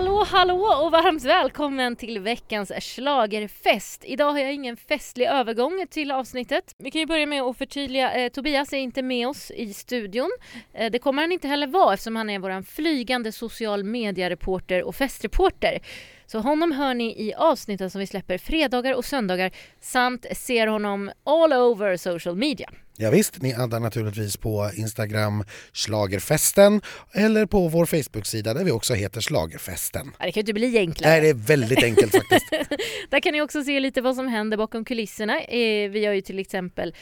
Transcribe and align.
Hallå 0.00 0.24
hallå 0.24 0.84
och 0.84 0.92
varmt 0.92 1.24
välkommen 1.24 1.96
till 1.96 2.20
veckans 2.20 2.72
schlagerfest. 2.80 4.04
Idag 4.04 4.32
har 4.32 4.38
jag 4.38 4.54
ingen 4.54 4.76
festlig 4.76 5.26
övergång 5.26 5.86
till 5.90 6.10
avsnittet. 6.10 6.74
Vi 6.78 6.90
kan 6.90 7.00
ju 7.00 7.06
börja 7.06 7.26
med 7.26 7.42
att 7.42 7.58
förtydliga, 7.58 8.12
eh, 8.12 8.28
Tobias 8.28 8.72
är 8.72 8.76
inte 8.76 9.02
med 9.02 9.28
oss 9.28 9.50
i 9.50 9.74
studion. 9.74 10.30
Eh, 10.74 10.90
det 10.90 10.98
kommer 10.98 11.22
han 11.22 11.32
inte 11.32 11.48
heller 11.48 11.66
vara 11.66 11.94
eftersom 11.94 12.16
han 12.16 12.30
är 12.30 12.38
vår 12.38 12.62
flygande 12.62 13.32
social 13.32 13.84
media-reporter 13.84 14.82
och 14.82 14.94
festreporter. 14.94 15.80
Så 16.32 16.38
honom 16.38 16.72
hör 16.72 16.94
ni 16.94 17.28
i 17.28 17.34
avsnitten 17.34 17.90
som 17.90 17.98
vi 17.98 18.06
släpper 18.06 18.38
fredagar 18.38 18.94
och 18.94 19.04
söndagar 19.04 19.50
samt 19.80 20.26
ser 20.36 20.66
honom 20.66 21.10
all 21.24 21.52
over 21.52 21.96
social 21.96 22.36
media. 22.36 22.70
Ja, 22.96 23.10
visst, 23.10 23.42
ni 23.42 23.54
addar 23.54 23.80
naturligtvis 23.80 24.36
på 24.36 24.70
Instagram 24.74 25.44
Slagerfesten 25.72 26.80
eller 27.14 27.46
på 27.46 27.68
vår 27.68 27.86
Facebook-sida 27.86 28.54
där 28.54 28.64
vi 28.64 28.70
också 28.70 28.94
heter 28.94 29.20
Slagerfesten. 29.20 30.12
Ja, 30.18 30.26
det 30.26 30.32
kan 30.32 30.40
ju 30.40 30.42
inte 30.42 30.52
bli 30.52 30.78
enklare. 30.78 31.10
Nej, 31.12 31.20
det 31.20 31.28
är 31.28 31.34
väldigt 31.34 31.82
enkelt 31.84 32.12
faktiskt. 32.12 32.46
Där 33.10 33.20
kan 33.20 33.32
ni 33.32 33.40
också 33.42 33.64
se 33.64 33.80
lite 33.80 34.00
vad 34.00 34.16
som 34.16 34.28
händer 34.28 34.56
bakom 34.56 34.84
kulisserna. 34.84 35.40
Eh, 35.40 35.90
Vi 35.90 36.06
har 36.06 36.14
ju 36.14 36.20
till 36.20 36.38
exempel 36.38 36.94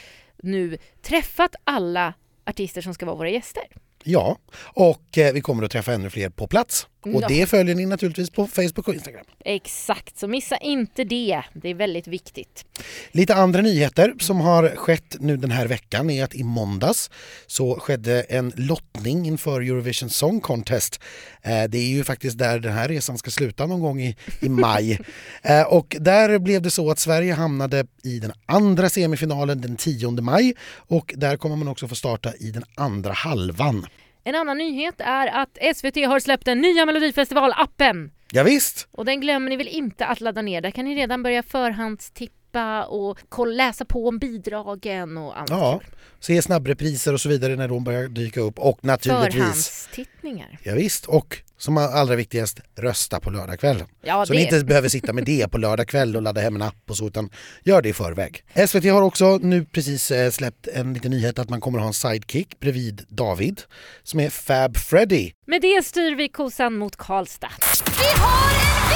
nu 0.43 0.77
träffat 1.01 1.55
alla 1.63 2.13
artister 2.45 2.81
som 2.81 2.93
ska 2.93 3.05
vara 3.05 3.15
våra 3.15 3.29
gäster. 3.29 3.63
Ja, 4.03 4.37
och 4.63 5.17
eh, 5.17 5.33
vi 5.33 5.41
kommer 5.41 5.63
att 5.63 5.71
träffa 5.71 5.93
ännu 5.93 6.09
fler 6.09 6.29
på 6.29 6.47
plats. 6.47 6.87
Och 7.01 7.21
Ja. 7.23 7.27
det 7.27 7.45
följer 7.49 7.75
ni 7.75 7.85
naturligtvis 7.85 8.29
på 8.29 8.47
Facebook 8.47 8.87
och 8.87 8.93
Instagram. 8.93 9.25
Exakt, 9.45 10.19
så 10.19 10.27
missa 10.27 10.57
inte 10.57 11.03
det. 11.03 11.41
Det 11.53 11.69
är 11.69 11.73
väldigt 11.73 12.07
viktigt. 12.07 12.65
Lite 13.11 13.35
andra 13.35 13.61
nyheter 13.61 14.13
som 14.19 14.39
har 14.41 14.69
skett 14.75 15.15
nu 15.19 15.37
den 15.37 15.51
här 15.51 15.67
veckan 15.67 16.09
är 16.09 16.23
att 16.23 16.35
i 16.35 16.43
måndags 16.43 17.09
så 17.47 17.79
skedde 17.79 18.21
en 18.21 18.53
lottning 18.55 19.25
inför 19.27 19.61
Eurovision 19.61 20.09
Song 20.09 20.39
Contest. 20.41 20.99
Eh, 21.41 21.63
Det 21.63 21.77
är 21.77 21.89
ju 21.89 22.03
faktiskt 22.03 22.37
där 22.37 22.59
den 22.59 22.73
här 22.73 22.87
resan 22.87 23.17
ska 23.17 23.31
sluta 23.31 23.65
någon 23.65 23.79
gång 23.81 24.01
i, 24.01 24.15
i 24.41 24.49
maj. 24.49 24.99
Eh, 25.41 25.61
Och 25.63 25.95
där 25.99 26.39
blev 26.39 26.61
det 26.61 26.71
så 26.71 26.91
att 26.91 26.99
Sverige 26.99 27.33
hamnade 27.33 27.85
i 28.03 28.19
den 28.19 28.31
andra 28.45 28.89
semifinalen 28.89 29.61
den 29.61 29.75
10 29.75 30.11
maj 30.21 30.53
och 30.71 31.13
där 31.17 31.37
kommer 31.37 31.55
man 31.55 31.67
också 31.67 31.87
få 31.87 31.95
starta 31.95 32.33
i 32.39 32.51
den 32.51 32.63
andra 32.75 33.13
halvan. 33.13 33.85
En 34.29 34.35
annan 34.35 34.57
nyhet 34.57 34.95
är 34.97 35.27
att 35.27 35.57
SVT 35.75 35.95
har 35.95 36.19
släppt 36.19 36.45
den 36.45 36.61
nya 36.61 36.85
Melodifestival-appen. 36.85 38.11
Ja, 38.31 38.43
visst. 38.43 38.87
Och 38.91 39.05
den 39.05 39.21
glömmer 39.21 39.49
ni 39.49 39.55
väl 39.55 39.67
inte 39.67 40.05
att 40.05 40.21
ladda 40.21 40.41
ner. 40.41 40.61
Där 40.61 40.71
kan 40.71 40.85
ni 40.85 40.95
redan 40.95 41.23
börja 41.23 41.43
förhandstippa 41.43 42.38
och 42.87 43.17
kolla, 43.29 43.53
läsa 43.65 43.85
på 43.85 44.07
om 44.07 44.17
bidragen 44.19 45.17
och 45.17 45.37
annat. 45.37 45.49
Ja, 45.49 45.81
se 46.19 46.41
snabbrepriser 46.41 47.13
och 47.13 47.21
så 47.21 47.29
vidare 47.29 47.55
när 47.55 47.67
de 47.67 47.83
börjar 47.83 48.07
dyka 48.07 48.41
upp 48.41 48.59
och 48.59 48.79
naturligtvis 48.85 49.33
Förhandstittningar. 49.39 50.57
Ja, 50.63 50.73
visst. 50.75 51.05
och 51.05 51.37
som 51.57 51.77
allra 51.77 52.15
viktigast, 52.15 52.59
rösta 52.77 53.19
på 53.19 53.29
lördagskvällen. 53.29 53.87
Ja, 54.01 54.25
så 54.25 54.33
det- 54.33 54.39
ni 54.39 54.45
inte 54.45 54.65
behöver 54.65 54.89
sitta 54.89 55.13
med 55.13 55.25
det 55.25 55.47
på 55.51 55.57
lördag 55.57 55.87
kväll 55.87 56.15
och 56.15 56.21
ladda 56.21 56.41
hem 56.41 56.55
en 56.55 56.61
app 56.61 56.75
och 56.89 56.97
så, 56.97 57.07
utan 57.07 57.29
gör 57.63 57.81
det 57.81 57.89
i 57.89 57.93
förväg. 57.93 58.43
SVT 58.67 58.85
har 58.91 59.01
också 59.01 59.37
nu 59.41 59.65
precis 59.65 60.11
eh, 60.11 60.31
släppt 60.31 60.67
en 60.67 60.93
liten 60.93 61.11
nyhet 61.11 61.39
att 61.39 61.49
man 61.49 61.61
kommer 61.61 61.77
att 61.79 61.83
ha 61.83 61.87
en 61.87 61.93
sidekick 61.93 62.59
bredvid 62.59 63.05
David 63.09 63.61
som 64.03 64.19
är 64.19 64.29
Fab 64.29 64.77
Freddy. 64.77 65.31
Med 65.47 65.61
det 65.61 65.85
styr 65.85 66.15
vi 66.15 66.29
kosan 66.29 66.77
mot 66.77 66.95
Karlstad. 66.95 67.49
Vi 67.85 68.21
har 68.21 68.51
en 68.51 68.88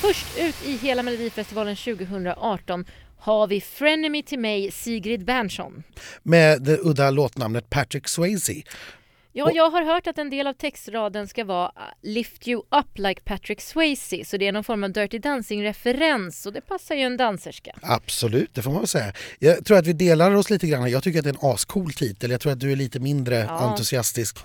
Först 0.00 0.26
ut 0.38 0.66
i 0.66 0.76
hela 0.76 1.02
Melodifestivalen 1.02 1.76
2018 1.76 2.84
har 3.18 3.46
vi 3.46 3.60
Frenemy 3.60 4.22
till 4.22 4.38
mig, 4.38 4.70
Sigrid 4.70 5.24
Bernson. 5.24 5.82
med 6.22 6.62
det 6.62 6.78
udda 6.78 7.10
låtnamnet 7.10 7.70
Patrick 7.70 8.08
Swayze. 8.08 8.62
Ja, 9.32 9.50
jag 9.54 9.70
har 9.70 9.82
hört 9.82 10.06
att 10.06 10.18
en 10.18 10.30
del 10.30 10.46
av 10.46 10.52
textraden 10.52 11.28
ska 11.28 11.44
vara 11.44 11.72
“Lift 12.02 12.48
you 12.48 12.58
up 12.60 12.98
like 12.98 13.20
Patrick 13.24 13.60
Swayze” 13.60 14.24
så 14.24 14.36
det 14.36 14.46
är 14.46 14.52
någon 14.52 14.64
form 14.64 14.84
av 14.84 14.92
Dirty 14.92 15.18
Dancing-referens 15.18 16.46
och 16.46 16.52
det 16.52 16.60
passar 16.60 16.94
ju 16.94 17.00
en 17.02 17.16
danserska. 17.16 17.70
Absolut, 17.82 18.50
det 18.54 18.62
får 18.62 18.70
man 18.70 18.80
väl 18.80 18.88
säga. 18.88 19.12
Jag 19.38 19.64
tror 19.64 19.78
att 19.78 19.86
vi 19.86 19.92
delar 19.92 20.34
oss 20.34 20.50
lite 20.50 20.66
grann. 20.66 20.90
Jag 20.90 21.02
tycker 21.02 21.18
att 21.18 21.24
det 21.24 21.30
är 21.30 21.34
en 21.44 21.50
ascool 21.54 21.92
titel. 21.92 22.30
Jag 22.30 22.40
tror 22.40 22.52
att 22.52 22.60
du 22.60 22.72
är 22.72 22.76
lite 22.76 23.00
mindre 23.00 23.36
Ja. 23.36 23.58
entusiastisk. 23.58 24.38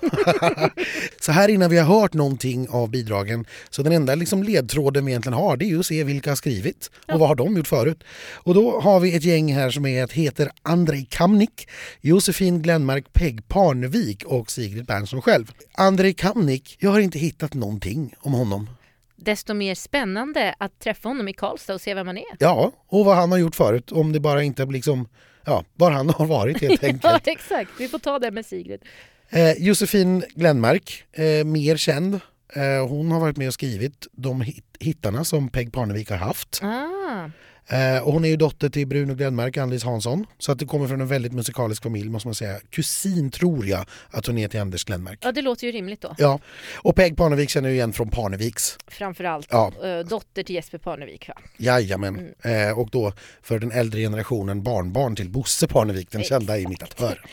så 1.22 1.32
här 1.32 1.50
innan 1.50 1.70
vi 1.70 1.78
har 1.78 2.00
hört 2.02 2.14
någonting 2.14 2.70
av 2.70 2.90
bidragen, 2.90 3.46
så 3.70 3.84
den 3.84 3.94
enda 3.94 4.16
liksom 4.16 4.44
ledtråden 4.44 5.06
vi 5.06 5.12
egentligen 5.12 5.38
har 5.38 5.58
det 5.58 5.66
är 5.66 5.70
ju 5.70 5.80
att 5.80 5.86
se 5.86 6.04
vilka 6.04 6.32
har 6.32 6.36
skrivit 6.36 6.92
och 7.14 7.20
vad 7.20 7.28
har 7.30 7.36
de 7.36 7.58
gjort 7.58 7.68
förut. 7.68 8.04
Och 8.34 8.54
då 8.54 8.80
har 8.82 9.00
vi 9.00 9.16
ett 9.16 9.24
gäng 9.24 9.54
här 9.54 9.70
som 9.70 9.86
är, 9.86 10.08
heter 10.08 10.52
Andrei 10.62 11.06
Kamnik, 11.10 11.68
Josefin 12.02 12.62
Glenmark, 12.62 13.14
Peg 13.14 13.48
Parnevik 13.48 14.24
och 14.26 14.52
Sigrid 14.52 14.75
Bernson 14.84 15.22
själv. 15.22 15.52
Andrei 15.74 16.14
Kamnik, 16.14 16.78
jag 16.80 16.92
har 16.92 17.00
inte 17.00 17.20
hittat 17.20 17.54
någonting 17.54 18.14
om 18.20 18.34
honom. 18.34 18.70
Desto 19.16 19.54
mer 19.54 19.76
spännande 19.76 20.56
att 20.58 20.80
träffa 20.80 21.10
honom 21.10 21.28
i 21.28 21.34
Karlstad 21.34 21.74
och 21.74 21.82
se 21.82 21.94
vem 21.94 22.08
han 22.08 22.18
är. 22.18 22.24
Ja, 22.40 22.72
och 22.88 23.06
vad 23.06 23.16
han 23.16 23.32
har 23.32 23.38
gjort 23.40 23.56
förut, 23.56 23.92
om 23.92 24.12
det 24.12 24.20
bara 24.20 24.44
inte 24.44 24.66
liksom, 24.66 25.08
ja, 25.46 25.64
var 25.74 25.92
han 25.92 26.10
har 26.10 26.26
varit 26.26 26.62
helt 26.62 26.82
Ja, 26.84 26.88
enkelt. 26.90 27.28
exakt. 27.28 27.72
Vi 27.80 27.88
får 27.88 28.00
ta 28.00 28.20
det 28.20 28.32
med 28.32 28.46
Sigrid. 28.46 28.82
Eh, 29.30 29.52
Josefin 29.52 30.24
Glenmark, 30.36 31.04
eh, 31.14 31.46
mer 31.46 31.78
känd. 31.78 32.20
Eh, 32.54 32.88
hon 32.88 33.12
har 33.12 33.20
varit 33.20 33.38
med 33.38 33.48
och 33.48 33.54
skrivit 33.54 34.08
de 34.12 34.42
hit 34.42 34.66
hittarna 34.80 35.24
som 35.24 35.50
Peg 35.50 35.74
Parnevik 35.74 36.10
har 36.10 36.18
haft. 36.18 36.60
Ah. 36.64 37.30
Eh, 37.70 38.04
och 38.04 38.14
hon 38.14 38.26
är 38.26 38.30
ju 38.30 38.36
dotter 38.36 38.70
till 38.70 38.88
Bruno 38.88 39.16
Glenmark, 39.16 39.58
Ann-Lis 39.58 39.84
Hansson. 39.84 40.26
Så 40.38 40.52
att 40.52 40.60
det 40.60 40.66
kommer 40.66 40.88
från 40.88 41.02
en 41.02 41.08
väldigt 41.08 41.34
musikalisk 41.34 41.84
familj 41.84 42.10
måste 42.10 42.28
man 42.28 42.36
säga. 42.36 42.60
Kusin 42.70 43.32
tror 43.32 43.66
jag 43.68 43.86
att 44.10 44.26
hon 44.26 44.38
är 44.38 44.48
till 44.48 44.60
Anders 44.60 44.84
Glenmark. 44.84 45.20
Ja, 45.22 45.32
det 45.32 45.42
låter 45.42 45.66
ju 45.68 45.72
rimligt 45.72 46.02
då. 46.02 46.16
Ja, 46.18 46.40
och 46.76 46.96
Peg 46.96 47.18
Parnevik 47.18 47.50
känner 47.50 47.70
ju 47.70 47.76
igen 47.76 47.94
från 47.94 48.10
Parneviks. 48.10 48.78
Framförallt 48.88 49.48
Ja. 49.52 49.72
eh, 49.84 50.00
dotter 50.00 50.44
till 50.44 50.56
Jesper 50.56 50.78
Parnevik. 50.78 51.28
Va? 51.28 51.34
Jajamän. 51.58 52.34
Eh, 52.42 52.80
och 52.80 52.90
då 52.92 53.14
för 53.42 53.60
den 53.60 53.72
äldre 53.72 54.00
generationen 54.02 54.64
barnbarn 54.64 55.16
till 55.16 55.30
Bosse 55.30 55.68
Parnevik, 55.68 56.12
den 56.12 56.24
kända 56.24 56.58
imitatör. 56.58 57.22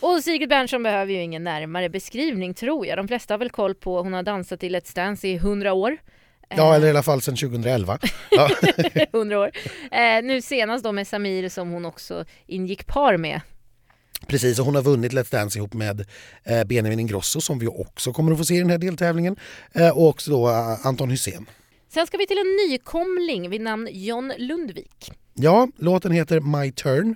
Och 0.00 0.24
Sigrid 0.24 0.48
Bernson 0.48 0.82
behöver 0.82 1.12
ju 1.12 1.22
ingen 1.22 1.44
närmare 1.44 1.88
beskrivning 1.88 2.54
tror 2.54 2.86
jag. 2.86 2.98
De 2.98 3.08
flesta 3.08 3.34
har 3.34 3.38
väl 3.38 3.50
koll 3.50 3.74
på, 3.74 4.02
hon 4.02 4.12
har 4.12 4.22
dansat 4.22 4.62
i 4.64 4.68
Let's 4.68 4.94
Dance 4.94 5.28
i 5.28 5.34
100 5.34 5.72
år. 5.72 5.96
Ja, 6.56 6.74
eller 6.74 6.86
i 6.86 6.90
alla 6.90 7.02
fall 7.02 7.20
sedan 7.20 7.36
2011. 7.36 7.98
Ja. 8.30 8.50
100 9.12 9.38
år. 9.38 9.50
Eh, 9.92 10.22
nu 10.22 10.42
senast 10.42 10.84
då 10.84 10.92
med 10.92 11.06
Samir 11.06 11.48
som 11.48 11.70
hon 11.70 11.84
också 11.84 12.24
ingick 12.46 12.86
par 12.86 13.16
med. 13.16 13.40
Precis, 14.26 14.58
och 14.58 14.64
hon 14.64 14.74
har 14.74 14.82
vunnit 14.82 15.12
Let's 15.12 15.32
Dance 15.32 15.58
ihop 15.58 15.72
med 15.74 16.06
eh, 16.44 16.64
Benjamin 16.64 17.00
Ingrosso 17.00 17.40
som 17.40 17.58
vi 17.58 17.66
också 17.66 18.12
kommer 18.12 18.32
att 18.32 18.38
få 18.38 18.44
se 18.44 18.54
i 18.54 18.58
den 18.58 18.70
här 18.70 18.78
deltävlingen. 18.78 19.36
Eh, 19.72 19.88
och 19.98 20.08
också 20.08 20.30
då 20.30 20.48
eh, 20.48 20.86
Anton 20.86 21.10
Hysén. 21.10 21.46
Sen 21.88 22.06
ska 22.06 22.18
vi 22.18 22.26
till 22.26 22.38
en 22.38 22.70
nykomling 22.70 23.50
vid 23.50 23.60
namn 23.60 23.88
John 23.92 24.32
Lundvik. 24.38 25.12
Ja, 25.34 25.68
låten 25.76 26.12
heter 26.12 26.40
My 26.40 26.72
Turn. 26.72 27.14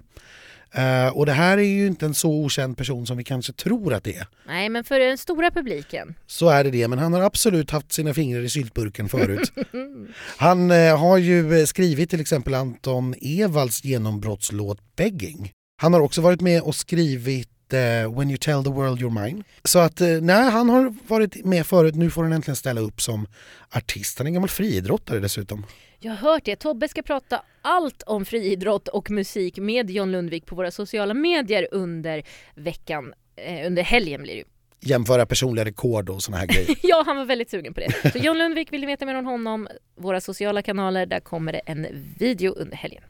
Eh, 0.72 1.08
och 1.08 1.26
det 1.26 1.32
här 1.32 1.58
är 1.58 1.62
ju 1.62 1.86
inte 1.86 2.06
en 2.06 2.14
så 2.14 2.30
okänd 2.30 2.76
person 2.76 3.06
som 3.06 3.16
vi 3.16 3.24
kanske 3.24 3.52
tror 3.52 3.94
att 3.94 4.04
det 4.04 4.16
är. 4.16 4.26
Nej, 4.46 4.68
men 4.68 4.84
för 4.84 5.00
den 5.00 5.18
stora 5.18 5.50
publiken. 5.50 6.14
Så 6.26 6.48
är 6.48 6.64
det 6.64 6.70
det, 6.70 6.88
men 6.88 6.98
han 6.98 7.12
har 7.12 7.20
absolut 7.20 7.70
haft 7.70 7.92
sina 7.92 8.14
fingrar 8.14 8.40
i 8.40 8.48
syltburken 8.48 9.08
förut. 9.08 9.52
Han 10.36 10.70
eh, 10.70 10.98
har 10.98 11.16
ju 11.16 11.60
eh, 11.60 11.64
skrivit 11.64 12.10
till 12.10 12.20
exempel 12.20 12.54
Anton 12.54 13.14
Evalds 13.20 13.84
genombrottslåt 13.84 14.78
Begging. 14.96 15.50
Han 15.80 15.92
har 15.92 16.00
också 16.00 16.20
varit 16.20 16.40
med 16.40 16.62
och 16.62 16.74
skrivit 16.74 17.48
Eh, 17.72 18.16
when 18.18 18.30
you 18.30 18.38
tell 18.38 18.64
the 18.64 18.70
world 18.70 19.00
you're 19.00 19.24
mine. 19.24 19.44
Så 19.64 19.78
att 19.78 20.00
eh, 20.00 20.08
nej, 20.08 20.50
han 20.50 20.68
har 20.68 20.94
varit 21.06 21.44
med 21.44 21.66
förut, 21.66 21.94
nu 21.94 22.10
får 22.10 22.22
han 22.22 22.32
äntligen 22.32 22.56
ställa 22.56 22.80
upp 22.80 23.00
som 23.00 23.26
artist. 23.70 24.18
Han 24.18 24.26
är 24.26 24.28
en 24.28 24.34
gammal 24.34 24.48
friidrottare 24.48 25.20
dessutom. 25.20 25.66
Jag 26.00 26.12
har 26.12 26.32
hört 26.32 26.44
det. 26.44 26.56
Tobbe 26.56 26.88
ska 26.88 27.02
prata 27.02 27.42
allt 27.62 28.02
om 28.02 28.24
friidrott 28.24 28.88
och 28.88 29.10
musik 29.10 29.58
med 29.58 29.90
John 29.90 30.12
Lundvik 30.12 30.46
på 30.46 30.54
våra 30.54 30.70
sociala 30.70 31.14
medier 31.14 31.68
under 31.72 32.22
veckan. 32.54 33.14
Eh, 33.36 33.66
under 33.66 33.82
helgen 33.82 34.22
blir 34.22 34.32
det 34.32 34.38
ju. 34.38 34.44
Jämföra 34.80 35.26
personliga 35.26 35.64
rekord 35.64 36.08
och 36.10 36.22
såna 36.22 36.36
här 36.36 36.46
grejer. 36.46 36.76
Ja, 36.82 37.02
han 37.06 37.16
var 37.16 37.24
väldigt 37.24 37.50
sugen 37.50 37.74
på 37.74 37.80
det. 37.80 38.12
Så 38.12 38.18
John 38.18 38.38
Lundvik, 38.38 38.72
vill 38.72 38.80
ni 38.80 38.86
veta 38.86 39.06
mer 39.06 39.14
om 39.14 39.26
honom? 39.26 39.68
Våra 40.00 40.20
sociala 40.20 40.62
kanaler, 40.62 41.06
där 41.06 41.20
kommer 41.20 41.52
det 41.52 41.58
en 41.58 41.86
video 42.18 42.52
under 42.52 42.76
helgen. 42.76 43.02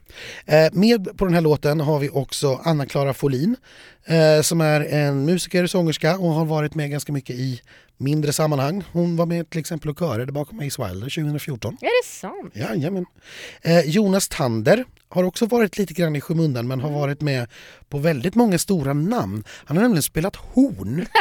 Eh, 0.45 0.67
med 0.73 1.17
på 1.17 1.25
den 1.25 1.33
här 1.33 1.41
låten 1.41 1.79
har 1.79 1.99
vi 1.99 2.09
också 2.09 2.59
Anna-Klara 2.63 3.13
Folin 3.13 3.55
eh, 4.05 4.41
som 4.41 4.61
är 4.61 4.81
en 4.81 5.25
musiker, 5.25 5.67
sångerska 5.67 6.17
och 6.17 6.29
har 6.33 6.45
varit 6.45 6.75
med 6.75 6.91
ganska 6.91 7.13
mycket 7.13 7.35
i 7.35 7.61
mindre 7.99 8.33
sammanhang. 8.33 8.83
Hon 8.91 9.15
var 9.15 9.25
med 9.25 9.49
till 9.49 9.59
exempel 9.59 9.89
och 9.89 9.99
körade 9.99 10.31
bakom 10.31 10.59
Ace 10.59 10.83
Wilder 10.87 11.09
2014. 11.09 11.77
Är 11.81 12.03
det 12.03 12.09
sant? 12.09 12.51
Jajamän. 12.55 13.05
Eh, 13.61 13.79
Jonas 13.79 14.27
Tander 14.29 14.85
har 15.09 15.23
också 15.23 15.45
varit 15.45 15.77
lite 15.77 15.93
grann 15.93 16.15
i 16.15 16.21
skymundan 16.21 16.67
men 16.67 16.79
har 16.81 16.89
varit 16.91 17.21
med 17.21 17.47
på 17.89 17.97
väldigt 17.97 18.35
många 18.35 18.57
stora 18.57 18.93
namn. 18.93 19.43
Han 19.65 19.77
har 19.77 19.81
nämligen 19.81 20.03
spelat 20.03 20.35
horn 20.35 21.05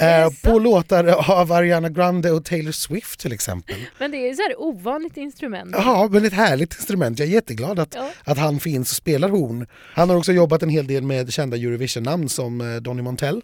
Eh, 0.00 0.28
på 0.44 0.58
låtar 0.58 1.30
av 1.30 1.52
Ariana 1.52 1.88
Grande 1.88 2.30
och 2.32 2.44
Taylor 2.44 2.72
Swift 2.72 3.20
till 3.20 3.32
exempel. 3.32 3.76
Men 3.98 4.10
det 4.10 4.28
är 4.28 4.34
så 4.34 4.42
här 4.42 4.60
ovanligt 4.60 5.16
instrument. 5.16 5.70
Ja, 5.78 6.08
men 6.10 6.24
ett 6.24 6.32
härligt 6.32 6.74
instrument. 6.74 7.18
Jag 7.18 7.28
är 7.28 7.32
jätteglad 7.32 7.78
att, 7.78 7.94
Ja. 7.94 8.10
att 8.24 8.38
han 8.38 8.60
finns 8.60 8.90
och 8.90 8.96
spelar 8.96 9.28
horn. 9.28 9.66
Han 9.94 10.10
har 10.10 10.16
också 10.16 10.32
jobbat 10.32 10.62
en 10.62 10.68
hel 10.68 10.86
del 10.86 11.02
med 11.02 11.32
kända 11.32 11.56
Eurovision-namn 11.56 12.28
som 12.28 12.60
eh, 12.60 12.76
Donny 12.76 13.02
Montell 13.02 13.42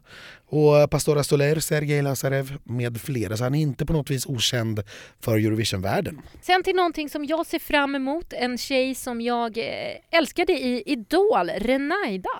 och 0.52 0.90
Pastora 0.90 1.24
Soler, 1.24 1.60
Sergej 1.60 2.02
Lazarev 2.02 2.58
med 2.64 3.00
flera. 3.00 3.36
Så 3.36 3.44
han 3.44 3.54
är 3.54 3.60
inte 3.60 3.86
på 3.86 3.92
något 3.92 4.10
vis 4.10 4.26
okänd 4.26 4.82
för 5.20 5.36
Eurovision-världen. 5.36 6.20
Sen 6.42 6.62
till 6.62 6.76
någonting 6.76 7.08
som 7.08 7.24
jag 7.24 7.46
ser 7.46 7.58
fram 7.58 7.94
emot, 7.94 8.32
en 8.32 8.58
tjej 8.58 8.94
som 8.94 9.20
jag 9.20 9.58
eh, 9.58 10.18
älskade 10.18 10.52
i 10.52 10.82
Idol, 10.86 11.50
Renaida. 11.56 12.30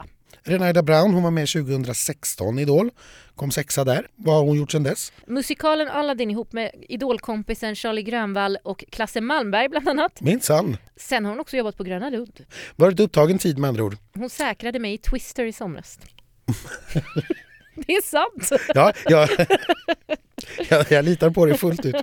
Renaida 0.43 0.82
Brown, 0.82 1.14
hon 1.14 1.23
var 1.23 1.31
med 1.31 1.49
2016 1.49 2.59
i 2.59 2.62
Idol. 2.62 2.91
Kom 3.37 3.50
sexa 3.50 3.85
där. 3.85 4.06
Vad 4.17 4.35
har 4.35 4.43
hon 4.43 4.56
gjort 4.56 4.70
sedan 4.70 4.82
dess? 4.82 5.12
Musikalen 5.26 5.88
Aladdin 5.88 6.31
ihop 6.31 6.53
med 6.53 6.70
idolkompisen 6.88 7.75
Charlie 7.75 8.03
Grönvall 8.03 8.59
och 8.64 8.85
Klasse 8.91 9.20
Malmberg 9.20 9.69
bland 9.69 9.88
annat. 9.88 10.20
Minsann. 10.20 10.76
Sen 10.97 11.25
har 11.25 11.32
hon 11.32 11.41
också 11.41 11.56
jobbat 11.56 11.76
på 11.76 11.85
Gröna 11.85 12.11
Lund. 12.11 12.44
Varit 12.76 13.00
upptagen 13.00 13.38
tid 13.38 13.59
med 13.59 13.69
andra 13.69 13.85
ord. 13.85 13.97
Hon 14.14 14.31
säkrade 14.31 14.79
mig 14.79 14.94
i 14.94 14.99
Twister 14.99 15.44
i 15.44 15.53
somras. 15.53 15.99
Det 17.86 17.92
är 17.92 18.02
sant! 18.02 18.62
Ja, 18.74 18.92
ja. 19.04 19.28
jag, 20.69 20.92
jag 20.92 21.04
litar 21.04 21.30
på 21.30 21.46
det 21.46 21.54
fullt 21.54 21.86
ut. 21.86 21.96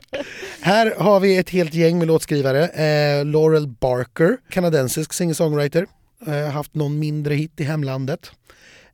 Här 0.62 0.94
har 0.98 1.20
vi 1.20 1.38
ett 1.38 1.50
helt 1.50 1.74
gäng 1.74 1.98
med 1.98 2.08
låtskrivare. 2.08 2.68
Eh, 2.68 3.26
Laurel 3.26 3.68
Barker, 3.68 4.38
kanadensisk 4.50 5.14
singer-songwriter. 5.14 5.88
Eh, 6.28 6.52
haft 6.52 6.76
någon 6.76 7.00
mindre 7.00 7.34
hit 7.34 7.60
i 7.60 7.64
hemlandet. 7.64 8.32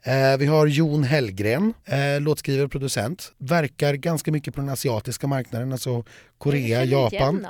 Eh, 0.03 0.37
vi 0.37 0.45
har 0.45 0.67
Jon 0.67 1.03
Hellgren, 1.03 1.73
eh, 1.85 2.21
låtskrivare 2.21 2.65
och 2.65 2.71
producent. 2.71 3.31
Verkar 3.37 3.93
ganska 3.93 4.31
mycket 4.31 4.55
på 4.55 4.61
den 4.61 4.69
asiatiska 4.69 5.27
marknaden, 5.27 5.71
alltså 5.71 6.03
Korea, 6.37 6.83
Japan. 6.83 7.47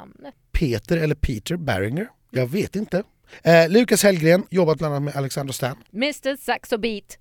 Peter 0.51 0.97
eller 0.97 1.15
Peter 1.15 1.55
Barringer, 1.55 2.07
jag 2.31 2.47
vet 2.47 2.75
inte. 2.75 3.03
Eh, 3.43 3.69
Lukas 3.69 4.03
Hellgren, 4.03 4.43
jobbat 4.49 4.77
bland 4.77 4.95
annat 4.95 5.03
med 5.03 5.15
Alexander 5.15 5.53
Stan. 5.53 5.77
Mr 5.93 6.37
Saxo 6.37 6.77
Beat. 6.77 7.17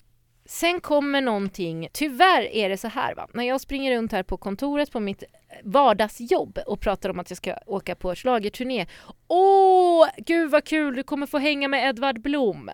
Sen 0.47 0.81
kommer 0.81 1.21
någonting, 1.21 1.89
tyvärr 1.93 2.43
är 2.43 2.69
det 2.69 2.77
så 2.77 2.89
här 2.89 3.15
va, 3.15 3.29
när 3.33 3.45
jag 3.45 3.61
springer 3.61 3.97
runt 3.97 4.13
här 4.13 4.23
på 4.23 4.37
kontoret 4.37 4.93
på 4.93 5.01
mitt 5.01 5.25
vardagsjobb 5.63 6.59
och 6.67 6.81
pratar 6.81 7.11
om 7.11 7.21
att 7.21 7.31
jag 7.31 7.37
ska 7.37 7.55
åka 7.67 7.95
på 7.95 8.15
schlagerturné. 8.15 8.87
Åh, 9.29 10.09
gud 10.17 10.51
vad 10.51 10.65
kul, 10.65 10.97
du 10.97 11.03
kommer 11.03 11.27
få 11.27 11.39
hänga 11.39 11.69
med 11.69 11.89
Edvard 11.89 12.21
Blom. 12.21 12.71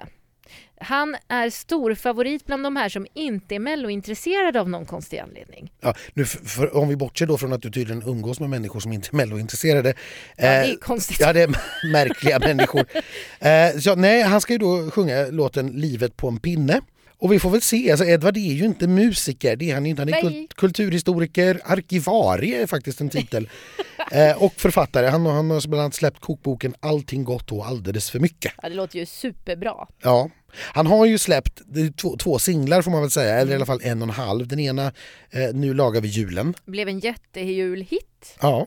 Han 0.81 1.17
är 1.29 1.51
stor 1.51 1.95
favorit 1.95 2.47
bland 2.47 2.65
de 2.65 2.77
här 2.77 2.89
som 2.89 3.07
inte 3.15 3.55
är 3.55 3.59
mellointresserade 3.59 4.61
av 4.61 4.69
någon 4.69 4.87
konstig 4.87 5.19
anledning. 5.19 5.73
Ja, 5.81 5.95
nu 6.15 6.25
för, 6.25 6.45
för, 6.45 6.77
om 6.77 6.89
vi 6.89 6.97
bortser 6.97 7.27
då 7.27 7.39
från 7.39 7.53
att 7.53 7.63
du 7.63 7.71
tydligen 7.71 8.03
umgås 8.03 8.41
med 8.41 8.51
människor 8.51 8.81
som 8.81 8.93
inte 8.93 9.09
är 9.13 9.17
mellointresserade. 9.17 9.89
Ja, 9.89 9.95
det 10.37 10.47
är 10.47 10.71
eh, 10.71 10.75
konstigt. 10.75 11.21
Ja, 11.21 11.33
det 11.33 11.43
är 11.43 11.57
märkliga 11.93 12.39
människor. 12.39 12.85
Eh, 13.41 13.79
så, 13.79 13.95
nej, 13.95 14.23
han 14.23 14.41
ska 14.41 14.53
ju 14.53 14.59
då 14.59 14.91
sjunga 14.91 15.27
låten 15.27 15.67
Livet 15.67 16.17
på 16.17 16.29
en 16.29 16.39
pinne. 16.39 16.81
Och 17.21 17.33
vi 17.33 17.39
får 17.39 17.51
väl 17.51 17.63
se, 17.63 17.91
alltså 17.91 18.07
Edvard 18.07 18.37
är 18.37 18.41
ju 18.53 18.65
inte 18.65 18.87
musiker, 18.87 19.57
det 19.57 19.71
är 19.71 19.75
han 19.75 19.87
inte. 19.87 20.03
Han 20.03 20.09
är 20.09 20.13
Nej. 20.13 20.23
kul- 20.23 20.49
kulturhistoriker, 20.57 21.61
arkivarie 21.65 22.63
är 22.63 22.67
faktiskt 22.67 23.01
en 23.01 23.09
titel. 23.11 23.49
eh, 24.13 24.43
och 24.43 24.53
författare, 24.57 25.07
han, 25.07 25.27
har- 25.27 25.33
han 25.33 25.51
har 25.51 25.69
bland 25.69 25.81
annat 25.83 25.95
släppt 25.95 26.21
kokboken 26.21 26.75
Allting 26.81 27.25
gott 27.25 27.53
och 27.53 27.67
alldeles 27.67 28.11
för 28.11 28.19
mycket. 28.19 28.53
Ja, 28.63 28.69
det 28.69 28.75
låter 28.75 28.99
ju 28.99 29.07
superbra. 29.07 29.75
Ja. 30.03 30.31
Han 30.57 30.87
har 30.87 31.07
ju 31.07 31.19
släppt 31.19 31.61
två, 32.01 32.17
två 32.17 32.39
singlar 32.39 32.83
får 32.83 32.91
man 32.91 33.01
väl 33.01 33.11
säga, 33.11 33.35
eller 33.35 33.53
i 33.53 33.55
alla 33.55 33.67
fall 33.67 33.81
en 33.83 34.03
och 34.03 34.09
en 34.09 34.15
halv. 34.15 34.49
Den 34.49 34.59
ena, 34.61 34.87
eh, 35.31 35.55
Nu 35.55 35.75
lagar 35.75 36.01
vi 36.01 36.09
julen. 36.09 36.55
Blev 36.65 36.89
en 36.89 36.99
jättejulhit. 36.99 38.37
Ja. 38.41 38.67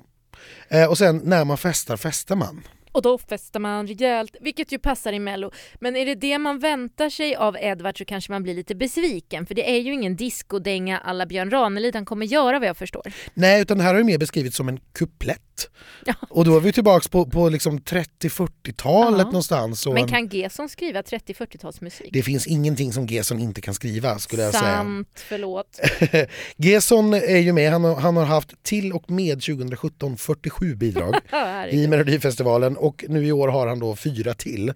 Eh, 0.70 0.86
och 0.90 0.98
sen 0.98 1.22
När 1.24 1.46
man 1.46 1.58
festar 1.58 1.98
festar 1.98 2.36
man. 2.36 2.64
Och 2.94 3.02
då 3.02 3.18
festar 3.18 3.60
man 3.60 3.88
rejält, 3.88 4.36
vilket 4.42 4.72
ju 4.72 4.80
passar 4.80 5.14
i 5.14 5.20
Mello. 5.20 5.52
Men 5.80 5.96
är 5.96 6.06
det 6.06 6.16
det 6.16 6.38
man 6.38 6.60
väntar 6.60 7.10
sig 7.10 7.36
av 7.36 7.58
Edvard 7.60 7.98
så 7.98 8.06
kanske 8.06 8.32
man 8.32 8.44
blir 8.44 8.54
lite 8.56 8.76
besviken. 8.76 9.46
För 9.46 9.56
det 9.56 9.72
är 9.76 9.80
ju 9.80 9.94
ingen 9.94 10.16
discodänga 10.16 10.98
alla 11.00 11.26
Björn 11.26 11.52
Ranelid 11.52 11.96
han 11.96 12.06
kommer 12.06 12.26
göra 12.26 12.60
vad 12.60 12.68
jag 12.68 12.78
förstår. 12.78 13.04
Nej, 13.34 13.62
utan 13.62 13.78
det 13.78 13.84
här 13.84 13.92
har 13.94 13.98
ju 14.00 14.04
mer 14.06 14.18
beskrivits 14.18 14.58
som 14.58 14.70
en 14.70 14.80
kuplett. 14.94 15.70
Ja. 16.06 16.14
Och 16.30 16.46
då 16.46 16.56
är 16.56 16.60
vi 16.60 16.74
tillbaks 16.74 17.08
på, 17.08 17.26
på 17.26 17.50
liksom 17.50 17.80
30-40-talet 17.80 19.18
Ja. 19.20 19.24
någonstans. 19.26 19.88
Men 19.88 19.98
en- 19.98 20.08
kan 20.08 20.28
Gesson 20.28 20.70
skriva 20.70 21.02
30-40-talsmusik? 21.02 22.10
Det 22.12 22.24
finns 22.24 22.48
ingenting 22.48 22.94
som 22.94 23.06
Gesson 23.06 23.40
inte 23.40 23.62
kan 23.62 23.74
skriva 23.74 24.20
skulle 24.20 24.44
jag 24.44 24.54
Sant, 24.54 25.08
förlåt. 25.16 25.80
säga. 26.10 26.28
Gesson 26.58 27.14
är 27.14 27.38
ju 27.38 27.54
med, 27.54 27.72
han 27.72 27.84
har, 27.84 27.96
han 27.96 28.18
har 28.18 28.26
haft 28.26 28.64
till 28.64 28.94
och 28.94 29.12
med 29.12 29.42
2017 29.42 30.18
47 30.18 30.76
bidrag 30.76 31.16
i. 31.72 31.88
Melodifestivalen 31.88 32.78
och 32.84 33.06
nu 33.10 33.26
i 33.26 33.32
år 33.32 33.48
har 33.48 33.68
han 33.68 33.80
då 33.80 33.96
fyra 33.96 34.34
till. 34.34 34.74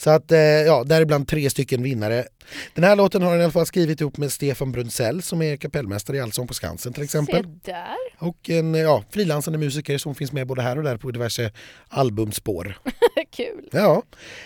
Så 0.00 0.10
att, 0.10 0.32
eh, 0.32 0.38
ja, 0.38 0.84
däribland 0.84 1.28
tre 1.28 1.50
stycken 1.50 1.82
vinnare. 1.82 2.24
Den 2.74 2.84
här 2.84 2.96
låten 2.96 3.22
har 3.22 3.30
han 3.30 3.40
i 3.40 3.42
alla 3.42 3.52
fall 3.52 3.66
skrivit 3.66 4.00
ihop 4.00 4.16
med 4.16 4.32
Stefan 4.32 4.72
Brunzell 4.72 5.22
som 5.22 5.42
är 5.42 5.56
kapellmästare 5.56 6.16
i 6.16 6.20
Allsång 6.20 6.46
på 6.46 6.54
Skansen 6.54 6.92
till 6.92 7.02
exempel. 7.02 7.44
Se 7.44 7.72
där. 7.72 7.96
Och 8.18 8.50
en 8.50 8.74
ja, 8.74 9.04
frilansande 9.10 9.58
musiker 9.58 9.98
som 9.98 10.14
finns 10.14 10.32
med 10.32 10.46
både 10.46 10.62
här 10.62 10.78
och 10.78 10.84
där 10.84 10.96
på 10.96 11.10
diverse 11.10 11.52
albumspår. 11.88 12.78
Kul. 13.30 13.68
Ja. 13.72 14.02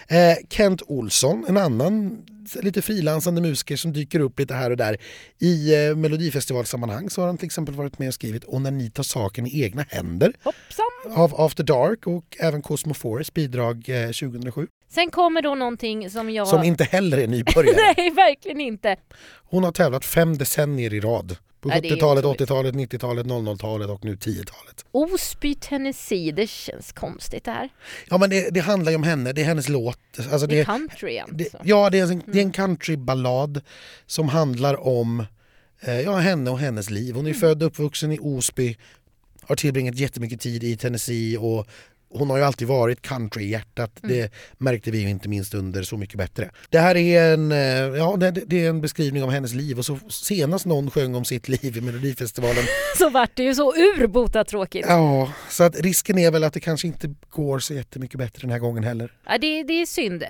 Eh, 0.09 0.37
Kent 0.51 0.83
Olsson, 0.87 1.45
en 1.49 1.57
annan 1.57 2.25
lite 2.63 2.83
frilansande 2.83 3.41
musiker 3.41 3.77
som 3.77 3.93
dyker 3.93 4.21
upp 4.21 4.39
lite 4.39 4.55
här 4.55 4.71
och 4.71 4.77
där. 4.77 4.97
I 5.39 5.87
eh, 5.87 5.97
Melodifestivalsammanhang 5.97 7.11
så 7.11 7.21
har 7.21 7.27
han 7.27 7.39
till 7.39 7.47
exempel 7.47 7.75
varit 7.75 7.99
med 7.99 8.09
och 8.09 8.15
skrivit 8.15 8.45
Och 8.45 8.63
när 8.63 8.71
ni 8.71 8.91
tar 8.91 9.03
saken 9.03 9.47
i 9.47 9.63
egna 9.63 9.85
händer 9.89 10.33
Hoppsan. 10.43 10.87
av 11.23 11.41
After 11.41 11.65
Dark 11.65 12.07
och 12.07 12.37
även 12.41 12.63
Cosmo 12.63 12.95
Forest 12.95 13.35
bidrag 13.35 13.89
eh, 13.89 14.07
2007. 14.07 14.67
Sen 14.95 15.11
kommer 15.11 15.43
då 15.43 15.55
någonting 15.55 16.11
som 16.11 16.31
jag... 16.31 16.49
Som 16.49 16.63
inte 16.63 16.85
heller 16.85 17.19
är 17.19 17.27
nybörjare. 17.27 17.77
Nej, 17.97 18.11
verkligen 18.11 18.61
inte. 18.61 18.97
Hon 19.45 19.65
har 19.65 19.73
tävlat 19.73 20.05
fem 20.05 20.39
decennier 20.39 20.95
i 20.95 21.01
rad. 21.01 21.37
På 21.61 21.71
Ja, 21.71 21.81
det 21.81 21.89
är 21.89 21.97
70-talet, 21.97 22.25
otroligt. 22.25 22.41
80-talet, 22.41 22.75
90-talet, 22.75 23.27
00-talet 23.27 23.91
och 23.91 24.05
nu 24.05 24.15
10-talet. 24.15 24.85
Osby, 24.91 25.55
Tennessee, 25.55 26.33
det 26.33 26.51
känns 26.51 26.93
konstigt 26.93 27.45
det 27.45 27.51
här. 27.51 27.69
Ja 28.09 28.19
men 28.19 28.31
det, 28.31 28.51
det 28.55 28.61
handlar 28.61 28.93
ju 28.93 28.97
om 28.97 29.03
henne, 29.03 29.33
det 29.33 29.41
är 29.41 29.45
hennes 29.45 29.69
låt. 29.69 29.99
Alltså 30.33 30.47
Det 30.47 30.55
är 30.55 30.59
det, 30.59 30.65
country 30.65 31.23
det, 31.31 31.45
alltså. 31.45 31.59
ja, 31.65 31.91
det 31.91 31.99
är, 31.99 32.13
en, 32.13 32.23
det 32.27 32.39
är 32.39 32.43
en 32.43 32.53
countryballad 32.53 33.61
som 34.07 34.29
handlar 34.29 34.87
om 34.87 35.27
eh, 35.81 36.01
ja, 36.01 36.17
henne 36.17 36.51
och 36.51 36.59
hennes 36.59 36.91
liv. 36.91 37.15
Hon 37.15 37.27
är 37.27 37.35
född 37.35 37.63
och 37.63 37.67
uppvuxen 37.67 38.13
i 38.13 38.19
Osby, 38.21 38.77
har 39.43 39.57
tillbringat 39.57 39.95
jättemycket 39.95 40.41
tid 40.41 40.65
i 40.65 40.77
Tennessee 40.77 41.39
och 41.39 41.67
hon 42.15 42.31
har 42.31 42.37
ju 42.39 42.45
alltid 42.45 42.69
varit 42.69 43.03
countryhjärtat. 43.03 43.91
Det 44.03 44.33
märkte 44.59 44.91
vi 44.91 44.99
ju 44.99 45.09
inte 45.11 45.29
minst 45.29 45.55
under 45.55 45.83
Så 45.83 45.97
mycket 45.97 46.19
bättre. 46.19 46.51
Det 46.71 46.79
här 46.79 46.97
är 46.97 47.33
en, 47.33 47.53
eh, 47.53 47.59
ja, 47.99 48.17
det, 48.17 48.31
det 48.31 48.65
är 48.65 48.69
en 48.69 48.81
beskrivning 48.81 49.23
av 49.23 49.31
hennes 49.31 49.55
liv 49.55 49.79
och 49.79 49.85
så 49.85 49.99
senast 50.09 50.67
någon 50.67 50.91
sjöng 50.91 51.15
om 51.15 51.25
sitt 51.25 51.49
liv 51.49 51.77
i 51.77 51.81
Melodifestivalen. 51.81 52.65
Så 52.99 53.11
vart 53.11 53.37
det 53.37 53.43
ju 53.43 53.55
så 53.55 53.73
urbota 53.75 54.45
tråkigt. 54.45 54.87
Ja, 54.89 55.33
så 55.51 55.65
att 55.65 55.81
risken 55.81 56.19
är 56.19 56.31
väl 56.31 56.45
att 56.45 56.53
det 56.53 56.61
kanske 56.61 56.87
inte 56.87 57.15
går 57.31 57.59
så 57.59 57.75
jättemycket 57.75 58.19
bättre 58.19 58.41
den 58.41 58.51
här 58.51 58.59
gången 58.59 58.85
heller. 58.85 59.13
Ja, 59.27 59.39
det, 59.39 59.63
det 59.63 59.73
är 59.83 59.87
synd, 59.87 60.23
eh, 60.23 60.29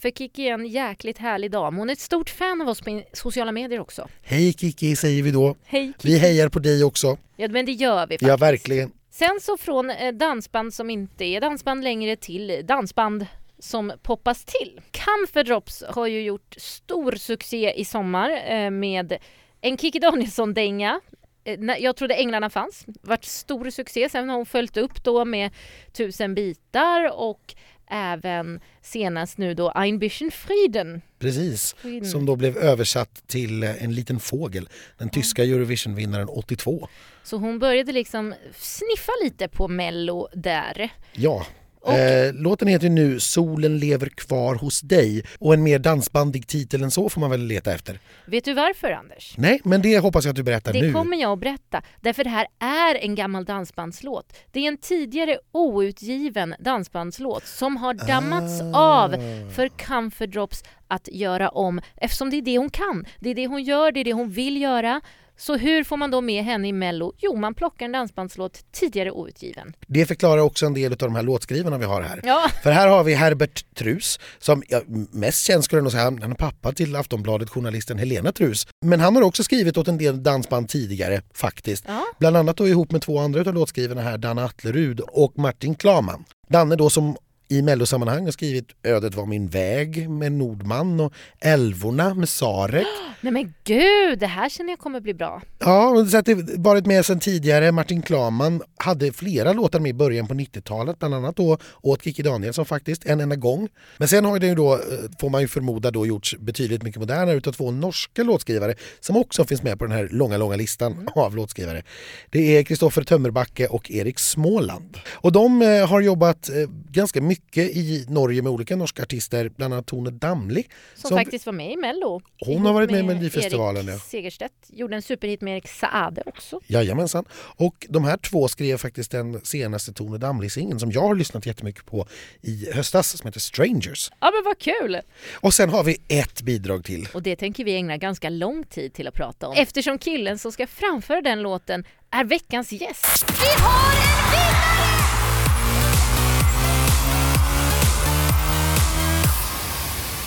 för 0.00 0.10
Kiki 0.10 0.48
är 0.48 0.54
en 0.54 0.66
jäkligt 0.66 1.18
härlig 1.18 1.50
dam. 1.50 1.76
Hon 1.76 1.88
är 1.88 1.92
ett 1.92 2.00
stort 2.00 2.30
fan 2.30 2.60
av 2.60 2.68
oss 2.68 2.80
på 2.80 3.02
sociala 3.12 3.52
medier 3.52 3.80
också. 3.80 4.08
Hej 4.22 4.52
Kiki 4.52 4.96
säger 4.96 5.22
vi 5.22 5.30
då. 5.30 5.56
Hej 5.64 5.92
Kiki! 5.98 6.08
Vi 6.12 6.18
hejar 6.18 6.48
på 6.48 6.58
dig 6.58 6.84
också. 6.84 7.18
Ja, 7.36 7.48
men 7.48 7.66
det 7.66 7.72
gör 7.72 8.06
vi 8.06 8.14
faktiskt. 8.14 8.28
Ja, 8.28 8.36
verkligen. 8.36 8.90
Sen 9.10 9.40
så 9.40 9.56
från 9.56 9.90
eh, 9.90 10.12
dansband 10.12 10.74
som 10.74 10.90
inte 10.90 11.24
är 11.24 11.40
dansband 11.40 11.84
längre 11.84 12.16
till 12.16 12.60
dansband 12.64 13.26
som 13.58 13.92
poppas 14.02 14.44
till. 14.44 14.80
Camphor 14.90 15.44
Drops 15.44 15.84
har 15.88 16.06
ju 16.06 16.22
gjort 16.22 16.54
stor 16.58 17.12
succé 17.12 17.72
i 17.76 17.84
sommar 17.84 18.30
eh, 18.46 18.70
med 18.70 19.18
en 19.60 19.78
Kikki 19.78 19.98
Danielsson-dänga. 19.98 21.00
Eh, 21.44 21.78
jag 21.78 21.96
trodde 21.96 22.14
Änglarna 22.14 22.50
fanns. 22.50 22.86
Vart 23.02 23.24
stor 23.24 23.70
succé. 23.70 24.08
Sen 24.08 24.28
har 24.28 24.36
hon 24.36 24.46
följt 24.46 24.76
upp 24.76 25.04
då 25.04 25.24
med 25.24 25.50
Tusen 25.92 26.34
bitar 26.34 27.12
och 27.18 27.54
även 27.90 28.60
senast 28.82 29.38
nu 29.38 29.54
då 29.54 29.70
Ein 29.74 29.98
bisschen 29.98 30.30
Frieden. 30.30 31.00
Precis. 31.18 31.74
Frieden. 31.78 32.08
Som 32.10 32.26
då 32.26 32.36
blev 32.36 32.56
översatt 32.56 33.22
till 33.26 33.62
eh, 33.62 33.84
En 33.84 33.94
liten 33.94 34.20
fågel. 34.20 34.68
Den 34.98 35.08
tyska 35.10 35.44
Eurovision-vinnaren 35.44 36.28
82. 36.28 36.88
Så 37.22 37.36
hon 37.36 37.58
började 37.58 37.92
liksom 37.92 38.34
sniffa 38.56 39.12
lite 39.24 39.48
på 39.48 39.68
Mello 39.68 40.28
där. 40.34 40.88
Ja. 41.12 41.46
Eh, 41.86 42.34
låten 42.34 42.68
heter 42.68 42.88
nu 42.88 43.20
Solen 43.20 43.78
lever 43.78 44.06
kvar 44.08 44.54
hos 44.54 44.80
dig 44.80 45.24
och 45.38 45.54
en 45.54 45.62
mer 45.62 45.78
dansbandig 45.78 46.46
titel 46.46 46.82
än 46.82 46.90
så 46.90 47.08
får 47.08 47.20
man 47.20 47.30
väl 47.30 47.40
leta 47.46 47.72
efter. 47.74 47.98
Vet 48.26 48.44
du 48.44 48.52
varför 48.54 48.90
Anders? 48.90 49.34
Nej, 49.38 49.60
men 49.64 49.82
det 49.82 49.98
hoppas 49.98 50.24
jag 50.24 50.30
att 50.30 50.36
du 50.36 50.42
berättar 50.42 50.72
Det 50.72 50.82
nu. 50.82 50.92
kommer 50.92 51.16
jag 51.16 51.32
att 51.32 51.38
berätta, 51.40 51.82
därför 52.00 52.24
det 52.24 52.30
här 52.30 52.46
är 52.60 52.94
en 53.04 53.14
gammal 53.14 53.44
dansbandslåt. 53.44 54.32
Det 54.52 54.60
är 54.60 54.68
en 54.68 54.76
tidigare 54.76 55.38
outgiven 55.52 56.54
dansbandslåt 56.60 57.46
som 57.46 57.76
har 57.76 57.94
dammats 57.94 58.60
Ah. 58.74 59.02
av 59.04 59.10
för 59.54 59.68
Comfort 59.68 60.30
Drops 60.32 60.62
att 60.88 61.08
göra 61.12 61.48
om, 61.48 61.80
eftersom 61.96 62.30
det 62.30 62.36
är 62.36 62.42
det 62.42 62.58
hon 62.58 62.70
kan. 62.70 63.04
Det 63.20 63.30
är 63.30 63.34
det 63.34 63.46
hon 63.46 63.62
gör, 63.62 63.92
det 63.92 64.00
är 64.00 64.04
det 64.04 64.12
hon 64.12 64.30
vill 64.30 64.60
göra. 64.60 65.00
Så 65.40 65.56
hur 65.56 65.84
får 65.84 65.96
man 65.96 66.10
då 66.10 66.20
med 66.20 66.44
henne 66.44 66.68
i 66.68 66.72
Mello? 66.72 67.12
Jo, 67.18 67.36
man 67.36 67.54
plockar 67.54 67.84
en 67.84 67.92
dansbandslåt 67.92 68.64
tidigare 68.72 69.10
outgiven. 69.10 69.72
Det 69.86 70.06
förklarar 70.06 70.42
också 70.42 70.66
en 70.66 70.74
del 70.74 70.92
av 70.92 70.98
de 70.98 71.14
här 71.14 71.22
låtskrivarna 71.22 71.78
vi 71.78 71.84
har 71.84 72.02
här. 72.02 72.20
Ja, 72.24 72.50
För 72.62 72.70
här 72.70 72.88
har 72.88 73.04
vi 73.04 73.14
Herbert 73.14 73.74
Trus 73.74 74.20
som 74.38 74.62
ja, 74.68 74.80
mest 75.12 75.46
känd 75.46 75.64
skulle 75.64 75.78
jag 75.78 75.82
nog 75.82 75.92
säga, 75.92 76.04
han 76.04 76.22
han 76.22 76.30
är 76.30 76.34
pappa 76.34 76.72
till 76.72 76.96
Aftonbladet-journalisten 76.96 77.98
Helena 77.98 78.32
Trus. 78.32 78.66
Men 78.84 79.00
han 79.00 79.16
har 79.16 79.22
också 79.22 79.42
skrivit 79.44 79.76
åt 79.76 79.88
en 79.88 79.98
del 79.98 80.22
dansband 80.22 80.68
tidigare 80.68 81.22
faktiskt. 81.34 81.84
ja. 81.88 82.04
Bland 82.18 82.36
annat 82.36 82.56
då 82.56 82.68
ihop 82.68 82.92
med 82.92 83.02
två 83.02 83.18
andra 83.18 83.40
av 83.40 83.54
låtskrivarna 83.54 84.02
här, 84.02 84.18
Danne 84.18 84.44
Atlerud 84.44 85.00
och 85.00 85.38
Martin 85.38 85.74
Klaman. 85.74 86.24
Danne 86.48 86.76
då 86.76 86.90
som 86.90 87.16
i 87.50 87.62
mellosammanhang 87.62 88.24
har 88.24 88.32
skrivit 88.32 88.68
Ödet 88.82 89.14
var 89.14 89.26
min 89.26 89.48
väg 89.48 90.10
med 90.10 90.32
Nordman 90.32 91.00
och 91.00 91.12
Älvorna 91.40 92.14
med 92.14 92.28
Sarek. 92.28 92.86
Nej 93.20 93.32
men 93.32 93.54
gud, 93.64 94.18
det 94.18 94.26
här 94.26 94.48
känner 94.48 94.70
jag 94.70 94.78
kommer 94.78 95.00
bli 95.00 95.14
bra. 95.14 95.42
Ja, 95.64 96.06
så 96.10 96.16
att 96.16 96.26
det 96.26 96.34
varit 96.58 96.86
med 96.86 97.06
sedan 97.06 97.20
tidigare. 97.20 97.72
Martin 97.72 98.02
Klaman 98.02 98.62
hade 98.76 99.12
flera 99.12 99.52
låtar 99.52 99.80
med 99.80 99.90
i 99.90 99.94
början 99.94 100.26
på 100.26 100.34
90-talet, 100.34 100.98
bland 100.98 101.14
annat 101.14 101.36
då 101.36 101.58
åt 101.82 102.04
Kikki 102.04 102.22
Danielsson 102.22 102.64
faktiskt, 102.66 103.06
en 103.06 103.20
enda 103.20 103.36
gång. 103.36 103.68
Men 103.98 104.08
sen 104.08 104.24
har 104.24 104.38
det 104.38 104.46
ju 104.46 104.54
då, 104.54 104.74
eh, 104.74 104.80
får 105.20 105.30
man 105.30 105.40
ju 105.40 105.48
förmoda, 105.48 105.90
då 105.90 106.06
gjorts 106.06 106.36
betydligt 106.38 106.82
mycket 106.82 107.00
modernare 107.00 107.36
utav 107.36 107.52
två 107.52 107.70
norska 107.70 108.22
låtskrivare 108.22 108.74
som 109.00 109.16
också 109.16 109.44
finns 109.44 109.62
med 109.62 109.78
på 109.78 109.84
den 109.86 109.96
här 109.96 110.08
långa, 110.12 110.36
långa 110.36 110.56
listan 110.56 111.08
av 111.14 111.36
låtskrivare. 111.36 111.82
Det 112.30 112.56
är 112.56 112.62
Kristoffer 112.62 113.02
Tömmerbacke 113.02 113.66
och 113.66 113.90
Erik 113.90 114.18
Småland. 114.18 114.98
Och 115.12 115.32
de 115.32 115.62
eh, 115.62 115.88
har 115.88 116.00
jobbat 116.00 116.48
eh, 116.48 116.54
ganska 116.90 117.20
mycket 117.20 117.76
i 117.76 118.06
Norge 118.08 118.42
med 118.42 118.52
olika 118.52 118.76
norska 118.76 119.02
artister, 119.02 119.48
bland 119.56 119.74
annat 119.74 119.86
Tone 119.86 120.10
Damli. 120.10 120.64
Som, 120.94 121.08
Som- 121.08 121.18
faktiskt 121.18 121.46
var 121.46 121.52
med 121.52 121.72
i 121.72 121.76
Mello. 121.76 122.20
Hon 122.46 122.66
har 122.66 122.72
varit 122.72 122.90
med 122.90 123.00
i 123.00 123.02
Melodifestivalen, 123.02 123.88
Erik. 123.88 124.02
Segerstedt 124.02 124.52
gjorde 124.68 124.96
en 124.96 125.02
superhit 125.02 125.40
med 125.40 125.49
Erik 125.50 125.68
Saade 125.68 126.22
också. 126.26 126.60
Jajamensan. 126.66 127.24
Och 127.56 127.86
de 127.88 128.04
här 128.04 128.16
två 128.16 128.48
skrev 128.48 128.76
faktiskt 128.76 129.10
den 129.10 129.40
senaste 129.44 129.92
Tone 129.92 130.18
Damli-singeln 130.18 130.80
som 130.80 130.92
jag 130.92 131.00
har 131.00 131.14
lyssnat 131.14 131.46
jättemycket 131.46 131.86
på 131.86 132.06
i 132.40 132.72
höstas 132.72 133.18
som 133.18 133.26
heter 133.26 133.40
Strangers. 133.40 134.10
Ja 134.20 134.30
men 134.30 134.42
vad 134.44 134.58
kul! 134.58 135.00
Och 135.34 135.54
sen 135.54 135.70
har 135.70 135.84
vi 135.84 135.96
ett 136.08 136.42
bidrag 136.42 136.84
till. 136.84 137.08
Och 137.14 137.22
det 137.22 137.36
tänker 137.36 137.64
vi 137.64 137.74
ägna 137.74 137.96
ganska 137.96 138.30
lång 138.30 138.64
tid 138.64 138.92
till 138.92 139.08
att 139.08 139.14
prata 139.14 139.48
om. 139.48 139.54
Eftersom 139.56 139.98
killen 139.98 140.38
som 140.38 140.52
ska 140.52 140.66
framföra 140.66 141.20
den 141.20 141.42
låten 141.42 141.84
är 142.10 142.24
veckans 142.24 142.72
gäst. 142.72 143.24
Vi 143.28 143.62
har 143.62 143.92
en 143.92 144.30
vinnare! 144.30 145.00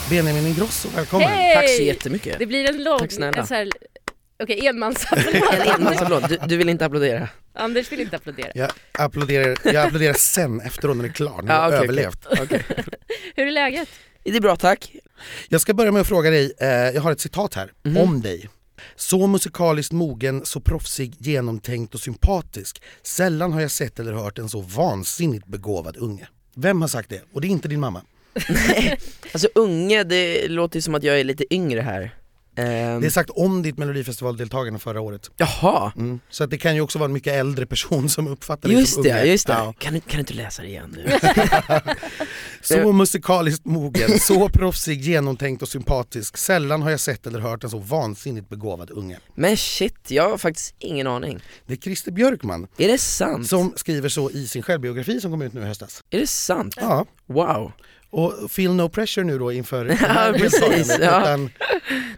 Benjamin 0.10 0.48
Ingrosso, 0.48 0.90
välkommen! 0.96 1.28
Hej! 1.28 1.56
Tack 1.56 1.70
så 1.70 1.82
jättemycket. 1.82 2.40
Det 2.40 2.46
blir 2.46 2.70
en 2.70 2.84
lång... 2.84 3.00
Tack 3.00 3.12
snälla. 3.12 3.42
En 3.42 3.48
så 3.48 3.54
här, 3.54 3.70
okej, 4.44 4.68
enmansapplåd. 4.68 5.36
En 5.52 5.62
enmansapplåd, 5.62 6.30
du, 6.30 6.38
du 6.48 6.58
vill 6.58 6.70
inte 6.70 6.86
applådera? 6.86 7.30
Anders 7.54 7.92
vill 7.92 8.00
inte 8.02 8.16
applådera. 8.16 8.52
Jag 8.56 8.72
applåderar, 8.92 9.58
jag 9.64 9.76
applåderar 9.76 10.14
sen 10.14 10.62
efter 10.62 10.88
när 10.88 10.96
den 10.96 11.06
är 11.06 11.10
klar, 11.10 11.42
när 11.42 11.54
jag 11.54 11.58
Ja, 11.58 11.62
har 11.62 11.68
okej, 11.70 11.84
överlevt. 11.84 12.26
Okej. 12.42 12.66
Hur 13.36 13.48
är 13.48 13.52
läget? 13.52 13.90
Det 14.24 14.36
är 14.38 14.42
bra 14.42 14.56
tack. 14.56 14.96
Jag 15.50 15.62
ska 15.62 15.74
börja 15.74 15.92
med 15.92 16.02
att 16.02 16.08
fråga 16.08 16.30
dig, 16.30 16.54
eh, 16.60 16.68
jag 16.68 17.02
har 17.02 17.12
ett 17.12 17.20
citat 17.20 17.54
här, 17.54 17.72
Mhm. 17.86 17.98
om 17.98 18.22
dig. 18.22 18.50
Så 18.96 19.28
musikaliskt 19.28 19.92
mogen, 19.94 20.46
så 20.46 20.60
proffsig, 20.60 21.16
genomtänkt 21.20 21.94
och 21.94 22.00
sympatisk. 22.02 22.82
Sällan 23.04 23.54
har 23.54 23.62
jag 23.62 23.72
sett 23.72 24.00
eller 24.00 24.14
hört 24.14 24.40
en 24.40 24.50
så 24.50 24.62
vansinnigt 24.62 25.46
begåvad 25.48 25.98
unge. 25.98 26.28
Vem 26.56 26.82
har 26.82 26.88
sagt 26.88 27.10
det? 27.10 27.22
Och 27.34 27.42
det 27.42 27.48
är 27.48 27.50
inte 27.50 27.68
din 27.68 27.80
mamma. 27.80 28.02
Alltså 29.34 29.48
unge, 29.56 30.04
det 30.04 30.48
låter 30.48 30.78
ju 30.78 30.82
som 30.82 30.96
att 30.96 31.04
jag 31.04 31.20
är 31.20 31.24
lite 31.24 31.54
yngre 31.54 31.82
här. 31.82 32.16
Ehm, 32.56 33.02
Det 33.02 33.08
är 33.08 33.10
sagt 33.10 33.30
om 33.30 33.62
ditt 33.62 33.78
melodifestivaldeltagande 33.78 34.80
förra 34.80 35.02
året. 35.02 35.30
Jaha, 35.38 35.92
Mm. 35.96 36.20
Så 36.30 36.44
att 36.44 36.50
det 36.50 36.58
kan 36.58 36.76
ju 36.76 36.82
också 36.82 37.00
vara 37.00 37.06
en 37.06 37.14
mycket 37.14 37.34
äldre 37.34 37.66
person 37.66 38.10
som 38.10 38.28
uppfattar 38.28 38.70
dig 38.70 38.78
just 38.80 38.94
som 38.94 39.04
det, 39.04 39.10
unge. 39.14 39.24
just 39.24 39.48
det. 39.48 39.54
Ja. 39.54 39.74
Kan, 39.80 39.94
du, 39.94 40.00
kan 40.00 40.12
du 40.14 40.20
inte 40.20 40.34
läsa 40.34 40.62
det 40.62 40.68
igen 40.68 40.96
nu? 40.98 41.12
Så 42.62 42.92
musikaliskt 42.92 43.66
mogen, 43.66 44.20
så 44.20 44.50
proffsig, 44.50 45.02
genomtänkt 45.02 45.62
och 45.62 45.68
sympatisk. 45.70 46.38
Sällan 46.38 46.82
har 46.82 46.92
jag 46.92 47.00
sett 47.00 47.28
eller 47.28 47.40
hört 47.40 47.64
en 47.64 47.70
så 47.70 47.78
vansinnigt 47.78 48.50
begåvad 48.50 48.92
unge. 48.92 49.20
Men 49.36 49.58
shit, 49.58 50.12
jag 50.12 50.30
har 50.30 50.38
faktiskt 50.38 50.76
ingen 50.80 51.08
aning. 51.08 51.40
Det 51.66 51.74
är 51.74 51.78
Christer 51.78 52.12
Björkman 52.12 52.68
Är 52.78 52.88
det 52.88 52.98
sant? 52.98 53.48
som 53.50 53.74
skriver 53.76 54.10
så 54.10 54.32
i 54.32 54.48
sin 54.48 54.62
självbiografi 54.64 55.22
som 55.22 55.32
kom 55.32 55.42
ut 55.42 55.54
nu 55.54 55.62
i 55.62 55.66
höstas. 55.66 56.04
Är 56.10 56.20
det 56.20 56.28
sant? 56.28 56.76
Ja. 56.82 57.06
Wow. 57.28 57.72
Och 58.16 58.52
feel 58.52 58.74
no 58.74 58.90
pressure 58.90 59.24
nu 59.26 59.38
då 59.40 59.52
inför 59.52 59.86
det 59.90 59.98
Ja, 60.02 60.08
här 60.08 60.34
precis, 60.34 60.60
deltagandet, 60.88 61.00
ja. 61.02 61.22
utan 61.22 61.50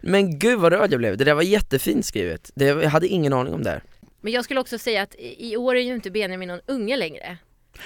Men 0.02 0.40
gud 0.40 0.60
vad 0.60 0.74
rörd 0.74 0.94
jag 0.94 1.00
blev, 1.00 1.18
det 1.18 1.24
där 1.24 1.34
var 1.34 1.42
jättefint 1.42 2.06
skrivet. 2.06 2.52
Det, 2.56 2.66
jag 2.66 2.90
hade 2.90 3.08
ingen 3.08 3.34
aning 3.34 3.54
om 3.54 3.64
det 3.64 3.70
här. 3.70 3.84
Men 4.22 4.34
jag 4.34 4.44
skulle 4.44 4.60
också 4.60 4.78
säga 4.78 5.02
att 5.02 5.16
i 5.20 5.58
år 5.58 5.76
är 5.76 5.80
ju 5.82 5.96
inte 5.96 6.12
Benjamin 6.12 6.48
någon 6.48 6.60
unge 6.68 6.98
längre. 6.98 7.38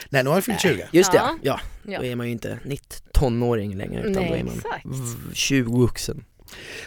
Nej, 0.10 0.24
nu 0.24 0.30
har 0.30 0.38
jag 0.38 0.44
fyllt 0.44 0.62
20. 0.62 0.88
Just 0.92 1.14
Ja. 1.14 1.22
det, 1.42 1.48
ja. 1.48 1.60
Ja. 1.84 2.00
Då 2.00 2.06
är 2.06 2.16
man 2.16 2.26
ju 2.26 2.32
inte 2.32 2.60
19 2.66 3.00
tonåring 3.14 3.78
längre 3.78 4.02
utan 4.02 4.12
Nej, 4.24 4.30
då 4.30 4.36
är 4.36 4.44
man 4.44 4.54
exakt. 4.56 4.86
v- 4.86 5.34
20 5.34 5.80
vuxen. 5.82 6.24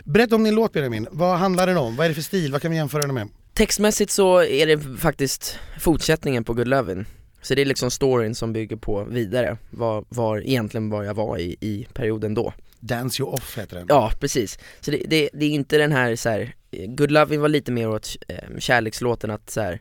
Berätta 0.05 0.35
om 0.35 0.45
din 0.45 0.55
låt 0.55 0.73
Benjamin, 0.73 1.09
vad 1.11 1.38
handlar 1.38 1.67
den 1.67 1.76
om? 1.76 1.97
Vad 1.97 2.05
är 2.05 2.09
det 2.09 2.14
för 2.14 2.23
stil? 2.23 2.52
Vad 2.52 2.62
kan 2.62 2.71
vi 2.71 2.76
jämföra 2.76 3.02
den 3.02 3.14
med? 3.14 3.29
Textmässigt 3.55 4.11
så 4.12 4.43
är 4.43 4.67
det 4.67 4.99
faktiskt 4.99 5.59
fortsättningen 5.81 6.45
på 6.45 6.55
Good 6.55 6.69
Lovin' 6.69 7.05
Så 7.42 7.54
det 7.54 7.61
är 7.62 7.66
liksom 7.66 7.90
storyn 7.90 8.34
som 8.34 8.52
bygger 8.52 8.76
på 8.76 9.04
vidare, 9.04 9.56
var, 9.70 10.04
var 10.08 10.38
egentligen 10.40 10.90
var 10.90 11.02
jag 11.04 11.14
var 11.14 11.38
i, 11.38 11.56
i 11.61 11.87
perioden 11.92 12.34
då. 12.34 12.52
Dance 12.80 13.22
You 13.22 13.32
Off 13.32 13.58
heter 13.58 13.76
den. 13.76 13.87
Ja 13.88 14.12
precis, 14.20 14.58
så 14.80 14.90
det, 14.90 15.02
det, 15.08 15.30
det 15.32 15.44
är 15.46 15.50
inte 15.50 15.78
den 15.78 15.92
här 15.92 16.16
så 16.16 16.28
här, 16.28 16.54
Good 16.70 17.11
Lovin' 17.11 17.40
var 17.40 17.49
lite 17.49 17.72
mer 17.72 17.88
åt 17.88 18.16
eh, 18.28 18.58
kärlekslåten 18.58 19.30
att 19.30 19.50
så 19.50 19.61
här, 19.61 19.80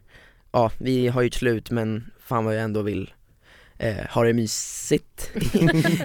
ja 0.51 0.71
vi 0.77 1.07
har 1.07 1.21
gjort 1.21 1.33
slut 1.33 1.71
men 1.71 2.11
fan 2.27 2.45
vad 2.45 2.55
jag 2.55 2.63
ändå 2.63 2.81
vill 2.81 3.13
eh, 3.77 4.05
ha 4.09 4.23
det 4.23 4.33
mysigt. 4.33 5.31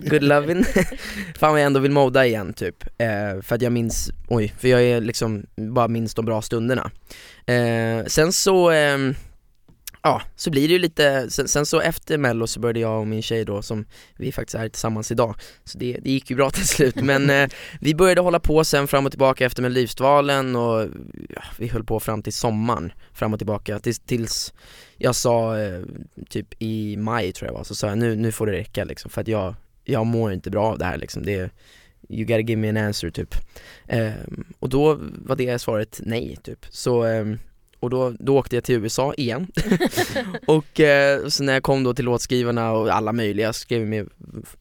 Good 0.01 0.23
Lovin' 0.23 0.65
Fan 1.39 1.53
vad 1.53 1.61
jag 1.61 1.67
ändå 1.67 1.81
vill 1.81 1.91
moda 1.93 2.27
igen 2.27 2.53
typ, 2.53 2.85
eh, 2.99 3.41
för 3.43 3.55
att 3.55 3.63
jag 3.63 3.73
minns, 3.73 4.11
oj, 4.29 4.55
för 4.59 4.69
jag 4.69 4.83
är 4.83 5.01
liksom, 5.01 5.47
bara 5.57 5.89
minns 5.89 6.15
de 6.15 6.25
bra 6.25 6.43
stunderna. 6.43 6.91
Eh, 7.47 8.05
Sen 8.07 8.33
så, 8.33 8.71
ehm, 8.71 9.15
ja, 10.07 10.23
så 10.37 10.51
blir 10.51 10.69
det 10.69 10.73
ju 10.73 10.79
lite, 10.79 11.31
sen, 11.31 11.49
sen 11.49 11.67
så 11.67 11.81
efter 11.81 12.19
mello 12.19 12.47
så 12.47 12.61
började 12.61 12.81
jag 12.81 13.01
och 13.01 13.07
min 13.07 13.23
tjej 13.23 13.45
då 13.45 13.63
som 13.63 13.87
vi 14.17 14.33
faktiskt 14.33 14.55
är 14.55 14.69
tillsammans 14.69 15.11
idag. 15.11 15.35
Så 15.65 15.79
det, 15.79 15.99
det 16.03 16.11
gick 16.11 16.31
ju 16.31 16.37
bra 16.37 16.51
till 16.59 16.67
slut. 16.67 16.95
Men 16.95 17.31
eh, 17.41 17.49
vi 17.81 17.95
började 17.95 18.21
hålla 18.21 18.41
på 18.41 18.65
sen 18.65 18.89
fram 18.89 19.07
och 19.07 19.13
tillbaka 19.13 19.47
efter 19.47 19.63
Melodifestivalen 19.63 20.57
och 20.57 20.89
ja, 21.29 21.43
vi 21.59 21.69
höll 21.69 21.85
på 21.85 22.01
fram 22.01 22.23
till 22.23 22.33
sommaren. 22.33 22.93
Fram 23.13 23.33
och 23.33 23.39
tillbaka 23.39 23.79
tills, 23.79 23.99
tills 23.99 24.55
jag 24.97 25.15
sa 25.15 25.59
eh, 25.59 25.81
typ 26.29 26.47
i 26.59 26.97
maj 26.97 27.33
tror 27.33 27.49
jag 27.49 27.55
var, 27.55 27.65
så 27.65 27.75
sa 27.75 27.87
jag 27.87 27.99
nu, 27.99 28.17
nu 28.17 28.33
får 28.33 28.47
det 28.47 28.53
räcka 28.53 28.85
liksom 28.85 29.11
för 29.11 29.21
att 29.21 29.29
jag, 29.29 29.55
jag 29.85 30.07
mår 30.07 30.33
inte 30.33 30.51
bra 30.51 30.67
av 30.67 30.79
det 30.79 30.85
här 30.85 30.99
liksom. 30.99 31.23
Det 31.23 31.51
You 32.09 32.25
gotta 32.25 32.41
give 32.41 32.57
me 32.57 32.69
an 32.69 32.77
answer 32.77 33.11
typ. 33.11 33.35
Ehm, 33.87 34.45
Och 34.59 34.69
då 34.69 34.99
var 35.01 35.37
det 35.37 35.59
svaret 35.59 36.01
nej 36.05 36.37
typ, 36.43 36.67
så 36.71 37.03
ehm, 37.03 37.39
och 37.87 37.91
då, 37.91 38.13
då 38.19 38.39
åkte 38.39 38.57
jag 38.57 38.65
till 38.65 38.75
USA 38.75 39.15
igen 39.15 39.47
och 40.47 40.81
eh, 40.81 41.27
så 41.29 41.43
när 41.43 41.53
jag 41.53 41.63
kom 41.63 41.85
då 41.85 41.95
till 41.95 42.05
låtskrivarna 42.05 42.73
och 42.73 42.89
alla 42.95 43.13
möjliga, 43.13 43.47
jag 43.47 43.55
skrev 43.55 43.87
med 43.87 44.09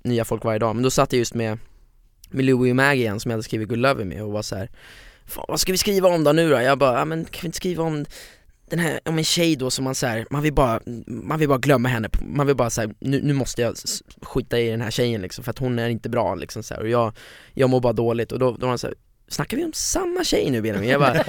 nya 0.03 0.25
folk 0.25 0.43
varje 0.43 0.59
dag, 0.59 0.75
men 0.75 0.83
då 0.83 0.89
satt 0.89 1.13
jag 1.13 1.19
just 1.19 1.33
med 1.33 1.57
med 2.29 2.45
Louie 2.45 2.71
och 2.71 2.75
Maggie 2.75 3.03
igen 3.03 3.19
som 3.19 3.31
jag 3.31 3.33
hade 3.33 3.43
skrivit 3.43 3.69
Good 3.69 3.79
Lovin' 3.79 4.05
med 4.05 4.23
och 4.23 4.31
var 4.31 4.41
så 4.41 4.55
här. 4.55 4.69
"Fan, 5.25 5.45
vad 5.47 5.59
ska 5.59 5.71
vi 5.71 5.77
skriva 5.77 6.09
om 6.09 6.23
då 6.23 6.31
nu 6.31 6.49
då? 6.49 6.61
Jag 6.61 6.77
bara, 6.77 6.99
ja 6.99 7.05
men 7.05 7.25
kan 7.25 7.41
vi 7.41 7.45
inte 7.45 7.57
skriva 7.57 7.83
om 7.83 8.05
den 8.69 8.79
här, 8.79 8.99
om 9.05 9.17
en 9.17 9.23
tjej 9.23 9.55
då 9.55 9.71
som 9.71 9.83
man 9.83 9.95
så 9.95 10.07
här, 10.07 10.25
man 10.29 10.41
vill 10.41 10.53
bara, 10.53 10.79
man 11.05 11.39
vill 11.39 11.49
bara 11.49 11.57
glömma 11.57 11.89
henne, 11.89 12.09
man 12.21 12.47
vill 12.47 12.55
bara 12.55 12.69
säga 12.69 12.93
nu, 12.99 13.21
nu 13.21 13.33
måste 13.33 13.61
jag 13.61 13.75
skita 14.21 14.59
i 14.59 14.69
den 14.69 14.81
här 14.81 14.91
tjejen 14.91 15.21
liksom 15.21 15.43
för 15.43 15.51
att 15.51 15.59
hon 15.59 15.79
är 15.79 15.89
inte 15.89 16.09
bra 16.09 16.35
liksom 16.35 16.63
så 16.63 16.73
här. 16.73 16.81
och 16.81 16.89
jag, 16.89 17.13
jag 17.53 17.69
mår 17.69 17.79
bara 17.79 17.93
dåligt 17.93 18.31
och 18.31 18.39
då, 18.39 18.51
då 18.51 18.57
var 18.57 18.69
han 18.69 18.77
så 18.77 18.87
här, 18.87 18.95
Snackar 19.27 19.57
vi 19.57 19.65
om 19.65 19.73
samma 19.73 20.23
tjej 20.23 20.51
nu 20.51 20.61
Benjamin? 20.61 20.89
Jag 20.89 21.01
bara, 21.01 21.23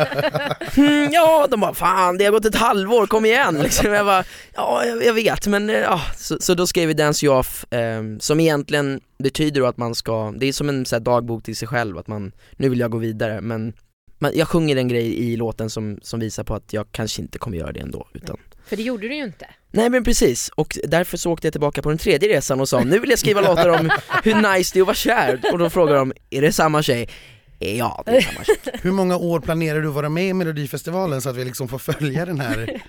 hmm, 0.74 1.08
ja, 1.12 1.46
de 1.50 1.60
bara 1.60 1.74
fan 1.74 2.18
det 2.18 2.24
har 2.24 2.32
gått 2.32 2.44
ett 2.44 2.54
halvår, 2.54 3.06
kom 3.06 3.24
igen 3.24 3.58
liksom. 3.62 3.92
Jag 3.92 4.06
bara, 4.06 4.24
ja 4.54 4.84
jag, 4.84 5.04
jag 5.04 5.14
vet 5.14 5.46
men 5.46 5.70
eh, 5.70 5.76
ja, 5.76 6.00
så, 6.16 6.36
så 6.40 6.54
då 6.54 6.66
skrev 6.66 6.88
vi 6.88 6.94
Dance 6.94 7.26
You 7.26 7.38
Off, 7.38 7.72
eh, 7.72 8.02
som 8.20 8.40
egentligen 8.40 9.00
betyder 9.18 9.60
då 9.60 9.66
att 9.66 9.76
man 9.76 9.94
ska, 9.94 10.34
det 10.36 10.46
är 10.46 10.52
som 10.52 10.68
en 10.68 10.86
så 10.86 10.94
här, 10.94 11.00
dagbok 11.00 11.44
till 11.44 11.56
sig 11.56 11.68
själv, 11.68 11.98
att 11.98 12.06
man, 12.06 12.32
nu 12.56 12.68
vill 12.68 12.80
jag 12.80 12.90
gå 12.90 12.98
vidare 12.98 13.40
men 13.40 13.72
man, 14.18 14.32
jag 14.34 14.48
sjunger 14.48 14.76
en 14.76 14.88
grej 14.88 15.18
i 15.18 15.36
låten 15.36 15.70
som, 15.70 15.98
som 16.02 16.20
visar 16.20 16.44
på 16.44 16.54
att 16.54 16.72
jag 16.72 16.86
kanske 16.92 17.22
inte 17.22 17.38
kommer 17.38 17.56
göra 17.56 17.72
det 17.72 17.80
ändå 17.80 18.08
utan 18.12 18.36
För 18.66 18.76
det 18.76 18.82
gjorde 18.82 19.08
du 19.08 19.14
ju 19.14 19.24
inte. 19.24 19.46
Nej 19.70 19.90
men 19.90 20.04
precis, 20.04 20.48
och 20.54 20.78
därför 20.84 21.16
så 21.16 21.32
åkte 21.32 21.46
jag 21.46 21.52
tillbaka 21.52 21.82
på 21.82 21.88
den 21.88 21.98
tredje 21.98 22.28
resan 22.28 22.60
och 22.60 22.68
sa 22.68 22.80
nu 22.80 22.98
vill 22.98 23.10
jag 23.10 23.18
skriva 23.18 23.40
låtar 23.40 23.68
om 23.68 23.90
hur 24.24 24.34
nice 24.34 24.70
det 24.74 24.78
är 24.78 24.82
att 24.82 24.86
vara 24.86 24.94
kär 24.94 25.40
och 25.52 25.58
då 25.58 25.70
frågar 25.70 25.94
de, 25.94 26.12
är 26.30 26.42
det 26.42 26.52
samma 26.52 26.82
tjej? 26.82 27.08
Ja, 27.58 28.02
det 28.06 28.22
samma 28.22 28.44
tjej 28.44 28.56
Hur 28.82 28.92
många 28.92 29.16
år 29.16 29.40
planerar 29.40 29.80
du 29.80 29.88
vara 29.88 30.08
med 30.08 30.28
i 30.28 30.32
Melodifestivalen 30.32 31.22
så 31.22 31.28
att 31.28 31.36
vi 31.36 31.44
liksom 31.44 31.68
får 31.68 31.78
följa 31.78 32.24
den 32.26 32.40
här? 32.40 32.82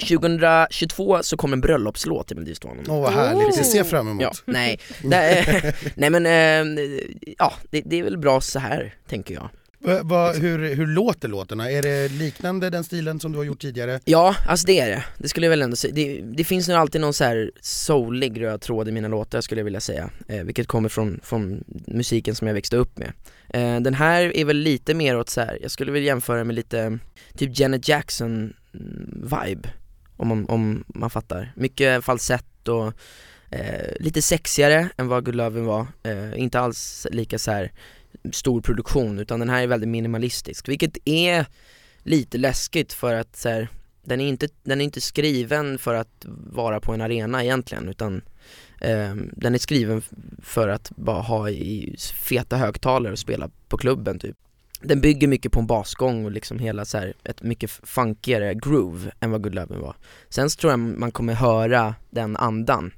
2022 0.00 1.22
så 1.22 1.36
kommer 1.36 1.56
en 1.56 1.60
bröllopslåt 1.60 2.26
till 2.26 2.36
Melodifestivalen. 2.36 2.84
Åh 2.88 3.02
vad 3.02 3.12
härligt, 3.12 3.56
det 3.58 3.64
ser 3.64 3.78
jag 3.78 3.86
fram 3.86 4.08
emot. 4.08 4.22
Ja, 4.22 4.32
nej, 4.44 4.80
nej, 5.02 5.72
nej 5.94 6.10
men, 6.10 6.26
eh, 6.26 6.84
ja 7.38 7.52
det, 7.70 7.82
det 7.84 7.98
är 7.98 8.02
väl 8.02 8.18
bra 8.18 8.40
så 8.40 8.58
här 8.58 8.94
tänker 9.08 9.34
jag 9.34 9.48
Eh, 9.86 9.94
va, 9.94 10.02
va, 10.02 10.32
hur, 10.32 10.74
hur 10.74 10.86
låter 10.86 11.28
låtarna? 11.28 11.70
Är 11.70 11.82
det 11.82 12.08
liknande 12.08 12.70
den 12.70 12.84
stilen 12.84 13.20
som 13.20 13.32
du 13.32 13.38
har 13.38 13.44
gjort 13.44 13.60
tidigare? 13.60 14.00
Ja, 14.04 14.36
alltså 14.48 14.66
det 14.66 14.80
är 14.80 14.88
det. 14.90 15.04
Det 15.18 15.28
skulle 15.28 15.46
jag 15.46 15.50
väl 15.50 15.62
ändå 15.62 15.76
säga. 15.76 15.94
Det, 15.94 16.20
det 16.20 16.44
finns 16.44 16.68
nog 16.68 16.76
alltid 16.78 17.00
någon 17.00 17.14
så 17.14 17.24
här 17.24 17.50
soulig 17.60 18.40
röd 18.40 18.60
tråd 18.60 18.88
i 18.88 18.92
mina 18.92 19.08
låtar 19.08 19.40
skulle 19.40 19.60
jag 19.60 19.64
vilja 19.64 19.80
säga. 19.80 20.10
Eh, 20.28 20.44
vilket 20.44 20.66
kommer 20.66 20.88
från, 20.88 21.20
från 21.22 21.64
musiken 21.86 22.34
som 22.34 22.46
jag 22.46 22.54
växte 22.54 22.76
upp 22.76 22.98
med. 22.98 23.12
Eh, 23.48 23.80
den 23.80 23.94
här 23.94 24.36
är 24.36 24.44
väl 24.44 24.56
lite 24.56 24.94
mer 24.94 25.18
åt 25.18 25.28
så 25.28 25.40
här. 25.40 25.58
jag 25.62 25.70
skulle 25.70 25.92
vilja 25.92 26.06
jämföra 26.06 26.44
med 26.44 26.54
lite 26.56 26.98
typ 27.36 27.58
Janet 27.58 27.88
Jackson 27.88 28.52
vibe 29.12 29.68
Om 30.16 30.28
man, 30.28 30.46
om 30.48 30.84
man 30.86 31.10
fattar. 31.10 31.52
Mycket 31.56 32.04
falsett 32.04 32.68
och 32.68 32.92
eh, 33.50 33.92
lite 34.00 34.22
sexigare 34.22 34.88
än 34.96 35.08
vad 35.08 35.24
Good 35.24 35.34
Lovin' 35.34 35.64
var. 35.64 35.86
Eh, 36.02 36.40
inte 36.40 36.60
alls 36.60 37.06
lika 37.10 37.38
så 37.38 37.50
här 37.50 37.72
stor 38.32 38.60
produktion 38.60 39.18
utan 39.18 39.40
den 39.40 39.48
här 39.48 39.62
är 39.62 39.66
väldigt 39.66 39.88
minimalistisk. 39.88 40.68
Vilket 40.68 40.98
är 41.04 41.46
lite 42.02 42.38
läskigt 42.38 42.92
för 42.92 43.14
att 43.14 43.36
så 43.36 43.48
här, 43.48 43.68
den, 44.04 44.20
är 44.20 44.28
inte, 44.28 44.48
den 44.62 44.80
är 44.80 44.84
inte 44.84 45.00
skriven 45.00 45.78
för 45.78 45.94
att 45.94 46.26
vara 46.52 46.80
på 46.80 46.92
en 46.92 47.00
arena 47.00 47.44
egentligen 47.44 47.88
utan 47.88 48.22
eh, 48.80 49.14
den 49.32 49.54
är 49.54 49.58
skriven 49.58 50.02
för 50.42 50.68
att 50.68 50.90
bara 50.96 51.22
ha 51.22 51.50
i 51.50 51.96
feta 52.14 52.56
högtalare 52.56 53.12
och 53.12 53.18
spela 53.18 53.50
på 53.68 53.76
klubben 53.76 54.18
typ. 54.18 54.36
Den 54.80 55.00
bygger 55.00 55.28
mycket 55.28 55.52
på 55.52 55.60
en 55.60 55.66
basgång 55.66 56.24
och 56.24 56.32
liksom 56.32 56.58
hela 56.58 56.84
så 56.84 56.98
här, 56.98 57.14
ett 57.24 57.42
mycket 57.42 57.70
funkigare 57.70 58.54
groove 58.54 59.12
än 59.20 59.30
vad 59.30 59.42
Good 59.42 59.54
Lovin' 59.54 59.80
var. 59.80 59.96
Sen 60.28 60.50
så 60.50 60.60
tror 60.60 60.72
jag 60.72 60.78
man 60.78 61.12
kommer 61.12 61.34
höra 61.34 61.94
den 62.10 62.36
andan 62.36 62.92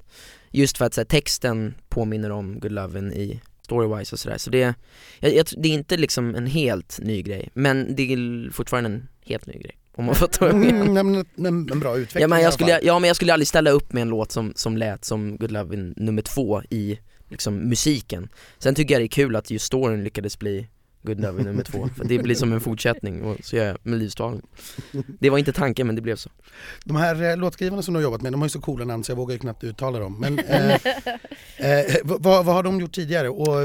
Just 0.57 0.79
för 0.79 0.85
att 0.85 0.95
så 0.95 1.01
här, 1.01 1.07
texten 1.07 1.75
påminner 1.89 2.31
om 2.31 2.61
Good 2.61 2.73
Lovin' 2.73 3.13
i 3.13 3.41
storywise 3.67 4.15
och 4.15 4.21
sådär 4.21 4.39
så 4.39 4.51
det, 4.51 4.75
jag, 5.21 5.35
jag, 5.35 5.47
det 5.57 5.69
är 5.69 5.73
inte 5.73 5.97
liksom 5.97 6.35
en 6.35 6.47
helt 6.47 6.99
ny 7.03 7.23
grej 7.23 7.51
men 7.55 7.95
det 7.97 8.13
är 8.13 8.51
fortfarande 8.51 8.91
en 8.91 9.09
helt 9.25 9.47
ny 9.47 9.53
grej 9.53 9.77
om 9.95 10.05
man 10.05 10.15
fattar 10.15 10.41
vad 10.41 10.49
jag 10.49 10.61
menar 10.61 10.81
Mm, 10.81 10.95
nej, 10.95 11.05
men, 11.05 11.27
men, 11.35 11.71
en 11.73 11.81
bra 11.81 11.97
utveckling 11.97 12.23
ja, 12.23 12.29
men 12.29 12.43
jag 12.43 12.53
skulle, 12.53 12.81
ja 12.83 12.99
men 12.99 13.09
jag 13.09 13.17
skulle 13.17 13.33
aldrig 13.33 13.49
ställa 13.49 13.71
upp 13.71 13.93
med 13.93 14.03
en 14.03 14.09
låt 14.09 14.33
som, 14.33 14.53
som 14.57 14.77
lät 14.77 15.05
som 15.05 15.37
Good 15.37 15.51
Lovin' 15.51 15.95
nummer 15.97 16.23
två 16.23 16.63
i 16.71 16.99
liksom 17.29 17.69
musiken. 17.69 18.29
Sen 18.59 18.75
tycker 18.75 18.95
jag 18.95 19.01
det 19.01 19.07
är 19.07 19.09
kul 19.09 19.37
att 19.37 19.51
just 19.51 19.67
storyn 19.67 20.05
lyckades 20.05 20.39
bli 20.39 20.69
Good 21.07 21.21
Lovin' 21.21 21.45
nummer 21.45 21.63
två, 21.63 21.89
för 21.97 22.05
det 22.05 22.19
blir 22.19 22.35
som 22.35 22.53
en 22.53 22.61
fortsättning 22.61 23.23
och 23.23 23.37
så 23.43 23.57
gör 23.57 23.67
jag 23.67 23.79
Melodifestivalen 23.83 24.43
Det 25.21 25.31
var 25.31 25.39
inte 25.39 25.53
tanken 25.53 25.87
men 25.87 25.97
det 25.97 26.03
blev 26.03 26.17
så 26.17 26.31
De 26.85 26.97
här 26.97 27.31
eh, 27.31 27.37
låtskrivarna 27.37 27.83
som 27.83 27.95
du 27.95 27.99
har 27.99 28.03
jobbat 28.03 28.23
med, 28.23 28.33
de 28.33 28.41
har 28.41 28.47
ju 28.47 28.51
så 28.51 28.61
coola 28.61 28.85
namn 28.85 29.05
så 29.05 29.13
jag 29.13 29.17
vågar 29.17 29.33
ju 29.33 29.39
knappt 29.39 29.65
uttala 29.65 29.99
dem. 29.99 30.21
Men 30.21 30.39
eh, 30.39 30.75
eh, 31.57 31.97
vad, 32.05 32.45
vad 32.45 32.55
har 32.55 32.63
de 32.63 32.81
gjort 32.81 32.93
tidigare? 32.93 33.29
Och, 33.29 33.57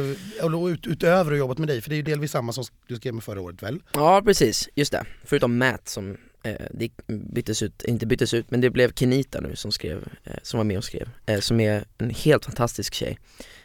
och 0.41 0.65
ut, 0.65 0.87
utöver 0.87 1.31
att 1.31 1.37
jobbat 1.37 1.57
med 1.57 1.67
dig, 1.67 1.81
för 1.81 1.89
det 1.89 1.95
är 1.95 1.97
ju 1.97 2.03
delvis 2.03 2.31
samma 2.31 2.53
som 2.53 2.63
du 2.87 2.95
skrev 2.95 3.13
med 3.13 3.23
förra 3.23 3.41
året 3.41 3.63
väl? 3.63 3.79
Ja 3.93 4.21
precis, 4.25 4.69
just 4.75 4.91
det. 4.91 5.05
Förutom 5.23 5.57
Matt 5.57 5.89
som 5.89 6.17
eh, 6.43 6.55
det 6.71 6.89
byttes 7.07 7.63
ut, 7.63 7.83
inte 7.83 8.05
byttes 8.05 8.33
ut, 8.33 8.51
men 8.51 8.61
det 8.61 8.69
blev 8.69 8.93
Kenita 8.93 9.41
nu 9.41 9.55
som 9.55 9.71
skrev, 9.71 10.07
eh, 10.23 10.33
som 10.43 10.57
var 10.57 10.63
med 10.63 10.77
och 10.77 10.83
skrev, 10.83 11.09
eh, 11.25 11.39
som 11.39 11.59
är 11.59 11.83
en 11.97 12.09
helt 12.09 12.45
fantastisk 12.45 12.93
tjej. 12.93 13.17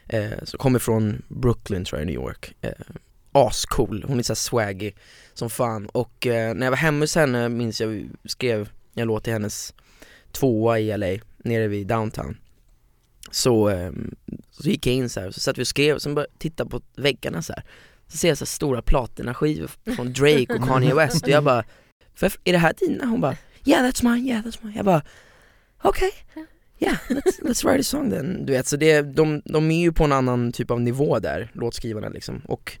Eh, 0.09 0.31
som 0.43 0.57
kommer 0.57 0.79
från 0.79 1.21
Brooklyn 1.27 1.85
tror 1.85 1.99
jag, 1.99 2.05
New 2.05 2.15
York. 2.15 2.53
Ascool, 3.37 4.05
hon 4.07 4.19
är 4.19 4.23
så 4.23 4.33
här 4.33 4.35
swaggy 4.35 4.91
som 5.33 5.49
fan 5.49 5.87
och 5.87 6.27
eh, 6.27 6.55
när 6.55 6.65
jag 6.65 6.71
var 6.71 6.77
hemma 6.77 6.99
hos 7.03 7.15
henne 7.15 7.49
minns 7.49 7.81
jag 7.81 8.09
skrev 8.25 8.69
en 8.95 9.07
låt 9.07 9.23
till 9.23 9.33
hennes 9.33 9.73
tvåa 10.31 10.79
i 10.79 10.97
LA, 10.97 11.23
nere 11.37 11.67
vid 11.67 11.87
downtown. 11.87 12.37
Så, 13.31 13.69
eh, 13.69 13.91
så 14.51 14.69
gick 14.69 14.87
jag 14.87 14.95
in 14.95 15.09
så 15.09 15.19
här, 15.19 15.31
så 15.31 15.39
satt 15.39 15.57
vi 15.57 15.63
och 15.63 15.67
skrev 15.67 15.95
och 15.95 16.01
sen 16.01 16.15
började 16.15 16.31
jag 16.33 16.39
titta 16.39 16.65
på 16.65 16.81
väggarna 16.95 17.41
så 17.41 17.53
här. 17.53 17.63
Så 18.07 18.17
ser 18.17 18.27
jag 18.27 18.37
så 18.37 18.45
här 18.45 18.47
stora 18.47 18.81
platinaskivor 18.81 19.71
från 19.95 20.13
Drake 20.13 20.53
och 20.53 20.67
Kanye 20.67 20.93
West 20.93 21.23
och 21.23 21.29
jag 21.29 21.43
bara 21.43 21.63
Är 22.43 22.51
det 22.51 22.57
här 22.57 22.73
dina? 22.77 23.05
Hon 23.05 23.21
bara 23.21 23.37
Yeah 23.63 23.85
that's 23.85 24.03
mine, 24.03 24.27
yeah 24.27 24.45
that's 24.45 24.57
mine 24.61 24.75
Jag 24.75 24.85
bara 24.85 25.01
Okej, 25.81 26.11
yeah 26.79 26.97
let's, 27.09 27.41
let's 27.41 27.63
write 27.65 27.79
a 27.79 27.83
song 27.83 28.09
then 28.11 28.45
Du 28.45 28.53
vet, 28.53 28.67
så 28.67 28.77
det, 28.77 29.01
de, 29.01 29.41
de 29.45 29.71
är 29.71 29.81
ju 29.81 29.91
på 29.91 30.03
en 30.03 30.11
annan 30.11 30.51
typ 30.51 30.71
av 30.71 30.81
nivå 30.81 31.19
där, 31.19 31.51
låtskrivarna 31.53 32.09
liksom 32.09 32.41
Och 32.45 32.77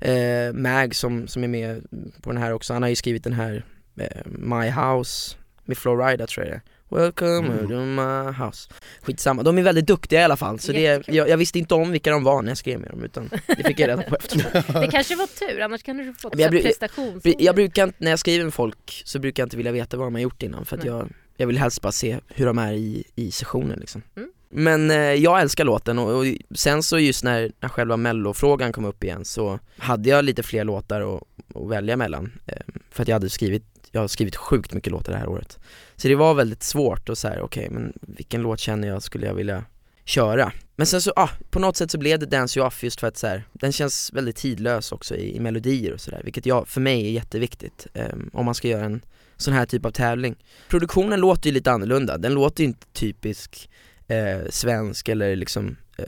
eh, 0.00 0.52
Mag 0.52 0.94
som, 0.94 1.28
som 1.28 1.44
är 1.44 1.48
med 1.48 1.82
på 2.22 2.32
den 2.32 2.42
här 2.42 2.52
också, 2.52 2.72
han 2.72 2.82
har 2.82 2.88
ju 2.88 2.96
skrivit 2.96 3.24
den 3.24 3.32
här 3.32 3.64
eh, 3.96 4.26
My 4.26 4.70
House 4.70 5.36
med 5.64 5.78
Florida 5.78 6.26
tror 6.26 6.46
jag 6.46 6.54
det. 6.56 6.60
Welcome 6.96 7.48
Mm. 7.48 7.68
to 7.68 7.74
my 7.74 8.44
house 8.44 8.70
Skitsamma, 9.02 9.42
de 9.42 9.58
är 9.58 9.62
väldigt 9.62 9.86
duktiga 9.86 10.20
i 10.20 10.24
alla 10.24 10.36
fall 10.36 10.58
så 10.58 10.72
det, 10.72 11.08
jag, 11.08 11.28
jag 11.28 11.36
visste 11.36 11.58
inte 11.58 11.74
om 11.74 11.90
vilka 11.92 12.10
de 12.10 12.24
var 12.24 12.42
när 12.42 12.50
jag 12.50 12.58
skrev 12.58 12.80
med 12.80 12.90
dem 12.90 13.04
utan 13.04 13.30
det 13.46 13.66
fick 13.66 13.80
jag 13.80 13.88
reda 13.88 14.02
på 14.02 14.16
efteråt 14.16 14.66
Det 14.80 14.88
kanske 14.90 15.16
var 15.16 15.26
tur, 15.26 15.60
annars 15.60 15.82
kan 15.82 15.96
du 15.96 16.14
få 16.14 16.30
Men 16.32 16.40
jag 16.40 17.40
jag 17.40 17.54
brukar 17.54 17.84
inte, 17.84 17.96
när 18.04 18.10
jag 18.10 18.18
skriver 18.18 18.44
med 18.44 18.54
folk 18.54 19.02
så 19.04 19.18
brukar 19.18 19.42
jag 19.42 19.46
inte 19.46 19.56
vilja 19.56 19.72
veta 19.72 19.96
vad 19.96 20.06
de 20.06 20.14
har 20.14 20.22
gjort 20.22 20.42
innan 20.42 20.64
för 20.64 20.76
att 20.76 20.82
Nej. 20.84 20.92
jag, 20.92 21.08
jag 21.40 21.46
vill 21.46 21.58
helst 21.58 21.82
bara 21.82 21.92
se 21.92 22.20
hur 22.28 22.46
de 22.46 22.58
är 22.58 22.72
i, 22.72 23.04
i 23.14 23.30
sessionen 23.30 23.78
liksom 23.80 24.02
Mm. 24.16 24.30
Men 24.48 24.90
eh, 24.90 24.96
jag 24.96 25.40
älskar 25.40 25.64
låten 25.64 25.98
och, 25.98 26.18
och 26.18 26.26
sen 26.54 26.82
så 26.82 26.98
just 26.98 27.24
när, 27.24 27.52
när 27.60 27.68
själva 27.68 27.96
mellofrågan 27.96 28.72
kom 28.72 28.84
upp 28.84 29.04
igen 29.04 29.24
så 29.24 29.58
hade 29.76 30.08
jag 30.08 30.24
lite 30.24 30.42
fler 30.42 30.64
låtar 30.64 31.16
att, 31.16 31.22
välja 31.70 31.96
mellan 31.96 32.32
eh, 32.46 32.62
För 32.90 33.02
att 33.02 33.08
jag 33.08 33.14
hade 33.14 33.30
skrivit, 33.30 33.64
jag 33.92 34.00
har 34.00 34.08
skrivit 34.08 34.36
sjukt 34.36 34.72
mycket 34.72 34.92
låtar 34.92 35.12
det 35.12 35.18
här 35.18 35.28
året 35.28 35.58
Så 35.96 36.08
det 36.08 36.14
var 36.14 36.34
väldigt 36.34 36.62
svårt 36.62 37.08
och 37.08 37.18
så 37.18 37.28
här, 37.28 37.40
okej 37.40 37.68
men 37.70 37.92
vilken 38.00 38.42
låt 38.42 38.60
känner 38.60 38.88
jag 38.88 39.02
skulle 39.02 39.26
jag 39.26 39.34
vilja 39.34 39.64
köra. 40.04 40.52
Men 40.76 40.86
sen 40.86 41.00
så, 41.02 41.12
ah, 41.16 41.30
på 41.50 41.58
något 41.58 41.76
sätt 41.76 41.90
så 41.90 41.98
blev 41.98 42.18
det 42.18 42.26
Dance 42.26 42.58
You 42.58 42.66
Off 42.66 42.84
just 42.84 43.00
för 43.00 43.06
att 43.06 43.16
så 43.16 43.26
här, 43.26 43.44
den 43.52 43.72
känns 43.72 44.12
väldigt 44.12 44.36
tidlös 44.36 44.92
också 44.92 45.16
i, 45.16 45.36
i 45.36 45.40
melodier 45.40 45.92
och 45.92 46.00
sådär 46.00 46.20
Vilket 46.24 46.46
jag, 46.46 46.68
för 46.68 46.80
mig 46.80 47.06
är 47.06 47.10
jätteviktigt 47.10 47.86
um, 47.94 48.30
om 48.32 48.44
man 48.44 48.54
ska 48.54 48.68
göra 48.68 48.84
en 48.84 49.04
sån 49.36 49.54
här 49.54 49.66
typ 49.66 49.86
av 49.86 49.90
tävling. 49.90 50.36
Produktionen 50.68 51.20
låter 51.20 51.46
ju 51.46 51.54
lite 51.54 51.72
annorlunda, 51.72 52.18
den 52.18 52.34
låter 52.34 52.62
ju 52.62 52.68
inte 52.68 52.86
typisk 52.92 53.70
eh, 54.08 54.40
svensk 54.50 55.08
eller 55.08 55.36
liksom 55.36 55.76
eh, 55.98 56.04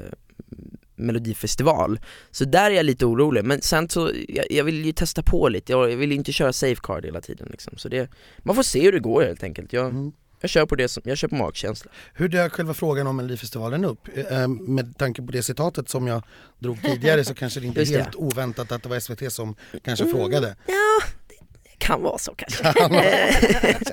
melodifestival. 0.96 2.00
Så 2.30 2.44
där 2.44 2.70
är 2.70 2.74
jag 2.74 2.86
lite 2.86 3.06
orolig, 3.06 3.44
men 3.44 3.62
sen 3.62 3.88
så, 3.88 4.10
jag, 4.28 4.44
jag 4.50 4.64
vill 4.64 4.84
ju 4.84 4.92
testa 4.92 5.22
på 5.22 5.48
lite, 5.48 5.72
jag, 5.72 5.92
jag 5.92 5.96
vill 5.96 6.10
ju 6.10 6.16
inte 6.16 6.32
köra 6.32 6.52
safecard 6.52 7.04
hela 7.04 7.20
tiden 7.20 7.48
liksom 7.50 7.76
Så 7.76 7.88
det, 7.88 8.10
man 8.38 8.56
får 8.56 8.62
se 8.62 8.82
hur 8.82 8.92
det 8.92 9.00
går 9.00 9.22
helt 9.22 9.42
enkelt, 9.42 9.72
jag, 9.72 9.86
Mm 9.86 10.12
jag 10.42 10.50
kör 10.50 10.66
på 10.66 10.74
det 10.76 10.88
som, 10.88 11.02
jag 11.06 11.18
kör 11.18 11.28
på 11.28 11.34
magkänsla 11.34 11.90
Hur 12.14 12.28
dök 12.28 12.52
själva 12.52 12.74
frågan 12.74 13.06
om 13.06 13.16
Melodifestivalen 13.16 13.84
upp? 13.84 14.08
Eh, 14.30 14.48
med 14.48 14.98
tanke 14.98 15.22
på 15.22 15.32
det 15.32 15.42
citatet 15.42 15.88
som 15.88 16.06
jag 16.06 16.22
drog 16.58 16.82
tidigare 16.82 17.24
så 17.24 17.34
kanske 17.34 17.60
det 17.60 17.66
inte 17.66 17.82
är 17.82 17.86
helt 17.86 18.14
oväntat 18.14 18.72
att 18.72 18.82
det 18.82 18.88
var 18.88 19.00
SVT 19.00 19.32
som 19.32 19.54
kanske 19.84 20.04
Mm. 20.04 20.16
frågade. 20.16 20.56
Ja, 20.66 21.00
det 21.28 21.78
kan 21.78 22.02
vara 22.02 22.18
så 22.18 22.34
kanske 22.34 22.62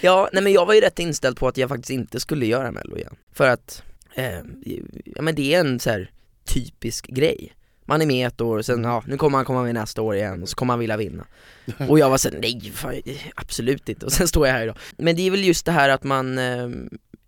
Ja, 0.00 0.28
nej 0.32 0.42
men 0.42 0.52
jag 0.52 0.66
var 0.66 0.74
ju 0.74 0.80
rätt 0.80 0.98
inställd 0.98 1.36
på 1.36 1.48
att 1.48 1.56
jag 1.56 1.68
faktiskt 1.68 1.90
inte 1.90 2.20
skulle 2.20 2.46
göra 2.46 2.70
mello 2.70 2.96
igen 2.96 3.16
För 3.32 3.48
att, 3.48 3.82
eh, 4.14 4.38
ja 5.04 5.22
men 5.22 5.34
det 5.34 5.54
är 5.54 5.60
en 5.60 5.80
så 5.80 5.90
här 5.90 6.10
typisk 6.44 7.06
grej 7.06 7.52
man 7.84 8.02
är 8.02 8.06
med 8.06 8.26
ett 8.26 8.40
år, 8.40 8.58
och 8.58 8.66
sen 8.66 8.84
ja, 8.84 9.02
nu 9.06 9.16
kommer 9.16 9.38
han 9.38 9.44
komma 9.44 9.62
med 9.62 9.74
nästa 9.74 10.02
år 10.02 10.14
igen 10.14 10.42
och 10.42 10.48
så 10.48 10.56
kommer 10.56 10.72
han 10.72 10.80
vilja 10.80 10.96
vinna. 10.96 11.26
Och 11.88 11.98
jag 11.98 12.10
var 12.10 12.18
såhär, 12.18 12.38
nej 12.40 12.72
fan, 12.74 13.02
absolut 13.34 13.88
inte, 13.88 14.06
och 14.06 14.12
sen 14.12 14.28
står 14.28 14.46
jag 14.46 14.54
här 14.54 14.62
idag. 14.62 14.76
Men 14.98 15.16
det 15.16 15.26
är 15.26 15.30
väl 15.30 15.44
just 15.44 15.66
det 15.66 15.72
här 15.72 15.88
att 15.88 16.04
man, 16.04 16.38
eh, 16.38 16.68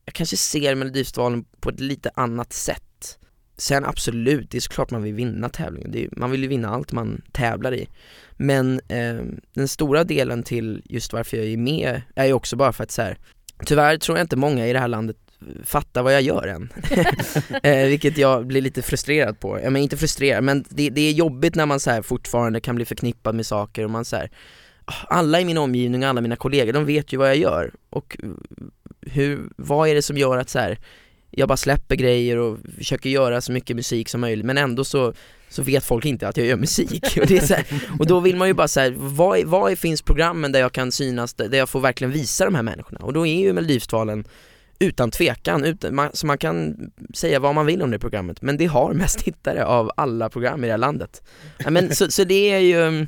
jag 0.05 0.13
kanske 0.13 0.37
ser 0.37 0.75
Melodifestivalen 0.75 1.45
på 1.61 1.71
ett 1.71 1.81
lite 1.81 2.11
annat 2.15 2.53
sätt. 2.53 3.19
Sen 3.59 3.85
absolut, 3.85 4.51
det 4.51 4.59
är 4.59 4.61
såklart 4.61 4.91
man 4.91 5.03
vill 5.03 5.15
vinna 5.15 5.49
tävlingen, 5.49 5.95
är, 5.95 6.09
man 6.13 6.31
vill 6.31 6.43
ju 6.43 6.49
vinna 6.49 6.69
allt 6.69 6.93
man 6.93 7.23
tävlar 7.33 7.75
i. 7.75 7.89
Men 8.33 8.81
eh, 8.89 9.23
den 9.55 9.69
stora 9.69 10.05
delen 10.05 10.43
till 10.43 10.83
just 10.85 11.13
varför 11.13 11.37
jag 11.37 11.47
är 11.47 11.57
med 11.57 12.03
är 12.15 12.27
ju 12.27 12.33
också 12.33 12.57
bara 12.57 12.73
för 12.73 12.85
att 12.85 12.91
så 12.91 13.03
här, 13.03 13.19
Tyvärr 13.65 13.99
tror 13.99 14.19
jag 14.19 14.25
inte 14.25 14.37
många 14.37 14.67
i 14.67 14.73
det 14.73 14.79
här 14.79 14.89
landet 14.89 15.17
fattar 15.65 16.03
vad 16.03 16.15
jag 16.15 16.23
gör 16.23 16.47
än. 16.49 16.73
Eh, 17.63 17.87
Vilket 17.87 18.19
jag 18.19 18.47
blir 18.47 18.61
lite 18.61 18.83
frustrerad 18.83 19.41
på, 19.41 19.61
ja 19.63 19.71
men 19.71 19.83
inte 19.83 19.97
frustrerad 19.97 20.45
men 20.45 20.65
det, 20.69 20.91
det 20.91 21.01
är 21.01 21.13
jobbigt 21.13 21.55
när 21.55 21.67
man 21.67 21.81
så 21.81 21.91
här 21.91 22.03
fortfarande 22.03 22.61
kan 22.61 22.77
bli 22.77 22.85
förknippad 22.85 23.35
med 23.35 23.47
saker 23.47 23.85
och 23.85 23.91
man 23.91 24.05
så 24.05 24.17
här, 24.17 24.31
Alla 25.09 25.41
i 25.41 25.45
min 25.45 25.59
omgivning 25.59 26.03
och 26.03 26.09
alla 26.09 26.21
mina 26.21 26.37
kollegor, 26.37 26.73
de 26.73 26.85
vet 26.85 27.13
ju 27.13 27.17
vad 27.17 27.29
jag 27.29 27.37
gör. 27.37 27.73
Och 27.91 28.17
hur, 29.01 29.41
vad 29.57 29.89
är 29.89 29.95
det 29.95 30.03
som 30.03 30.17
gör 30.17 30.37
att 30.39 30.51
så 30.51 30.59
här, 30.59 30.79
jag 31.31 31.49
bara 31.49 31.57
släpper 31.57 31.97
grejer 31.97 32.37
och 32.37 32.59
försöker 32.79 33.11
göra 33.11 33.41
så 33.41 33.53
mycket 33.53 33.77
musik 33.77 34.09
som 34.09 34.21
möjligt 34.21 34.47
men 34.47 34.59
ändå 34.59 34.85
så, 34.85 35.13
så 35.49 35.63
vet 35.63 35.85
folk 35.85 36.05
inte 36.05 36.29
att 36.29 36.37
jag 36.37 36.47
gör 36.47 36.57
musik. 36.57 37.19
Och, 37.21 37.27
det 37.27 37.37
är 37.37 37.47
så 37.47 37.55
här, 37.55 37.65
och 37.99 38.07
då 38.07 38.21
vill 38.21 38.37
man 38.37 38.49
ju 38.49 38.55
bara 38.55 38.69
säga 38.69 38.93
vad, 38.97 39.79
finns 39.79 40.03
programmen 40.03 40.53
där 40.53 40.61
jag 40.61 40.73
kan 40.73 40.93
synas, 40.93 41.35
där 41.35 41.49
där 41.49 41.59
jag 41.59 41.69
får 41.69 41.81
verkligen 41.81 42.11
visa 42.11 42.45
de 42.45 42.55
här 42.55 42.63
människorna? 42.63 43.01
Och 43.01 43.13
då 43.13 43.27
är 43.27 43.41
ju 43.41 43.53
Melodifestivalen 43.53 44.25
utan 44.79 45.11
tvekan, 45.11 45.65
utan, 45.65 45.95
man, 45.95 46.11
så 46.13 46.27
man 46.27 46.39
kan 46.39 46.77
säga 47.15 47.41
vad 47.41 47.55
man 47.55 47.67
vill 47.67 47.83
om 47.83 47.91
det 47.91 47.99
programmet 47.99 48.43
men 48.43 48.57
det 48.57 48.67
har 48.67 48.93
mest 48.93 49.19
tittare 49.19 49.65
av 49.65 49.91
alla 49.97 50.31
program 50.31 50.65
i 50.65 50.67
det 50.67 50.73
här 50.73 50.79
landet 50.79 51.23
ja, 51.59 51.71
men, 51.71 51.95
så, 51.95 52.11
så 52.11 52.25
det 52.25 52.51
är 52.51 52.59
ju, 52.59 53.07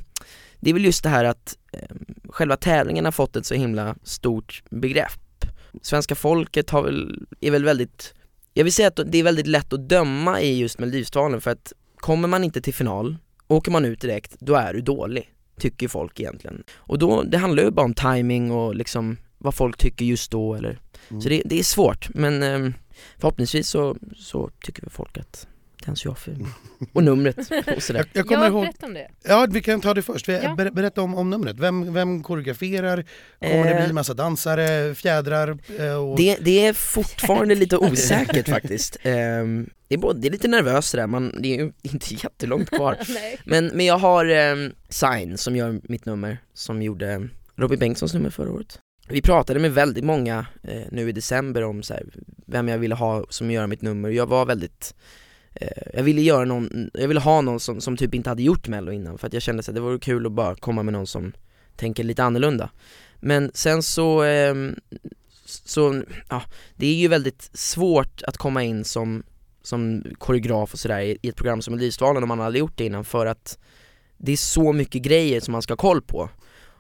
det 0.61 0.71
är 0.71 0.75
väl 0.75 0.85
just 0.85 1.03
det 1.03 1.09
här 1.09 1.25
att 1.25 1.59
eh, 1.73 1.97
själva 2.29 2.57
tävlingen 2.57 3.05
har 3.05 3.13
fått 3.13 3.37
ett 3.37 3.47
så 3.47 3.55
himla 3.55 3.97
stort 4.03 4.63
begrepp 4.71 5.45
Svenska 5.83 6.15
folket 6.15 6.71
har 6.71 6.83
väl, 6.83 7.27
är 7.41 7.51
väl 7.51 7.65
väldigt 7.65 8.15
jag 8.55 8.65
vill 8.65 8.73
säga 8.73 8.89
att 8.89 9.01
det 9.07 9.19
är 9.19 9.23
väldigt 9.23 9.47
lätt 9.47 9.73
att 9.73 9.89
döma 9.89 10.41
i 10.41 10.59
just 10.59 10.79
Melodifestivalen 10.79 11.41
för 11.41 11.51
att 11.51 11.73
kommer 11.97 12.29
man 12.29 12.45
inte 12.45 12.61
till 12.61 12.75
final 12.75 13.17
åker 13.49 13.71
man 13.71 13.85
ut 13.85 14.01
direkt, 14.01 14.37
då 14.39 14.55
är 14.55 14.75
du 14.75 14.81
dålig, 14.81 15.33
tycker 15.61 15.89
folk 15.89 16.21
egentligen. 16.21 16.63
Och 16.75 16.99
då, 16.99 17.23
det 17.23 17.39
handlar 17.39 17.63
ju 17.63 17.71
bara 17.71 17.85
om 17.85 17.95
timing 17.95 18.51
och 18.51 18.75
liksom 18.75 19.17
vad 19.39 19.55
folk 19.55 19.77
tycker 19.77 20.05
just 20.05 20.31
då 20.31 20.55
eller 20.55 20.79
Mm. 21.11 21.21
Så 21.23 21.29
det, 21.29 21.43
det 21.45 21.59
är 21.59 21.63
svårt, 21.63 22.09
men 22.15 22.43
ehm, 22.43 22.75
förhoppningsvis 23.19 23.69
så, 23.69 23.97
så 24.17 24.51
tycker 24.65 24.83
väl 24.83 24.91
folk 24.91 25.19
att 25.19 25.47
den 25.85 25.97
ser 25.97 26.09
jag 26.09 26.19
för 26.19 26.37
Och 26.93 27.05
numret 27.05 27.39
och 27.77 27.83
sådär 27.83 28.01
Jag, 28.01 28.07
jag 28.13 28.27
kommer 28.27 28.43
Ja, 28.43 28.49
ihåg, 28.49 28.63
berätta 28.65 28.87
om 28.87 28.95
det. 28.95 29.09
ja 29.25 29.47
vi 29.51 29.61
kan 29.63 29.81
ta 29.81 29.95
det 29.95 30.03
först. 30.03 30.29
Vi- 30.29 30.41
Ja. 30.43 30.55
Ber, 30.55 30.71
berätta 30.71 31.03
om, 31.03 31.15
om 31.15 31.31
numret. 31.31 31.59
Vem, 31.59 31.95
vem 31.95 32.23
koreograferar? 32.23 33.05
Kommer 33.41 33.65
det 33.65 33.71
Eh, 33.71 33.85
bli 33.85 33.93
massa 33.93 34.15
dansare, 34.15 34.95
fjädrar? 34.95 35.59
eh, 35.79 35.93
Och... 35.95 36.17
Det, 36.17 36.37
det 36.41 36.67
är 36.67 36.73
fortfarande 36.73 37.55
lite 37.55 37.77
osäkert 37.77 38.49
faktiskt. 38.57 38.97
Ehm, 39.03 39.71
det, 39.89 39.95
är 39.95 39.99
både, 39.99 40.21
det 40.21 40.29
är 40.29 40.33
lite 40.33 40.49
nervöst 40.49 40.89
sådär, 40.89 41.07
man, 41.07 41.43
det 41.43 41.49
är 41.49 41.59
ju 41.59 41.73
inte 41.83 42.15
jättelångt 42.15 42.71
kvar. 42.71 42.97
Men, 43.45 43.67
men 43.67 43.87
jag 43.87 43.99
har 43.99 44.31
um, 44.53 44.73
Sign 44.89 45.39
som 45.39 45.57
gör 45.57 45.81
mitt 45.83 46.07
nummer, 46.07 46.39
som 46.55 46.83
gjorde 46.83 47.29
Robin 47.57 47.79
Bengtssons 47.79 48.15
nummer 48.15 48.31
förra 48.31 48.51
året. 48.53 48.79
Vi 49.11 49.23
pratade 49.23 49.61
med 49.61 49.75
väldigt 49.75 50.05
många 50.05 50.47
eh, 50.63 50.83
nu 50.91 51.09
i 51.09 51.13
december 51.13 51.65
om 51.65 51.83
så 51.83 51.95
här, 51.95 52.07
vem 52.47 52.69
jag 52.69 52.79
ville 52.79 52.95
ha 52.95 53.25
som 53.29 53.51
gör 53.51 53.67
mitt 53.67 53.83
nummer. 53.83 54.09
Jag 54.09 54.27
var 54.27 54.47
väldigt 54.47 54.95
eh, 55.55 55.83
jag 55.95 56.03
ville 56.03 56.21
göra 56.21 56.45
någon, 56.45 56.91
jag 56.95 57.09
ville 57.09 57.21
ha 57.21 57.41
någon 57.41 57.61
som, 57.61 57.81
som 57.81 57.97
typ 57.97 58.15
inte 58.15 58.31
hade 58.31 58.43
gjort 58.43 58.69
mello 58.69 58.93
innan 58.93 59.19
för 59.19 59.27
att 59.27 59.33
jag 59.33 59.43
kände 59.43 59.61
att 59.61 59.75
det 59.75 59.81
vore 59.81 59.99
kul 59.99 60.27
att 60.27 60.33
bara 60.33 60.55
komma 60.55 60.83
med 60.83 60.93
någon 60.93 61.07
som 61.07 61.33
tänker 61.77 62.05
lite 62.05 62.25
annorlunda. 62.25 62.71
Men 63.21 63.51
sen 63.55 63.83
så, 63.83 64.25
eh, 64.25 64.55
så 65.45 66.03
ja, 66.29 66.43
det 66.77 66.87
är 66.87 66.95
ju 66.95 67.09
väldigt 67.09 67.51
svårt 67.53 68.23
att 68.23 68.37
komma 68.37 68.63
in 68.63 68.85
som, 68.85 69.23
som 69.63 70.05
koreograf 70.19 70.73
och 70.73 70.79
sådär 70.79 71.01
i 71.01 71.19
i 71.23 71.29
ett 71.29 71.37
program 71.37 71.63
som 71.63 71.73
Melodifestivalen 71.75 72.23
om 72.23 72.29
man 72.29 72.41
aldrig 72.41 72.61
gjort 72.61 72.77
det 72.77 72.85
innan 72.85 73.05
för 73.05 73.27
att 73.27 73.59
det 74.17 74.33
är 74.33 74.37
så 74.37 74.73
mycket 74.73 75.03
grejer 75.03 75.41
som 75.41 75.53
man 75.53 75.63
ska 75.63 75.73
ha 75.73 75.77
koll 75.77 76.03
på. 76.03 76.31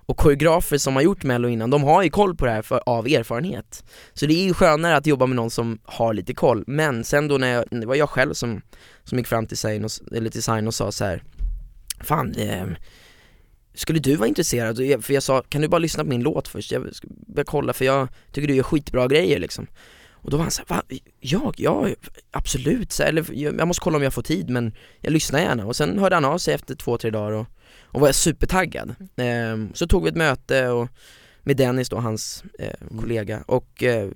Och 0.09 0.17
koreografer 0.17 0.79
som 0.79 0.97
har 0.97 1.03
gjort 1.03 1.25
mello 1.25 1.49
innan, 1.49 1.71
de 1.71 1.83
har 1.83 2.03
ju 2.03 2.11
koll 2.11 2.37
på 2.37 2.45
det 2.45 2.51
här 2.51 2.63
för, 2.63 2.83
av 2.87 3.07
erfarenhet. 3.07 3.85
Så 4.15 4.27
det 4.27 4.35
är 4.35 4.45
ju 4.45 4.55
skönare 4.55 4.97
att 4.97 5.07
jobba 5.07 5.27
med 5.27 5.37
någon 5.37 5.51
som 5.51 5.79
har 5.85 6.15
lite 6.15 6.35
koll. 6.35 6.65
Men 6.67 7.05
sen 7.05 7.29
då 7.29 7.39
när 7.39 7.49
jag, 7.49 7.65
det 7.71 7.87
var 7.87 7.95
jag 7.95 8.11
själv 8.11 8.35
som, 8.35 8.63
som 9.05 9.19
gick 9.19 9.27
fram 9.27 9.47
till 9.47 9.57
Zain, 9.57 9.85
och, 9.85 9.91
eller 10.13 10.31
till 10.31 10.43
Zain 10.43 10.67
och 10.67 10.75
sa 10.75 10.93
så 10.93 11.05
här. 11.05 11.23
Fan, 12.01 12.35
eh, 12.35 12.67
skulle 13.75 13.99
du 13.99 14.17
vara 14.17 14.29
intresserad? 14.29 14.77
För 14.77 15.13
jag 15.13 15.23
sa, 15.23 15.43
kan 15.43 15.63
du 15.63 15.69
bara 15.69 15.79
lyssna 15.79 16.05
på 16.05 16.11
min 16.11 16.23
låt 16.23 16.49
först? 16.49 16.73
Jag 16.73 16.95
ska 16.95 17.09
börja 17.11 17.45
kolla 17.45 17.73
för 17.73 17.85
jag 17.85 18.09
tycker 18.33 18.49
du 18.49 18.55
gör 18.55 18.63
skitbra 18.63 19.07
grejer 19.07 19.39
liksom. 19.39 19.67
Och 20.11 20.31
då 20.31 20.37
var 20.37 20.45
han 20.45 20.51
såhär, 20.51 20.69
va? 20.69 20.83
Jag? 21.21 21.55
Ja, 21.59 21.89
absolut, 22.31 22.93
så, 22.93 23.03
här, 23.03 23.11
eller 23.11 23.25
jag 23.33 23.69
måste 23.69 23.81
kolla 23.81 23.97
om 23.97 24.03
jag 24.03 24.15
får 24.15 24.23
tid 24.23 24.51
men 24.51 24.75
jag 25.01 25.13
lyssnar 25.13 25.41
gärna. 25.41 25.67
Och 25.67 25.77
sen 25.77 25.99
hörde 25.99 26.17
han 26.17 26.25
av 26.25 26.39
sig 26.39 26.55
efter 26.55 26.75
två, 26.75 26.99
tre 26.99 27.11
dagar 27.11 27.33
och, 27.33 27.47
och 27.83 28.01
var 28.01 28.13
supertaggad. 28.13 28.95
Ehm, 29.17 29.71
så 29.75 29.87
tog 29.87 30.03
vi 30.03 30.09
ett 30.09 30.17
möte 30.17 30.69
och, 30.69 30.89
med 31.43 31.57
Dennis 31.57 31.89
då, 31.89 31.97
hans 31.97 32.45
eh, 32.59 32.99
kollega 33.01 33.43
och 33.47 33.83
eh, 33.83 34.09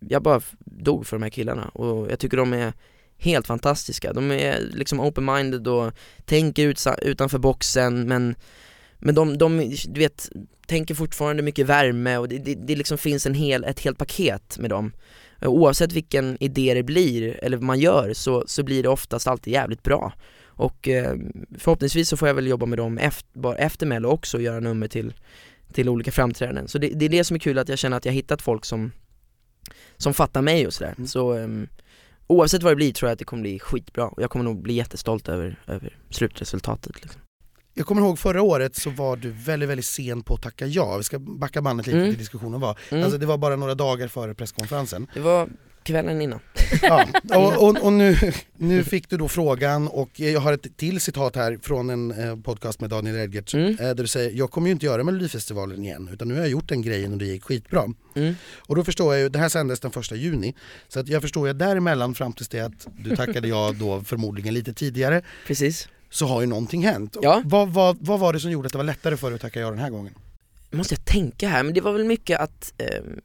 jag 0.00 0.22
bara 0.22 0.40
dog 0.64 1.06
för 1.06 1.16
de 1.16 1.22
här 1.22 1.30
killarna 1.30 1.68
och 1.68 2.10
jag 2.10 2.18
tycker 2.18 2.36
de 2.36 2.52
är 2.52 2.72
helt 3.18 3.46
fantastiska. 3.46 4.12
De 4.12 4.30
är 4.30 4.60
liksom 4.60 5.00
open-minded 5.00 5.66
och 5.66 5.92
tänker 6.24 6.74
utanför 7.02 7.38
boxen 7.38 8.08
men 8.08 8.34
men 8.98 9.14
de, 9.14 9.38
de, 9.38 9.76
du 9.88 10.00
vet, 10.00 10.28
tänker 10.66 10.94
fortfarande 10.94 11.42
mycket 11.42 11.66
värme 11.66 12.16
och 12.16 12.28
det, 12.28 12.38
det, 12.38 12.54
det 12.54 12.76
liksom 12.76 12.98
finns 12.98 13.26
en 13.26 13.34
hel, 13.34 13.64
ett 13.64 13.80
helt 13.80 13.98
paket 13.98 14.58
med 14.58 14.70
dem. 14.70 14.92
Oavsett 15.42 15.92
vilken 15.92 16.36
idé 16.40 16.74
det 16.74 16.82
blir, 16.82 17.44
eller 17.44 17.56
vad 17.56 17.64
man 17.64 17.80
gör, 17.80 18.12
så, 18.14 18.44
så 18.46 18.62
blir 18.62 18.82
det 18.82 18.88
oftast 18.88 19.26
alltid 19.26 19.52
jävligt 19.52 19.82
bra. 19.82 20.12
Och 20.56 20.88
eh, 20.88 21.16
förhoppningsvis 21.58 22.08
så 22.08 22.16
får 22.16 22.28
jag 22.28 22.34
väl 22.34 22.46
jobba 22.46 22.66
med 22.66 22.78
dem 22.78 22.98
efter, 23.58 23.86
mello 23.86 24.08
också 24.08 24.36
och 24.36 24.42
göra 24.42 24.60
nummer 24.60 24.88
till, 24.88 25.14
till 25.72 25.88
olika 25.88 26.12
framträdanden. 26.12 26.68
Så 26.68 26.78
det, 26.78 26.88
det 26.88 27.04
är 27.04 27.08
det 27.08 27.24
som 27.24 27.34
är 27.34 27.38
kul, 27.40 27.58
att 27.58 27.68
jag 27.68 27.78
känner 27.78 27.96
att 27.96 28.04
jag 28.04 28.12
har 28.12 28.16
hittat 28.16 28.42
folk 28.42 28.64
som, 28.64 28.92
som 29.96 30.14
fattar 30.14 30.42
mig 30.42 30.66
och 30.66 30.72
sådär. 30.74 30.94
Mm. 30.96 31.06
Så 31.06 31.32
ehm, 31.32 31.68
oavsett 32.26 32.62
vad 32.62 32.72
det 32.72 32.76
blir 32.76 32.92
tror 32.92 33.08
jag 33.08 33.12
att 33.12 33.18
det 33.18 33.24
kommer 33.24 33.42
bli 33.42 33.58
skitbra 33.58 34.08
och 34.08 34.22
jag 34.22 34.30
kommer 34.30 34.44
nog 34.44 34.62
bli 34.62 34.74
jättestolt 34.74 35.28
över, 35.28 35.60
över 35.66 35.96
slutresultatet 36.10 37.02
liksom. 37.02 37.20
Jag 37.78 37.86
kommer 37.86 38.02
ihåg 38.02 38.18
förra 38.18 38.42
året 38.42 38.76
så 38.76 38.90
var 38.90 39.16
du 39.16 39.30
väldigt, 39.30 39.68
väldigt 39.68 39.86
sen 39.86 40.22
på 40.22 40.34
att 40.34 40.42
tacka 40.42 40.66
ja. 40.66 40.96
Vi 40.96 41.02
ska 41.02 41.18
backa 41.18 41.62
bandet 41.62 41.86
lite 41.86 41.98
Mm. 41.98 42.10
till 42.10 42.18
diskussionen 42.18 42.60
var. 42.60 42.78
Mm. 42.90 43.04
Alltså 43.04 43.18
det 43.18 43.26
var 43.26 43.38
bara 43.38 43.56
några 43.56 43.74
dagar 43.74 44.08
före 44.08 44.34
presskonferensen. 44.34 45.06
Det 45.14 45.20
var 45.20 45.48
kvällen 45.86 46.20
innan. 46.22 46.40
Ja, 46.82 47.06
och, 47.36 47.68
och, 47.68 47.82
och 47.84 47.92
nu, 47.92 48.16
nu 48.56 48.84
fick 48.84 49.10
du 49.10 49.16
då 49.16 49.28
frågan 49.28 49.88
och 49.88 50.20
jag 50.20 50.40
har 50.40 50.52
ett 50.52 50.76
till 50.76 51.00
citat 51.00 51.36
här 51.36 51.58
från 51.62 51.90
en 51.90 52.10
eh, 52.10 52.36
podcast 52.36 52.80
med 52.80 52.90
Daniel 52.90 53.16
Redgertz 53.16 53.54
Mm. 53.54 53.70
eh, 53.70 53.76
där 53.78 53.94
du 53.94 54.06
säger 54.06 54.30
jag 54.30 54.50
kommer 54.50 54.66
ju 54.68 54.72
inte 54.72 54.86
göra 54.86 55.04
Melodifestivalen 55.04 55.84
igen 55.84 56.08
utan 56.12 56.28
nu 56.28 56.34
har 56.34 56.40
jag 56.40 56.50
gjort 56.50 56.68
den 56.68 56.82
grejen 56.82 57.12
och 57.12 57.18
det 57.18 57.24
gick 57.24 57.44
skitbra. 57.44 57.84
Mm. 58.14 58.34
Och 58.56 58.76
då 58.76 58.84
förstår 58.84 59.14
jag 59.14 59.22
ju, 59.22 59.28
det 59.28 59.38
här 59.38 59.48
sändes 59.48 59.80
den 59.80 59.90
första 59.90 60.14
juni, 60.16 60.54
så 60.88 61.00
att 61.00 61.08
jag 61.08 61.22
förstår 61.22 61.46
ju 61.48 61.52
däremellan 61.54 62.14
fram 62.14 62.32
tills 62.32 62.48
det 62.48 62.60
att 62.60 62.86
du 62.98 63.16
tackade 63.16 63.48
ja 63.48 63.72
då 63.80 64.00
förmodligen 64.00 64.54
lite 64.54 64.72
tidigare 64.72 65.22
Precis. 65.46 65.88
så 66.10 66.26
har 66.26 66.40
ju 66.40 66.46
någonting 66.46 66.84
hänt. 66.84 67.16
Ja. 67.22 67.42
Vad, 67.44 67.68
vad, 67.68 67.96
vad 68.00 68.20
var 68.20 68.32
det 68.32 68.40
som 68.40 68.50
gjorde 68.50 68.66
att 68.66 68.72
det 68.72 68.78
var 68.78 68.84
lättare 68.84 69.16
för 69.16 69.30
dig 69.30 69.34
att 69.34 69.40
tacka 69.40 69.60
ja 69.60 69.70
den 69.70 69.78
här 69.78 69.90
gången? 69.90 70.14
måste 70.70 70.94
jag 70.94 71.04
tänka 71.04 71.48
här, 71.48 71.62
men 71.62 71.74
det 71.74 71.80
var 71.80 71.92
väl 71.92 72.04
mycket 72.04 72.40
att 72.40 72.72
ehm, 72.78 73.20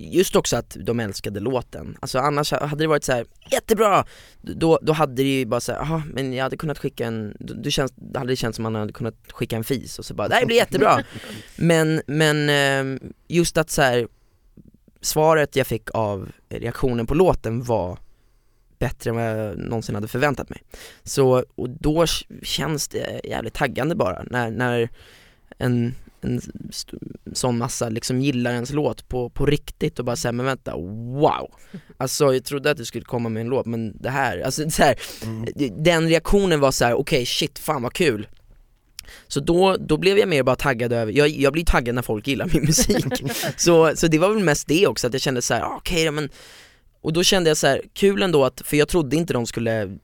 Just 0.00 0.36
också 0.36 0.56
att 0.56 0.76
de 0.80 1.00
älskade 1.00 1.40
låten, 1.40 1.96
alltså 2.00 2.18
annars 2.18 2.52
hade 2.52 2.84
det 2.84 2.86
varit 2.86 3.04
så 3.04 3.12
här 3.12 3.26
jättebra! 3.50 4.04
Då, 4.40 4.78
då 4.82 4.92
hade 4.92 5.14
det 5.14 5.38
ju 5.38 5.46
bara 5.46 5.60
såhär, 5.60 5.78
jaha 5.78 6.02
men 6.12 6.32
jag 6.32 6.42
hade 6.42 6.56
kunnat 6.56 6.78
skicka 6.78 7.06
en, 7.06 7.36
då, 7.40 7.70
känns, 7.70 7.92
då 7.96 8.18
hade 8.18 8.32
det 8.32 8.36
känts 8.36 8.56
som 8.56 8.62
man 8.62 8.74
hade 8.74 8.92
kunnat 8.92 9.14
skicka 9.32 9.56
en 9.56 9.64
fis 9.64 9.98
och 9.98 10.04
så 10.04 10.14
bara, 10.14 10.28
det 10.28 10.34
här 10.34 10.46
blir 10.46 10.56
jättebra! 10.56 11.04
men, 11.56 12.02
men 12.06 12.48
eh, 12.48 13.00
just 13.28 13.56
att 13.56 13.70
så 13.70 13.82
här, 13.82 14.08
svaret 15.00 15.56
jag 15.56 15.66
fick 15.66 15.88
av 15.94 16.28
reaktionen 16.48 17.06
på 17.06 17.14
låten 17.14 17.62
var 17.62 17.98
bättre 18.78 19.10
än 19.10 19.16
vad 19.16 19.24
jag 19.24 19.58
någonsin 19.58 19.94
hade 19.94 20.08
förväntat 20.08 20.50
mig. 20.50 20.62
Så, 21.02 21.44
och 21.54 21.70
då 21.70 22.06
känns 22.42 22.88
det 22.88 23.20
jävligt 23.24 23.54
taggande 23.54 23.94
bara 23.94 24.22
när, 24.30 24.50
när 24.50 24.88
en, 25.58 25.94
en 26.20 26.40
sån 27.32 27.58
massa 27.58 27.88
liksom 27.88 28.20
gillar 28.20 28.52
ens 28.52 28.72
låt 28.72 29.08
på, 29.08 29.30
på 29.30 29.46
riktigt 29.46 29.98
och 29.98 30.04
bara 30.04 30.16
säger 30.16 30.32
men 30.32 30.46
vänta, 30.46 30.76
wow! 30.76 31.50
Alltså 31.96 32.34
jag 32.34 32.44
trodde 32.44 32.70
att 32.70 32.76
du 32.76 32.84
skulle 32.84 33.04
komma 33.04 33.28
med 33.28 33.40
en 33.40 33.48
låt 33.48 33.66
men 33.66 34.02
det 34.02 34.10
här, 34.10 34.40
alltså 34.40 34.70
så 34.70 34.82
här, 34.82 34.96
den 35.82 36.08
reaktionen 36.08 36.60
var 36.60 36.70
så 36.70 36.84
här: 36.84 36.94
okej 36.94 37.26
shit, 37.26 37.58
fan 37.58 37.82
vad 37.82 37.92
kul. 37.92 38.28
Så 39.28 39.40
då, 39.40 39.76
då 39.76 39.96
blev 39.96 40.18
jag 40.18 40.28
mer 40.28 40.42
bara 40.42 40.56
taggad 40.56 40.92
över, 40.92 41.12
jag, 41.12 41.28
jag 41.28 41.52
blir 41.52 41.64
taggad 41.64 41.94
när 41.94 42.02
folk 42.02 42.26
gillar 42.26 42.50
min 42.52 42.64
musik. 42.64 43.22
Så, 43.56 43.96
så 43.96 44.06
det 44.06 44.18
var 44.18 44.34
väl 44.34 44.44
mest 44.44 44.68
det 44.68 44.86
också, 44.86 45.06
att 45.06 45.12
jag 45.12 45.22
kände 45.22 45.42
så 45.42 45.54
här, 45.54 45.62
ah, 45.62 45.76
okej 45.76 46.04
då, 46.04 46.10
men 46.10 46.30
Och 47.00 47.12
då 47.12 47.22
kände 47.22 47.50
jag 47.50 47.56
så 47.56 47.66
här, 47.66 47.82
kul 47.92 48.22
ändå 48.22 48.44
att, 48.44 48.62
för 48.64 48.76
jag 48.76 48.88
trodde 48.88 49.16
inte 49.16 49.32
de 49.32 49.46
skulle 49.46 49.98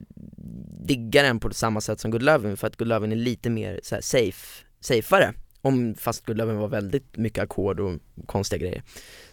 digga 0.87 1.23
den 1.23 1.41
på 1.41 1.55
samma 1.55 1.81
sätt 1.81 2.01
som 2.01 2.11
Good 2.11 2.23
Lovin' 2.23 2.57
för 2.57 2.67
att 2.67 2.77
Good 2.77 2.89
Lovin' 2.89 3.13
är 3.13 3.17
lite 3.17 3.51
mer 3.51 3.81
så 3.83 3.95
här 3.95 4.03
safe, 4.03 4.65
safeare 4.81 5.35
om, 5.65 5.95
fast 5.95 6.27
Good 6.27 6.37
Lovin' 6.37 6.57
var 6.57 6.69
väldigt 6.69 7.17
mycket 7.17 7.43
ackord 7.43 7.81
och 7.81 7.99
konstiga 8.27 8.61
grejer. 8.61 8.83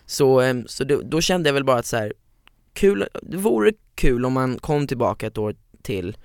Så, 0.05 0.39
ehm, 0.39 0.67
så 0.67 0.83
då, 0.83 1.01
då 1.01 1.21
kände 1.21 1.49
jag 1.49 1.53
väl 1.53 1.63
bara 1.63 1.79
att 1.79 1.85
så 1.85 1.97
här, 1.97 2.13
kul, 2.73 3.07
det 3.21 3.37
vore 3.37 3.71
kul 3.95 4.25
om 4.25 4.33
man 4.33 4.59
kom 4.59 4.87
tillbaka 4.87 5.27
ett 5.27 5.37
år 5.37 5.55
till 5.81 6.17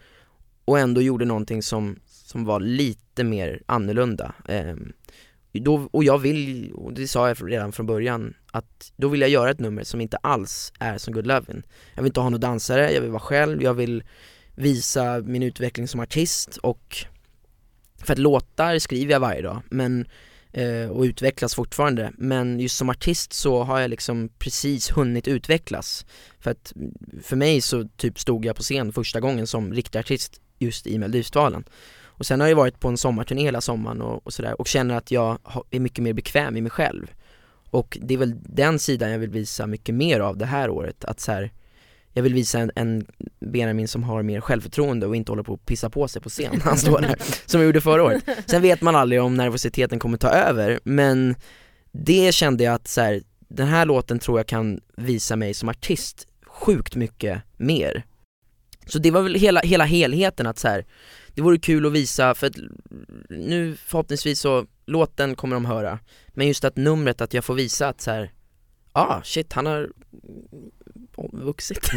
och 0.64 0.78
ändå 0.78 1.02
gjorde 1.02 1.24
någonting 1.24 1.62
som, 1.62 1.98
som 2.06 2.44
var 2.44 2.60
lite 2.60 3.24
mer 3.24 3.62
annorlunda 3.66 4.34
Em, 4.48 4.92
då, 5.52 5.88
och 5.92 6.04
jag 6.04 6.18
vill, 6.18 6.72
och 6.72 6.92
det 6.92 7.08
sa 7.08 7.28
jag 7.28 7.52
redan 7.52 7.72
från 7.72 7.86
början, 7.86 8.34
att 8.52 8.92
då 8.96 9.08
vill 9.08 9.20
jag 9.20 9.30
göra 9.30 9.50
ett 9.50 9.60
nummer 9.60 9.84
som 9.84 10.00
inte 10.00 10.16
alls 10.16 10.72
är 10.78 10.98
som 10.98 11.14
Good 11.14 11.26
Lovin' 11.26 11.62
Jag 11.94 12.02
vill 12.02 12.10
inte 12.10 12.20
ha 12.20 12.30
någon 12.30 12.40
dansare, 12.40 12.92
jag 12.92 13.00
vill 13.00 13.10
vara 13.10 13.20
själv, 13.20 13.62
jag 13.62 13.74
vill 13.74 14.02
visa 14.54 15.20
min 15.20 15.42
utveckling 15.42 15.88
som 15.88 16.00
artist 16.00 16.56
och 16.56 17.06
för 18.04 18.12
att 18.12 18.18
låtar 18.18 18.78
skriver 18.78 19.12
jag 19.12 19.20
varje 19.20 19.42
dag, 19.42 19.62
men 19.70 20.06
eh, 20.52 20.88
och 20.90 21.02
utvecklas 21.02 21.54
fortfarande, 21.54 22.12
men 22.18 22.60
just 22.60 22.76
som 22.76 22.90
artist 22.90 23.32
så 23.32 23.62
har 23.62 23.80
jag 23.80 23.90
liksom 23.90 24.28
precis 24.38 24.90
hunnit 24.90 25.28
utvecklas. 25.28 26.06
För 26.40 26.50
att 26.50 26.72
för 27.22 27.36
mig 27.36 27.60
så 27.60 27.88
typ 27.96 28.20
stod 28.20 28.44
jag 28.44 28.56
på 28.56 28.62
scen 28.62 28.92
första 28.92 29.20
gången 29.20 29.46
som 29.46 29.72
riktig 29.72 29.98
artist 29.98 30.40
just 30.58 30.86
i 30.86 30.98
Melodifestivalen. 30.98 31.64
Och 32.18 32.26
sen 32.26 32.40
har 32.40 32.48
jag 32.48 32.56
varit 32.56 32.80
på 32.80 32.88
en 32.88 32.96
sommarturné 32.96 33.42
hela 33.42 33.60
sommaren 33.60 34.02
och, 34.02 34.26
och 34.26 34.32
sådär 34.32 34.60
och 34.60 34.66
känner 34.66 34.94
att 34.94 35.10
jag 35.10 35.38
är 35.70 35.80
mycket 35.80 36.04
mer 36.04 36.12
bekväm 36.12 36.56
i 36.56 36.60
mig 36.60 36.70
själv. 36.70 37.10
Och 37.70 37.98
det 38.00 38.14
är 38.14 38.18
väl 38.18 38.34
den 38.42 38.78
sidan 38.78 39.10
jag 39.10 39.18
vill 39.18 39.30
visa 39.30 39.66
mycket 39.66 39.94
mer 39.94 40.20
av 40.20 40.36
det 40.36 40.46
här 40.46 40.70
året, 40.70 41.04
att 41.04 41.20
så 41.20 41.32
här, 41.32 41.52
jag 42.16 42.22
vill 42.22 42.34
visa 42.34 42.58
en, 42.58 42.70
en 42.74 43.06
Benjamin 43.40 43.88
som 43.88 44.02
har 44.02 44.22
mer 44.22 44.40
självförtroende 44.40 45.06
och 45.06 45.16
inte 45.16 45.32
håller 45.32 45.42
på 45.42 45.54
att 45.54 45.66
pissa 45.66 45.90
på 45.90 46.08
sig 46.08 46.22
på 46.22 46.28
scen 46.28 46.50
när 46.52 46.60
han 46.60 46.78
står 46.78 47.00
där, 47.00 47.16
som 47.46 47.60
jag 47.60 47.66
gjorde 47.66 47.80
förra 47.80 48.04
året. 48.04 48.24
Sen 48.46 48.62
vet 48.62 48.80
man 48.80 48.96
aldrig 48.96 49.22
om 49.22 49.34
nervositeten 49.34 49.98
kommer 49.98 50.18
ta 50.18 50.28
över, 50.28 50.80
men 50.84 51.34
det 51.92 52.34
kände 52.34 52.64
jag 52.64 52.74
att 52.74 52.88
så 52.88 53.00
här, 53.00 53.22
den 53.48 53.66
här 53.66 53.86
låten 53.86 54.18
tror 54.18 54.38
jag 54.38 54.46
kan 54.46 54.80
visa 54.96 55.36
mig 55.36 55.54
som 55.54 55.68
artist 55.68 56.26
sjukt 56.46 56.94
mycket 56.94 57.42
mer. 57.56 58.04
Så 58.86 58.98
det 58.98 59.10
var 59.10 59.22
väl 59.22 59.34
hela, 59.34 59.60
hela 59.60 59.84
helheten 59.84 60.46
att 60.46 60.58
så 60.58 60.68
här, 60.68 60.86
det 61.34 61.42
vore 61.42 61.58
kul 61.58 61.86
att 61.86 61.92
visa 61.92 62.34
för 62.34 62.46
att 62.46 62.56
nu 63.28 63.76
förhoppningsvis 63.76 64.40
så, 64.40 64.66
låten 64.86 65.34
kommer 65.34 65.56
de 65.56 65.64
höra, 65.64 65.98
men 66.28 66.46
just 66.46 66.64
att 66.64 66.76
numret, 66.76 67.20
att 67.20 67.34
jag 67.34 67.44
får 67.44 67.54
visa 67.54 67.88
att 67.88 68.00
så 68.00 68.10
här, 68.10 68.32
ah 68.92 69.22
shit 69.22 69.52
han 69.52 69.66
har 69.66 69.90
vuxit. 71.32 71.90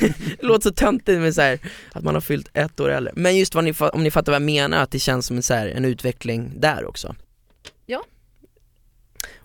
det 0.00 0.12
låter 0.42 0.62
så 0.68 0.74
töntigt 0.74 1.20
med 1.20 1.34
så 1.34 1.40
här, 1.42 1.58
att 1.92 2.04
man 2.04 2.14
har 2.14 2.20
fyllt 2.20 2.48
ett 2.54 2.80
år 2.80 2.88
äldre. 2.90 3.12
Men 3.16 3.36
just 3.36 3.54
vad 3.54 3.64
ni, 3.64 3.74
om 3.92 4.02
ni 4.02 4.10
fattar 4.10 4.32
vad 4.32 4.42
jag 4.42 4.46
menar, 4.46 4.82
att 4.82 4.90
det 4.90 4.98
känns 4.98 5.26
som 5.26 5.36
en, 5.36 5.42
så 5.42 5.54
här, 5.54 5.66
en 5.68 5.84
utveckling 5.84 6.52
där 6.60 6.84
också. 6.84 7.14
Ja. 7.86 8.04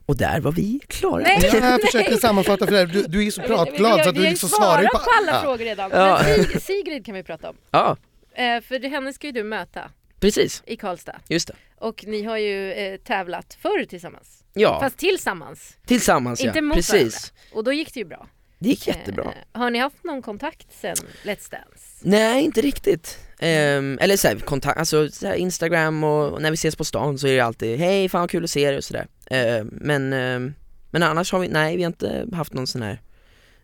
Och 0.07 0.17
där 0.17 0.39
var 0.39 0.51
vi 0.51 0.79
klara. 0.87 1.23
Nej. 1.23 1.39
Jag 1.53 1.81
försöker 1.85 2.17
sammanfatta 2.17 2.65
för 2.65 2.73
dig, 2.73 2.85
du, 2.85 3.03
du 3.03 3.27
är 3.27 3.31
så 3.31 3.41
pratglad 3.41 4.03
så 4.03 4.09
att 4.09 4.15
du 4.15 4.21
liksom 4.21 4.49
svarar 4.49 4.81
ju 4.81 4.87
svarat 4.87 5.03
på 5.05 5.11
alla 5.21 5.31
Ja. 5.31 5.41
frågor 5.41 5.57
redan. 5.65 5.91
Ja. 5.93 6.21
Men 6.23 6.43
Sig- 6.45 6.61
Sigrid 6.61 7.05
kan 7.05 7.15
vi 7.15 7.23
prata 7.23 7.49
om. 7.49 7.55
Ja, 7.71 7.97
Eh, 8.37 8.61
för 8.61 8.79
det, 8.79 8.87
henne 8.87 9.13
ska 9.13 9.27
ju 9.27 9.33
du 9.33 9.43
möta 9.43 9.91
precis. 10.19 10.63
i 10.65 10.75
Karlstad. 10.77 11.15
Just 11.27 11.47
det. 11.47 11.53
Och 11.79 12.03
ni 12.07 12.23
har 12.23 12.37
ju 12.37 12.71
eh, 12.71 12.97
tävlat 12.97 13.57
förr 13.61 13.85
tillsammans. 13.85 14.43
Ja, 14.53 14.79
Fast 14.79 14.97
tillsammans. 14.97 15.77
tillsammans 15.85 16.41
inte 16.41 16.57
ja. 16.57 16.61
mot 16.61 16.75
Precis. 16.75 16.93
varandra. 16.93 17.57
Och 17.57 17.63
då 17.63 17.73
gick 17.73 17.93
det 17.93 17.99
ju 17.99 18.05
bra. 18.05 18.27
Det 18.59 18.69
gick 18.69 18.87
jättebra. 18.87 19.23
Eh, 19.23 19.59
har 19.59 19.69
ni 19.71 19.79
haft 19.79 20.03
någon 20.03 20.21
kontakt 20.21 20.67
sen 20.81 20.95
Let's 21.23 21.51
Dance? 21.51 21.85
Nej, 22.01 22.43
inte 22.43 22.61
riktigt. 22.61 23.19
Ehm, 23.39 23.97
eller 24.01 24.17
såhär, 24.17 24.35
kontakt, 24.35 24.79
alltså 24.79 25.09
så 25.09 25.27
här 25.27 25.33
Instagram 25.35 26.03
och, 26.03 26.31
och 26.33 26.41
när 26.41 26.51
vi 26.51 26.55
ses 26.55 26.75
på 26.75 26.85
stan 26.85 27.17
så 27.19 27.27
är 27.27 27.33
det 27.35 27.39
alltid 27.39 27.79
hej, 27.79 28.09
fan 28.09 28.21
vad 28.21 28.29
kul 28.29 28.43
att 28.43 28.49
se 28.49 28.67
dig 28.67 28.77
och 28.77 28.83
sådär. 28.83 29.07
Ehm, 29.31 29.69
men, 29.71 30.13
ehm, 30.13 30.53
men 30.91 31.03
annars 31.03 31.31
har 31.31 31.39
vi, 31.39 31.47
nej 31.47 31.77
vi 31.77 31.83
har 31.83 31.87
inte 31.87 32.27
haft 32.33 32.53
någon 32.53 32.67
sån 32.67 32.81
här, 32.81 33.01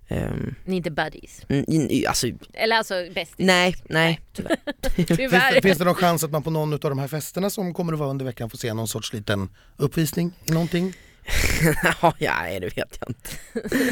ehm, 0.07 0.55
Ni 0.65 0.73
är 0.75 0.77
inte 0.77 0.91
buddies? 0.91 1.41
mm, 1.49 1.89
alltså 2.07 2.27
Eller 2.53 2.77
alltså 2.77 2.93
bästis? 3.15 3.35
nej, 3.37 3.75
nej 3.89 4.19
tyvärr. 4.33 4.57
Finns 4.89 5.07
det, 5.07 5.15
Tyvärr. 5.17 5.61
finns 5.61 5.77
det 5.77 5.85
någon 5.85 5.95
chans 5.95 6.23
att 6.23 6.31
man 6.31 6.43
på 6.43 6.49
någon 6.49 6.73
av 6.73 6.79
de 6.79 6.99
här 6.99 7.07
festerna 7.07 7.49
som 7.49 7.73
kommer 7.73 7.93
att 7.93 7.99
vara 7.99 8.09
under 8.09 8.25
veckan 8.25 8.49
får 8.49 8.57
se 8.57 8.73
någon 8.73 8.87
sorts 8.87 9.13
liten 9.13 9.49
uppvisning 9.77 10.33
i 10.45 10.51
någonting? 10.51 10.93
Ja, 12.01 12.13
nej 12.19 12.59
det 12.59 12.77
vet 12.77 12.97
jag 12.99 13.09
inte. 13.09 13.29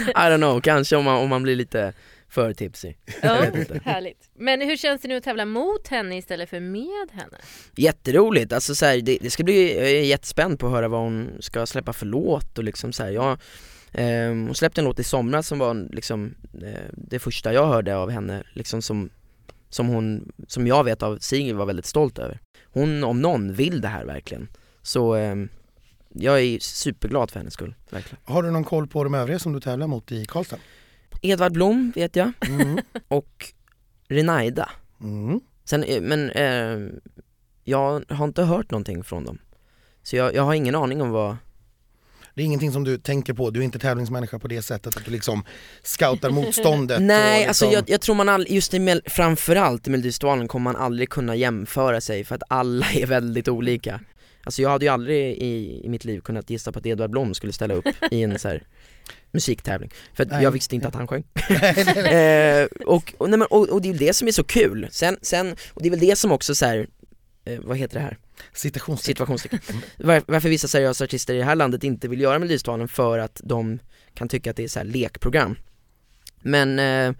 I 0.07 0.13
don't 0.13 0.37
know, 0.37 0.61
kanske 0.61 0.95
om 0.95 1.05
man, 1.05 1.17
om 1.17 1.29
man 1.29 1.43
blir 1.43 1.55
lite 1.55 1.93
för 2.29 2.53
tipsy. 2.53 2.93
Ja, 3.21 3.45
härligt. 3.83 4.29
Men 4.33 4.61
hur 4.61 4.77
känns 4.77 5.01
det 5.01 5.07
nu 5.07 5.15
att 5.15 5.23
tävla 5.23 5.45
mot 5.45 5.87
henne 5.87 6.17
istället 6.17 6.49
för 6.49 6.59
med 6.59 7.07
henne? 7.11 7.37
Jätteroligt, 7.75 8.53
alltså 8.53 8.75
så 8.75 8.85
här, 8.85 9.01
det, 9.01 9.17
det 9.21 9.29
ska 9.29 9.43
bli, 9.43 9.77
jag 9.77 9.89
är 9.89 10.03
jättespänd 10.03 10.59
på 10.59 10.67
att 10.67 10.73
höra 10.73 10.87
vad 10.87 10.99
hon 10.99 11.31
ska 11.39 11.65
släppa 11.65 11.93
för 11.93 12.05
låt 12.05 12.57
och 12.57 12.63
liksom 12.63 12.93
så 12.93 13.03
här, 13.03 13.11
jag 13.11 13.37
ehm, 13.91 14.45
Hon 14.45 14.55
släppte 14.55 14.81
en 14.81 14.85
låt 14.85 14.99
i 14.99 15.03
somras 15.03 15.47
som 15.47 15.59
var 15.59 15.87
liksom 15.93 16.35
eh, 16.63 16.85
det 16.93 17.19
första 17.19 17.53
jag 17.53 17.67
hörde 17.67 17.97
av 17.97 18.09
henne, 18.09 18.43
liksom 18.53 18.81
som 18.81 19.09
Som 19.69 19.87
hon, 19.87 20.31
som 20.47 20.67
jag 20.67 20.83
vet 20.83 21.03
av 21.03 21.17
Sigrid 21.17 21.55
var 21.55 21.65
väldigt 21.65 21.85
stolt 21.85 22.19
över 22.19 22.39
Hon 22.63 23.03
om 23.03 23.21
någon 23.21 23.53
vill 23.53 23.81
det 23.81 23.87
här 23.87 24.05
verkligen 24.05 24.47
Så 24.81 25.13
ehm, 25.13 25.49
jag 26.10 26.41
är 26.41 26.60
superglad 26.60 27.32
för 27.32 27.39
hennes 27.39 27.54
skull, 27.54 27.76
verkligen 27.89 28.17
Har 28.24 28.43
du 28.43 28.52
någon 28.52 28.63
koll 28.63 28.88
på 28.88 29.04
de 29.04 29.13
övriga 29.13 29.39
som 29.39 29.54
du 29.54 29.60
tävlar 29.60 29.88
mot 29.88 30.12
i 30.12 30.26
Karlstad? 30.26 30.58
Edvard 31.22 31.54
Blom 31.54 31.91
vet 31.95 32.15
jag, 32.15 32.32
Mm. 32.48 32.80
och 33.08 33.54
Renaida 34.08 34.69
Mm. 35.02 35.39
Sen, 35.65 35.84
eh, 35.84 36.02
men 36.02 36.30
eh, 36.30 36.91
jag 37.63 38.04
har 38.10 38.26
inte 38.26 38.43
hört 38.43 38.72
någonting 38.72 39.04
från 39.04 39.26
dem 39.26 39.38
Så 40.04 40.15
jag, 40.15 40.36
jag 40.36 40.43
har 40.43 40.54
ingen 40.54 40.76
aning 40.76 41.02
om 41.02 41.10
vad 41.10 41.38
Det 42.34 42.41
är 42.41 42.45
ingenting 42.45 42.72
som 42.72 42.84
du 42.84 42.98
tänker 42.98 43.34
på, 43.34 43.50
du 43.50 43.60
är 43.60 43.63
inte 43.63 43.80
tävlingsmänniska 43.80 44.39
på 44.39 44.48
det 44.48 44.62
sättet 44.62 44.98
att 44.98 45.06
du 45.06 45.12
liksom 45.12 45.43
scoutar 45.84 46.30
motståndet? 46.30 47.02
Nej, 47.02 47.45
alltså 47.45 47.65
liksom... 47.65 47.84
jag, 47.88 47.89
jag 47.89 48.02
tror 48.02 48.15
man 48.15 48.30
aldrig, 48.30 48.56
just 48.56 48.74
i 48.74 49.02
framförallt 49.06 49.88
i 49.88 49.89
Melodifestivalen 49.89 50.48
kommer 50.48 50.63
man 50.63 50.76
aldrig 50.76 51.10
kunna 51.10 51.36
jämföra 51.36 52.02
sig 52.02 52.24
för 52.24 52.36
att 52.36 52.43
alla 52.50 52.86
är 52.93 53.06
väldigt 53.06 53.48
olika 53.48 54.00
Alltså 54.49 54.62
jag 54.62 54.69
hade 54.69 54.85
ju 54.85 54.91
aldrig 54.91 55.38
i, 55.38 55.81
i 55.83 55.89
mitt 55.89 56.05
liv 56.05 56.19
kunnat 56.19 56.49
gissa 56.49 56.71
på 56.71 56.79
att 56.79 56.85
Edvard 56.85 57.09
Blom 57.09 57.33
skulle 57.33 57.53
ställa 57.53 57.73
upp 57.73 57.85
i 58.12 58.23
en 58.23 58.39
så 58.39 58.47
här 58.47 58.63
musiktävling 59.31 59.91
För 60.13 60.23
att 60.23 60.29
Nej. 60.29 60.43
jag 60.43 60.51
visste 60.51 60.75
inte 60.75 60.88
att 60.88 60.95
han 60.95 61.07
sjöng 61.07 61.23
eh, 62.05 62.67
och, 62.85 63.13
och, 63.17 63.29
nej, 63.29 63.39
men, 63.39 63.47
och, 63.47 63.69
och 63.69 63.81
det 63.81 63.89
är 63.89 63.93
ju 63.93 63.99
det 63.99 64.13
som 64.13 64.27
är 64.27 64.31
så 64.31 64.43
kul, 64.43 64.88
sen, 64.91 65.17
sen 65.21 65.55
och 65.73 65.81
det 65.81 65.88
är 65.88 65.89
väl 65.89 65.99
det 65.99 66.15
som 66.15 66.31
också 66.31 66.55
så 66.55 66.65
här, 66.65 66.88
eh, 67.45 67.59
vad 67.59 67.77
heter 67.77 67.95
det 67.95 68.01
här? 68.01 68.17
Situationstecken. 68.53 69.15
situationstecken. 69.15 69.81
Var, 69.97 70.21
varför 70.27 70.49
vissa 70.49 70.67
seriösa 70.67 71.03
artister 71.03 71.33
i 71.33 71.38
det 71.38 71.43
här 71.43 71.55
landet 71.55 71.83
inte 71.83 72.07
vill 72.07 72.21
göra 72.21 72.39
Melodifestivalen 72.39 72.88
för 72.88 73.19
att 73.19 73.41
de 73.43 73.79
kan 74.13 74.29
tycka 74.29 74.49
att 74.49 74.57
det 74.57 74.63
är 74.63 74.67
så 74.67 74.79
här 74.79 74.85
lekprogram. 74.85 75.55
Men 76.41 76.79
eh, 76.79 77.15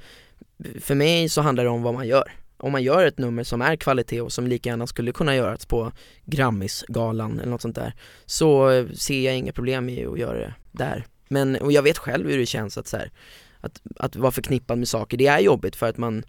för 0.82 0.96
mig 0.96 1.30
så 1.30 1.42
handlar 1.42 1.64
det 1.64 1.70
om 1.70 1.82
vad 1.82 1.94
man 1.94 2.08
gör. 2.08 2.39
Om 2.60 2.72
man 2.72 2.84
gör 2.84 3.06
ett 3.06 3.18
nummer 3.18 3.44
som 3.44 3.62
är 3.62 3.76
kvalitet 3.76 4.22
och 4.22 4.32
som 4.32 4.48
lika 4.48 4.70
gärna 4.70 4.88
skulle 4.88 5.12
kunna 5.12 5.36
göras 5.36 5.66
på 5.66 5.92
Grammisgalan 6.26 7.40
eller 7.40 7.52
något 7.52 7.62
sånt 7.62 7.76
där 7.76 7.94
så 8.26 8.70
ser 8.96 9.22
jag 9.26 9.38
inga 9.38 9.52
problem 9.52 9.90
i 9.90 10.06
att 10.06 10.20
göra 10.20 10.40
det 10.40 10.54
där. 10.72 11.06
Men, 11.28 11.56
och 11.56 11.72
jag 11.72 11.82
vet 11.82 11.98
själv 11.98 12.30
hur 12.30 12.38
det 12.38 12.46
känns 12.46 12.78
att 12.78 12.88
så 12.88 12.98
här, 12.98 13.12
att, 13.60 13.82
att 13.96 14.16
vara 14.16 14.32
förknippad 14.32 14.78
med 14.78 14.88
saker, 14.88 15.18
det 15.18 15.28
är 15.28 15.40
jobbigt 15.40 15.76
för 15.76 15.90
att 15.90 15.98
man, 15.98 16.24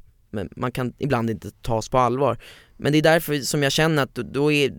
man 0.57 0.73
kan 0.73 0.93
ibland 0.99 1.31
inte 1.31 1.51
tas 1.51 1.89
på 1.89 1.99
allvar. 1.99 2.39
Men 2.77 2.93
det 2.93 2.99
är 2.99 3.03
därför 3.03 3.39
som 3.39 3.63
jag 3.63 3.73
känner 3.73 4.03
att 4.03 4.15
då, 4.15 4.53
är 4.53 4.73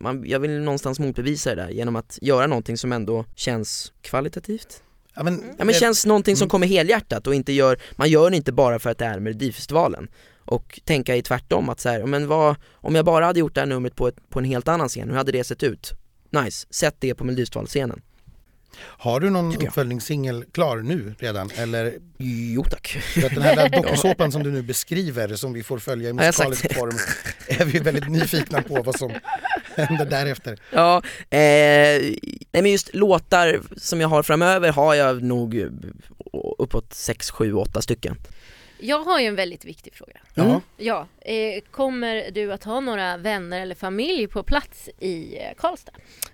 man, 0.00 0.24
jag 0.26 0.40
vill 0.40 0.50
någonstans 0.50 0.98
motbevisa 0.98 1.54
det 1.54 1.62
där 1.62 1.68
genom 1.70 1.96
att 1.96 2.18
göra 2.22 2.46
någonting 2.46 2.78
som 2.78 2.92
ändå 2.92 3.24
känns 3.34 3.92
kvalitativt. 4.00 4.82
Ja, 5.14 5.22
men, 5.22 5.42
Ja 5.58 5.64
men 5.64 5.74
känns 5.74 6.06
någonting 6.06 6.36
som 6.36 6.44
Mm. 6.44 6.50
kommer 6.50 6.66
helhjärtat 6.66 7.26
och 7.26 7.34
inte 7.34 7.52
gör, 7.52 7.78
man 7.96 8.10
gör 8.10 8.30
det 8.30 8.36
inte 8.36 8.52
bara 8.52 8.78
för 8.78 8.90
att 8.90 8.98
det 8.98 9.04
är 9.04 9.20
Melodifestivalen. 9.20 10.08
Och 10.46 10.80
tänka 10.84 11.16
i 11.16 11.22
tvärtom 11.22 11.68
att 11.68 11.80
så 11.80 11.88
här, 11.88 12.06
men 12.06 12.28
vad, 12.28 12.56
om 12.74 12.94
jag 12.94 13.04
bara 13.04 13.24
hade 13.24 13.40
gjort 13.40 13.54
det 13.54 13.60
här 13.60 13.66
numret 13.66 13.96
på, 13.96 14.08
ett, 14.08 14.30
på 14.30 14.38
en 14.38 14.44
helt 14.44 14.68
annan 14.68 14.88
scen, 14.88 15.08
hur 15.08 15.16
hade 15.16 15.32
det 15.32 15.44
sett 15.44 15.62
ut? 15.62 15.92
Nice, 16.30 16.66
sätt 16.70 16.96
det 16.98 17.14
på 17.14 17.24
Melodifestivalscenen. 17.24 18.02
Har 18.78 19.20
du 19.20 19.30
någon 19.30 19.56
uppföljningssingel 19.56 20.44
klar 20.52 20.76
nu 20.76 21.14
redan? 21.18 21.50
Eller 21.56 21.94
Jo 22.18 22.64
tack. 22.64 22.86
för 22.88 23.26
att 23.26 23.34
den 23.34 23.42
här 23.42 23.68
dokusåpan 23.82 24.32
som 24.32 24.42
du 24.42 24.50
nu 24.50 24.62
beskriver 24.62 25.36
som 25.36 25.52
vi 25.52 25.62
får 25.62 25.78
följa 25.78 26.10
i 26.10 26.12
musikalisk 26.12 26.74
form 26.74 26.98
är 27.46 27.64
vi 27.64 27.78
väldigt 27.78 28.08
nyfikna 28.08 28.62
på 28.62 28.82
vad 28.82 28.98
som 28.98 29.12
händer 29.76 30.06
därefter. 30.06 30.58
Ja, 30.72 30.96
eh, 31.30 31.38
nej 32.50 32.62
men 32.62 32.66
just 32.66 32.94
låtar 32.94 33.60
som 33.76 34.00
jag 34.00 34.08
har 34.08 34.22
framöver 34.22 34.72
har 34.72 34.94
jag 34.94 35.22
nog 35.22 35.66
uppåt 36.58 36.94
6, 36.94 37.30
7, 37.30 37.54
8 37.54 37.82
stycken. 37.82 38.16
Jag 38.78 39.04
har 39.04 39.20
ju 39.20 39.26
en 39.26 39.36
väldigt 39.36 39.64
viktig 39.64 39.94
fråga. 39.94 40.20
Mm. 40.34 40.60
Ja. 40.76 41.06
Eh, 41.20 41.62
kommer 41.70 42.30
du 42.30 42.52
att 42.52 42.64
ha 42.64 42.80
några 42.80 43.16
vänner 43.16 43.60
eller 43.60 43.74
familj 43.74 44.26
på 44.26 44.42
plats 44.42 44.88
i 44.98 45.36
eh, 45.36 45.54
Karlstad? 45.58 45.92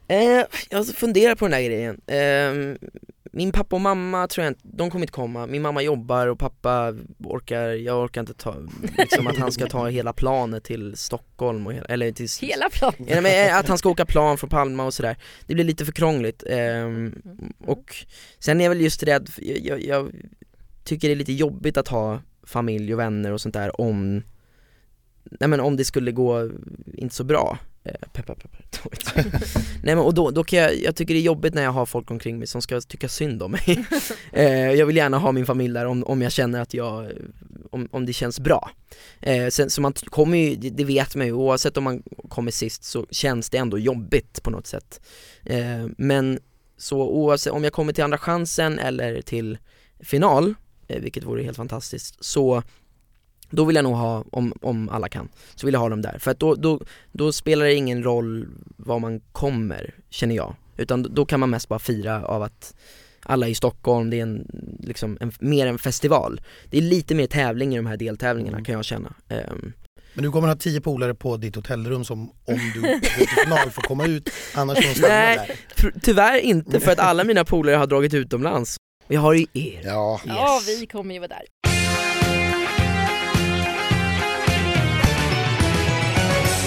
Eh, 0.09 0.45
jag 0.71 0.87
funderar 0.87 1.35
på 1.35 1.45
den 1.45 1.53
där 1.53 1.63
grejen. 1.63 2.01
Eh, 2.07 2.77
min 3.35 3.53
pappa 3.53 3.77
och 3.77 3.83
mamma 3.83 4.29
tror 4.29 4.45
jag 4.45 4.51
inte, 4.51 4.61
de 4.63 4.91
kommer 4.91 5.03
inte 5.03 5.13
komma. 5.13 5.47
Min 5.47 5.63
mamma 5.63 5.83
jobbar 5.83 6.27
och 6.27 6.39
pappa 6.39 6.95
orkar, 7.25 7.69
jag 7.69 8.05
orkar 8.05 8.21
inte 8.21 8.35
ta, 8.35 8.57
liksom 8.99 9.27
att 9.27 9.37
han 9.37 9.53
ska 9.53 9.67
ta 9.67 9.89
hela 9.89 10.13
planet 10.13 10.65
till 10.65 10.97
Stockholm 10.97 11.67
och 11.67 11.73
hela, 11.73 11.87
eller 11.87 12.13
till 12.13 12.29
Hela 12.41 12.71
planen? 12.71 13.07
Ja, 13.09 13.21
men 13.21 13.49
eh, 13.49 13.57
att 13.57 13.69
han 13.69 13.79
ska 13.79 13.89
åka 13.89 14.07
plan 14.07 14.39
från 14.39 14.51
Palma 14.51 14.85
och 14.85 14.95
sådär, 14.95 15.17
det 15.47 15.55
blir 15.55 15.65
lite 15.65 15.85
för 15.85 15.93
krångligt. 15.93 16.45
Ehm, 16.47 17.23
och 17.67 17.97
sen 18.39 18.61
är 18.61 18.65
jag 18.65 18.71
väl 18.71 18.81
just 18.81 19.03
rädd, 19.03 19.31
jag, 19.39 19.59
jag, 19.59 19.83
jag 19.85 20.13
tycker 20.85 21.09
det 21.09 21.15
är 21.15 21.17
lite 21.17 21.33
jobbigt 21.33 21.77
att 21.77 21.89
ha 21.89 22.21
familj 22.43 22.93
och 22.93 23.01
vänner 23.01 23.33
och 23.33 23.41
sånt 23.41 23.55
där 23.55 23.81
om, 23.81 24.23
nej 25.25 25.49
men 25.49 25.61
om 25.61 25.77
det 25.77 25.85
skulle 25.85 26.13
gå 26.13 26.51
inte 26.95 27.15
så 27.15 27.25
bra. 27.25 27.59
Eh, 27.85 27.95
peppar 28.13 28.35
peppar. 28.35 28.63
Nej 29.83 29.95
men 29.95 29.99
och 29.99 30.15
då, 30.15 30.31
då 30.31 30.45
kan 30.45 30.59
jag, 30.59 30.77
jag 30.77 30.97
tycker 30.97 31.15
det 31.15 31.21
är 31.21 31.23
jobbigt 31.23 31.55
när 31.55 31.63
jag 31.63 31.73
har 31.73 31.87
folk 31.87 32.11
omkring 32.11 32.39
mig 32.39 32.47
som 32.47 32.63
ska 32.63 32.81
tycka 32.81 33.09
synd 33.09 33.43
om 33.43 33.51
mig. 33.51 33.87
eh, 34.33 34.73
jag 34.73 34.87
vill 34.87 34.97
gärna 34.97 35.19
ha 35.19 35.33
min 35.33 35.47
familj 35.47 35.75
där 35.75 35.87
om, 35.87 36.05
om 36.05 36.23
jag 36.23 36.33
känner 36.33 36.61
att 36.61 36.75
jag, 36.75 37.13
om, 37.71 37.89
om 37.93 38.07
det 38.07 38.13
känns 38.13 38.41
bra. 38.41 38.71
Eh, 39.21 39.49
sen, 39.49 39.71
så 39.71 39.81
man 39.81 39.93
kommer 39.93 40.39
ju, 40.39 40.57
det, 40.71 40.85
vet 40.85 41.15
man 41.15 41.27
ju, 41.27 41.33
oavsett 41.33 41.77
om 41.77 41.85
man 41.85 42.03
kommer 42.29 42.51
sist 42.51 42.85
så 42.85 43.07
känns 43.11 43.51
det 43.51 43.59
ändå 43.59 43.79
jobbigt 43.79 44.43
på 44.43 44.51
något 44.51 44.67
sätt. 44.67 45.01
Eh, 45.45 45.87
men 45.99 46.39
så 46.77 47.03
oavsett 47.03 47.53
om 47.53 47.65
jag 47.65 47.73
kommer 47.73 47.93
till 47.93 48.05
andra 48.05 48.19
chansen 48.19 48.79
eller 48.79 49.23
till 49.23 49.59
final, 50.01 50.55
vilket 51.01 51.25
vore 51.25 51.43
helt 51.43 51.57
fantastiskt, 51.57 52.25
så 52.25 52.63
då 53.51 53.65
vill 53.65 53.77
jag 53.77 53.83
nog 53.83 53.95
ha, 53.97 54.25
om, 54.33 54.53
om 54.61 54.89
alla 54.89 55.09
kan, 55.09 55.29
så 55.55 55.67
vill 55.67 55.73
jag 55.73 55.81
ha 55.81 55.89
dem 55.89 56.03
där. 56.03 56.19
För 56.19 56.31
att 56.31 56.41
då, 56.41 56.55
då, 56.55 56.81
då 57.13 57.33
spelar 57.33 57.65
det 57.65 57.75
ingen 57.75 58.03
roll 58.03 58.47
var 58.77 58.99
man 58.99 59.21
kommer, 59.21 59.95
känner 60.11 60.35
jag. 60.37 60.55
Utan 60.77 61.03
då, 61.15 61.27
kan 61.27 61.41
man 61.41 61.51
mest 61.51 61.69
bara 61.69 61.79
fira 61.79 62.25
av 62.25 62.43
att 62.43 62.75
alla 63.23 63.47
är 63.47 63.51
i 63.51 63.55
Stockholm, 63.55 64.11
det 64.11 64.19
är 64.19 64.23
en, 64.23 64.47
liksom 64.81 65.19
en, 65.21 65.33
mer 65.41 65.67
en 65.67 65.79
festival. 65.79 66.41
Det 66.71 66.79
är 66.79 66.83
lite 66.83 67.15
mer 67.15 67.27
tävling 67.27 67.73
i 67.75 67.77
de 67.77 67.87
här 67.87 67.97
deltävlingarna 67.97 68.57
Mm. 68.57 68.65
kan 68.65 68.75
jag 68.75 68.85
känna. 68.85 69.15
Ehm, 69.29 69.73
Men 70.15 70.25
du 70.25 70.31
kommer 70.33 70.49
ha 70.49 70.55
tio 70.57 70.81
polare 70.81 71.15
på 71.15 71.37
ditt 71.37 71.57
hotellrum 71.57 72.05
som 72.05 72.21
om 72.45 72.59
du 72.75 72.81
går 72.81 72.99
till 73.01 73.29
final 73.29 73.71
får 73.71 73.83
komma 73.83 74.07
ut, 74.07 74.31
annars 74.55 74.77
får 74.79 74.83
de 74.89 74.95
stanna 74.95 75.15
där. 75.15 75.47
Ty- 75.77 76.01
Tyvärr 76.03 76.39
inte 76.39 76.81
för 76.81 76.93
att 76.93 76.99
alla 76.99 77.25
mina 77.25 77.45
polare 77.45 77.77
har 77.77 77.87
dragit 77.87 78.15
utomlands. 78.15 78.77
Vi 79.07 79.17
har 79.17 79.33
ju 79.33 79.47
er. 79.53 79.81
Ja, 79.85 80.15
yes. 80.15 80.23
ja 80.27 80.61
vi 80.67 80.87
kommer 80.87 81.15
ju 81.15 81.21
vara 81.21 81.29
där. 81.29 81.43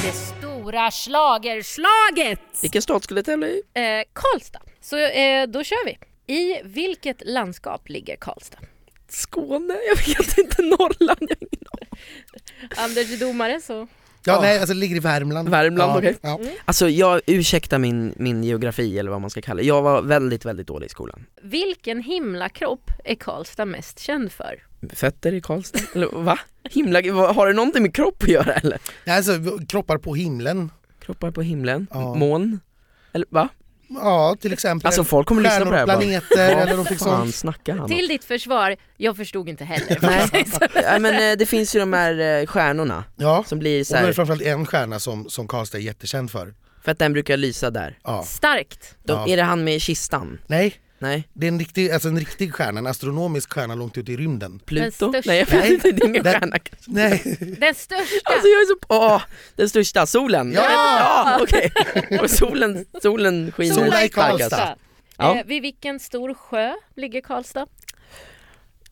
Det 0.04 0.12
stora 0.12 0.92
schlagerslaget! 0.92 2.40
Vilken 2.62 2.82
stad 2.82 3.04
skulle 3.04 3.22
det 3.22 3.26
tävla 3.26 3.48
i? 3.48 3.62
Eh, 3.74 4.04
Karlstad. 4.14 4.62
Så 4.82 4.98
eh, 4.98 5.48
då 5.48 5.64
kör 5.64 5.86
vi. 5.86 5.98
I 6.34 6.62
vilket 6.64 7.22
landskap 7.26 7.90
ligger 7.90 8.16
Karlstad? 8.16 8.60
Skåne? 9.10 9.78
Jag 9.88 9.96
vet 9.96 10.38
inte. 10.38 10.62
Norrland? 10.62 11.18
Jag 11.22 11.36
har 11.36 11.48
ingen 11.52 11.68
aning. 11.72 11.90
Anders 12.78 13.12
är 13.12 13.18
domare 13.18 13.62
så 13.62 13.88
Ja, 14.26 14.34
Ja. 14.34 14.42
nej, 14.42 14.60
alltså 14.60 14.74
det 14.74 14.80
ligger 14.80 14.96
i 14.96 15.00
Värmland. 15.00 15.50
Värmland, 15.50 15.92
ja, 15.92 15.98
okej. 15.98 16.18
Ja. 16.22 16.40
Alltså 16.66 16.90
jag 16.90 17.22
ursäktar 17.28 17.80
min, 17.80 18.14
min 18.18 18.44
geografi 18.44 19.00
eller 19.00 19.12
vad 19.12 19.22
man 19.22 19.30
ska 19.30 19.42
kalla 19.42 19.62
det. 19.62 19.68
Jag 19.68 19.82
var 19.82 20.02
väldigt, 20.02 20.46
väldigt 20.46 20.68
dålig 20.68 20.86
i 20.86 20.90
skolan. 20.90 21.26
Vilken 21.42 22.02
himlakropp 22.02 22.92
är 23.04 23.16
Karlstad 23.16 23.66
mest 23.66 24.00
känd 24.00 24.32
för? 24.32 24.64
Fötter 24.94 25.34
i 25.34 25.42
Karlstad? 25.42 25.80
Eller 25.96 26.08
va? 26.08 26.40
Himla, 26.70 27.00
har 27.34 27.48
det 27.48 27.54
någonting 27.54 27.82
med 27.82 27.96
kropp 27.96 28.24
att 28.24 28.30
göra 28.30 28.54
eller? 28.54 28.80
Nej, 29.06 29.18
Alltså, 29.18 29.32
kroppar 29.70 29.98
på 29.98 30.16
himlen. 30.16 30.72
Kroppar 31.00 31.32
på 31.32 31.42
himlen? 31.42 31.88
Ja. 31.92 32.14
Mån? 32.16 32.60
Eller 33.14 33.26
va? 33.30 33.50
Ja, 34.02 34.36
till 34.42 34.54
exempel. 34.54 34.88
Alltså 34.88 35.04
folk 35.04 35.28
kommer 35.28 35.42
lyssna 35.42 35.66
på 35.66 35.72
det 35.72 35.78
här 35.78 35.86
bara. 35.88 35.98
planeter 35.98 36.56
eller 36.56 36.72
någonting 36.72 36.98
fan 36.98 37.22
sånt. 37.22 37.36
snackar 37.36 37.76
han? 37.78 37.88
Till 37.90 38.08
ditt 38.08 38.24
försvar, 38.24 38.76
jag 38.98 39.18
förstod 39.18 39.50
inte 39.50 39.64
heller. 39.64 39.98
Nej. 40.32 40.46
Ja, 40.84 41.00
men 41.00 41.32
eh, 41.32 41.38
det 41.38 41.46
finns 41.46 41.76
ju 41.76 41.80
de 41.80 41.94
här 41.94 42.42
eh, 42.42 42.46
stjärnorna 42.46 43.04
Ja, 43.16 43.44
som 43.48 43.60
blir 43.60 43.82
och 43.82 43.88
så 43.88 43.94
då 43.94 43.98
är 43.98 44.02
det 44.02 44.08
här, 44.08 44.14
framförallt 44.14 44.42
en 44.42 44.66
stjärna 44.66 45.00
som, 45.00 45.30
som 45.30 45.48
Karlstad 45.48 45.78
är 45.78 45.82
jättekänd 45.82 46.32
för. 46.32 46.54
för 46.84 46.92
att 46.92 47.00
den 47.00 47.14
brukar 47.14 47.38
lysa 47.38 47.70
där. 47.72 47.98
Ja. 48.04 48.24
Starkt. 48.24 48.96
Då, 49.04 49.14
Ja. 49.14 49.28
Är 49.28 49.38
det 49.38 49.44
han 49.44 49.64
med 49.64 49.82
kistan? 49.82 50.40
Nej, 50.48 50.74
Nej? 51.00 51.28
det 51.34 51.48
är 51.48 51.52
en 51.52 51.60
riktig, 51.60 51.92
alltså 51.92 52.08
en 52.08 52.20
riktig 52.20 52.54
stjärna, 52.54 52.80
en 52.80 52.88
astronomisk 52.88 53.54
stjärna 53.54 53.76
långt 53.76 53.98
ute 53.98 54.12
i 54.12 54.18
rymden. 54.18 54.60
Pluto? 54.66 55.14
Nej 55.26 55.38
jag 55.40 55.46
vet 55.46 55.66
inte, 55.72 55.92
det 55.92 56.04
är 56.04 56.08
ingen 56.08 56.24
Den- 56.24 56.34
stjärna 56.34 56.60
kanske. 56.60 56.92
Nej, 56.92 57.22
Den 57.60 57.76
största! 57.76 58.04
Alltså 58.32 58.48
jag 58.48 58.62
är 58.62 58.66
så, 58.68 58.76
åh, 58.90 59.22
den 59.56 59.70
största, 59.70 60.06
solen! 60.06 60.52
Ja! 60.52 60.64
ja 60.70 61.40
okej. 61.42 61.72
Och 62.22 62.30
solen, 62.30 62.86
solen 63.02 63.52
skiner 63.52 63.76
Sola 63.76 64.04
i. 64.04 64.10
Karlstad. 64.10 64.76
Ja. 65.18 65.36
Eh, 65.38 65.46
vid 65.46 65.62
vilken 65.62 66.00
stor 66.00 66.34
sjö 66.34 66.74
ligger 66.96 67.22
Karlstad? 67.22 67.68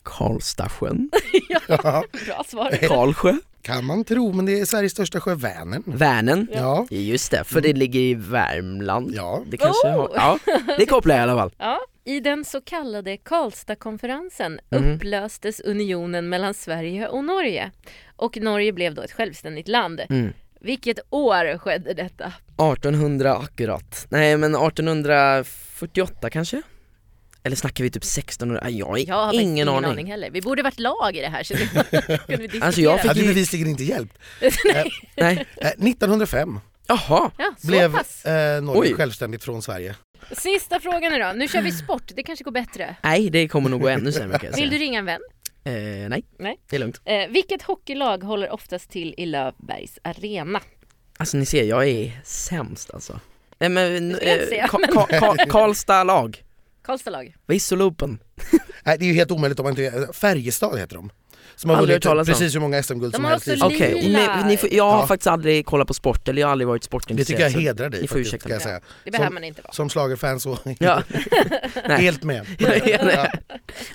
Karlstadsjön, 0.04 1.10
ja, 1.68 2.04
Bra 2.26 2.44
svar. 2.48 2.88
Karlsjö, 2.88 3.34
kan 3.62 3.86
man 3.86 4.04
tro, 4.04 4.34
men 4.34 4.46
det 4.46 4.60
är 4.60 4.66
Sveriges 4.66 4.92
största 4.92 5.20
sjö, 5.22 5.36
Vänern. 5.36 5.84
Vänern. 5.86 6.48
Ja, 6.54 6.88
Just 6.90 7.32
det, 7.32 7.44
för 7.44 7.62
det 7.62 7.74
ligger 7.74 8.00
i 8.00 8.14
Värmland. 8.14 9.12
ja. 9.16 9.44
Det 9.48 9.58
kanske 9.58 9.88
Oh! 9.88 9.94
har, 9.98 10.12
ja, 10.16 10.40
det 10.78 10.86
kopplar 10.86 11.16
jag 11.16 11.28
i 11.28 11.30
alla 11.30 11.42
fall. 11.42 11.52
Ja, 11.58 11.80
I 12.06 12.20
den 12.20 12.46
så 12.46 12.62
kallade 12.62 13.18
Karlstadkonferensen 13.18 14.60
Mm. 14.72 14.92
upplöstes 14.96 15.60
unionen 15.60 16.30
mellan 16.30 16.54
Sverige 16.54 17.08
och 17.08 17.24
Norge. 17.24 17.72
Och 18.16 18.38
Norge 18.38 18.72
blev 18.74 18.94
då 18.96 19.02
ett 19.02 19.12
självständigt 19.12 19.68
land. 19.68 20.02
Mm. 20.10 20.34
Vilket 20.62 21.00
år 21.10 21.58
skedde 21.58 21.94
detta? 21.94 22.34
1800 22.58 23.36
akkurat. 23.38 24.06
Nej 24.10 24.38
men 24.38 24.56
1848 24.56 26.30
kanske? 26.30 26.62
Eller 27.44 27.56
snackar 27.56 27.84
vi 27.84 27.90
typ 27.90 28.04
1600? 28.04 28.62
Aj, 28.64 28.78
Jag 28.80 28.86
har 28.86 28.98
Jag 28.98 29.16
har 29.16 29.34
ingen, 29.34 29.70
aning. 29.70 30.08
heller. 30.12 30.30
Vi 30.32 30.42
borde 30.42 30.64
varit 30.64 30.80
lag 30.80 31.16
i 31.16 31.22
det 31.22 31.28
här 31.28 31.44
så 31.44 31.54
vi 31.54 31.68
kunde 32.28 32.48
vi. 32.48 32.62
Alltså, 32.62 32.82
jag 32.82 32.94
Det 32.98 33.02
fick- 33.02 33.08
hade 33.08 33.20
ju 33.20 33.28
bevisligen 33.28 33.68
inte 33.68 33.84
hjälpt. 33.84 34.18
Nej, 35.18 35.46
Eh, 35.58 35.68
1905 35.68 36.60
jaha. 36.88 37.32
Ja, 37.38 37.54
så 37.62 37.68
blev 37.68 37.92
pass. 37.98 38.26
eh, 38.26 38.62
Norge 38.64 38.82
Oj. 38.92 38.94
självständigt 38.98 39.44
från 39.44 39.62
Sverige. 39.62 39.96
Sista 40.32 40.80
frågan 40.80 41.12
nu 41.12 41.20
då. 41.20 41.32
Nu 41.36 41.48
kör 41.48 41.62
vi 41.62 41.72
sport. 41.72 42.04
Det 42.16 42.24
kanske 42.24 42.44
går 42.44 42.52
bättre. 42.52 42.96
Nej 43.04 43.30
det 43.30 43.48
kommer 43.48 43.70
nog 43.70 43.82
gå 43.82 43.88
ännu 43.88 44.12
sämre 44.12 44.40
kan 44.40 44.50
jag 44.50 44.56
Vill 44.58 44.70
du 44.70 44.78
säga. 44.78 44.86
ringa 44.88 45.00
en 45.00 45.06
vän? 45.06 45.22
Eh, 45.66 45.74
nej, 46.10 46.24
Nej. 46.40 46.58
det 46.70 46.76
är 46.76 46.80
lugnt. 46.80 47.02
Eh, 47.06 47.28
vilket 47.30 47.62
hockeylag 47.62 48.24
håller 48.24 48.50
oftast 48.54 48.90
till 48.90 49.16
i 49.18 49.26
Lövbergs 49.26 50.00
arena? 50.04 50.60
Alltså 51.18 51.38
ni 51.38 51.46
ser, 51.46 51.64
jag 51.64 51.88
är 51.88 52.22
sämst 52.24 52.94
alltså. 52.94 53.20
Nej 53.60 53.70
men, 53.70 54.16
säga, 54.20 54.66
Ka- 54.68 54.88
Ka- 54.92 55.20
Ka- 55.20 55.50
Karlstad 55.50 56.04
lag, 56.04 56.44
Karlstad 56.84 57.12
lag. 57.12 57.36
Visseloopen. 57.48 58.20
Nej, 58.84 58.98
det 58.98 59.06
är 59.06 59.08
ju 59.08 59.14
helt 59.14 59.32
omöjligt 59.32 59.60
om 59.60 59.64
man 59.64 59.72
inte... 59.80 60.08
Färjestad 60.14 60.80
heter 60.80 60.96
de. 60.96 61.10
Som 61.56 61.70
har 61.70 61.78
Aldrig 61.78 62.04
vunnit 62.06 62.26
precis 62.28 62.56
hur 62.56 62.60
många 62.60 62.84
SM-guld 62.84 63.16
som 63.16 63.24
har 63.24 63.32
helst. 63.32 63.64
Okej, 63.64 64.02
Lila. 64.02 64.42
ni, 64.44 64.48
ni 64.50 64.58
får, 64.58 64.74
jag 64.74 64.84
har 64.92 65.00
Ja. 65.00 65.08
faktiskt 65.08 65.28
aldrig 65.28 65.66
kollat 65.66 65.88
på 65.88 65.94
sport, 65.94 66.28
eller 66.28 66.42
jag 66.42 66.48
har 66.48 66.52
aldrig 66.52 66.68
varit 66.68 66.82
Det 66.82 66.86
sportintresserad. 66.86 67.38
tycker 67.52 67.60
jag 67.60 67.68
hedrar 67.68 67.90
dig 67.90 68.02
ni 68.02 68.08
får 68.08 68.16
faktiskt, 68.16 68.28
ursäkta 68.34 68.48
ska 68.48 68.54
jag 68.54 68.62
säga. 68.62 68.80
Det 69.04 69.12
behöver 69.12 69.28
Som- 69.28 69.34
man 69.34 69.44
inte 69.44 69.62
vara. 69.62 69.74
Som 69.74 69.90
schlagerfan 69.90 70.40
så 70.40 70.58
Ja, 70.80 71.04
helt 71.98 72.24
med. 72.24 72.46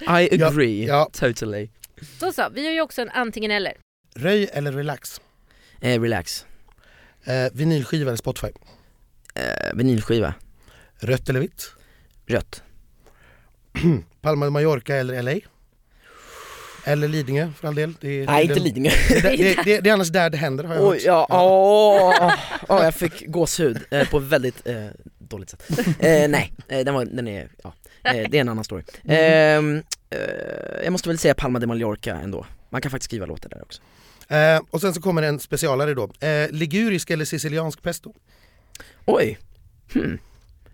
I 0.01 0.43
agree, 0.45 0.87
Ja. 0.87 1.09
totally. 1.13 1.69
Så 2.21 2.33
så, 2.33 2.49
vi 2.55 2.67
har 2.67 2.73
ju 2.73 2.81
också 2.81 3.03
en 3.03 3.11
antingen 3.11 3.51
eller. 3.51 3.73
Röj 4.17 4.49
eller 4.53 4.73
relax? 4.73 5.21
Eh, 5.81 6.01
relax. 6.03 6.47
Eh, 7.25 7.35
vinylskiva 7.53 8.09
eller 8.11 8.17
Spotify? 8.17 8.49
Eh, 9.35 9.75
vinylskiva, 9.75 10.35
Rött 11.01 11.29
eller 11.29 11.41
vitt? 11.41 11.73
rött. 12.27 12.63
Palma 14.21 14.45
de 14.47 14.51
Mallorca 14.53 14.97
eller 14.97 15.23
LA? 15.23 15.33
Eller 16.85 17.09
Lidingö 17.09 17.53
för 17.61 17.69
all 17.69 17.75
del. 17.75 17.95
Det 18.01 18.23
är, 18.23 18.27
Nej 18.27 18.45
inte 18.45 18.61
Lidingö. 18.61 18.91
det, 19.09 19.21
det, 19.21 19.55
det, 19.65 19.81
det, 19.81 19.91
är 19.91 19.93
annars 19.93 20.09
där 20.09 20.31
det 20.31 20.37
händer 20.37 20.65
har 20.65 20.75
jag 20.75 20.85
Oj, 20.85 20.97
hört. 20.97 21.05
ja, 21.05 21.27
åh, 21.31 22.33
åh, 22.69 22.85
jag 22.85 22.95
fick 22.95 23.27
gåshud 23.27 23.79
eh, 23.91 24.09
på 24.09 24.19
väldigt 24.19 24.67
eh, 24.67 24.87
dåligt 25.19 25.51
sätt. 25.51 25.63
Eh, 25.79 26.29
nej, 26.29 26.53
eh, 26.69 26.85
den, 26.85 26.95
var, 26.95 27.05
den 27.05 27.29
är, 27.29 27.49
ja, 27.63 27.73
eh, 28.05 28.31
det 28.31 28.37
är 28.37 28.41
en 28.41 28.49
annan 28.49 28.65
story. 28.65 28.83
Ehm, 29.05 29.83
eh, 30.11 30.19
jag 30.85 30.93
måste 30.93 31.09
väl 31.09 31.19
säga 31.19 31.35
Palma 31.35 31.59
de 31.59 31.67
Mallorca 31.67 32.15
ändå. 32.15 32.47
Man 32.71 32.81
kan 32.81 32.91
faktiskt 32.91 33.11
skriva 33.11 33.27
låtar 33.27 33.49
där 33.49 33.63
också. 33.63 33.83
Och 34.71 34.81
sen 34.81 34.95
så 34.95 35.01
kommer 35.01 35.23
en 35.23 35.41
specialare 35.41 35.95
då. 35.95 36.11
Ligurisk 36.51 37.11
eller 37.11 37.25
siciliansk 37.25 37.83
pesto? 37.83 38.15
Oj, 39.05 39.39
hmm. 39.93 40.19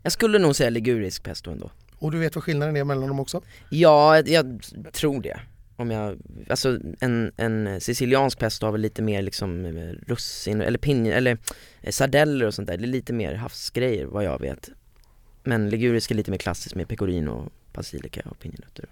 Jag 0.03 0.12
skulle 0.12 0.38
nog 0.38 0.57
säga 0.57 0.71
ligurisk 0.71 1.23
pesto 1.23 1.51
ändå. 1.51 1.71
Och 1.99 2.11
du 2.11 2.19
vet 2.19 2.35
vad 2.35 2.45
skillnaden 2.45 2.77
är 2.77 2.85
mellan 2.85 3.09
dem 3.09 3.21
också? 3.21 3.43
Ja, 3.71 4.21
jag 4.21 4.61
tror 4.93 5.23
det. 5.23 5.40
Om 5.76 5.90
jag, 5.90 6.18
alltså 6.48 6.78
en, 7.00 7.32
en 7.37 7.80
siciliansk 7.80 8.38
pesto 8.38 8.66
har 8.66 8.72
väl 8.72 8.80
lite 8.80 9.02
mer 9.02 9.22
liksom 9.22 9.64
eh, 9.64 9.92
russin 10.06 10.60
eller 10.60 10.78
pinje, 10.78 11.14
eller 11.14 11.38
eh, 11.80 11.90
sardeller 11.90 12.46
och 12.46 12.54
sånt 12.54 12.68
där, 12.68 12.76
det 12.76 12.84
är 12.84 12.88
lite 12.88 13.12
mer 13.12 13.34
havsgrejer 13.34 14.06
vad 14.06 14.24
jag 14.24 14.40
vet. 14.40 14.70
Men 15.42 15.70
ligurisk 15.70 16.10
är 16.10 16.14
lite 16.14 16.30
mer 16.30 16.38
klassiskt 16.38 16.74
med 16.74 16.88
pecorino, 16.88 17.50
basilika 17.72 18.22
och 18.24 18.38
pinjenötter. 18.38 18.87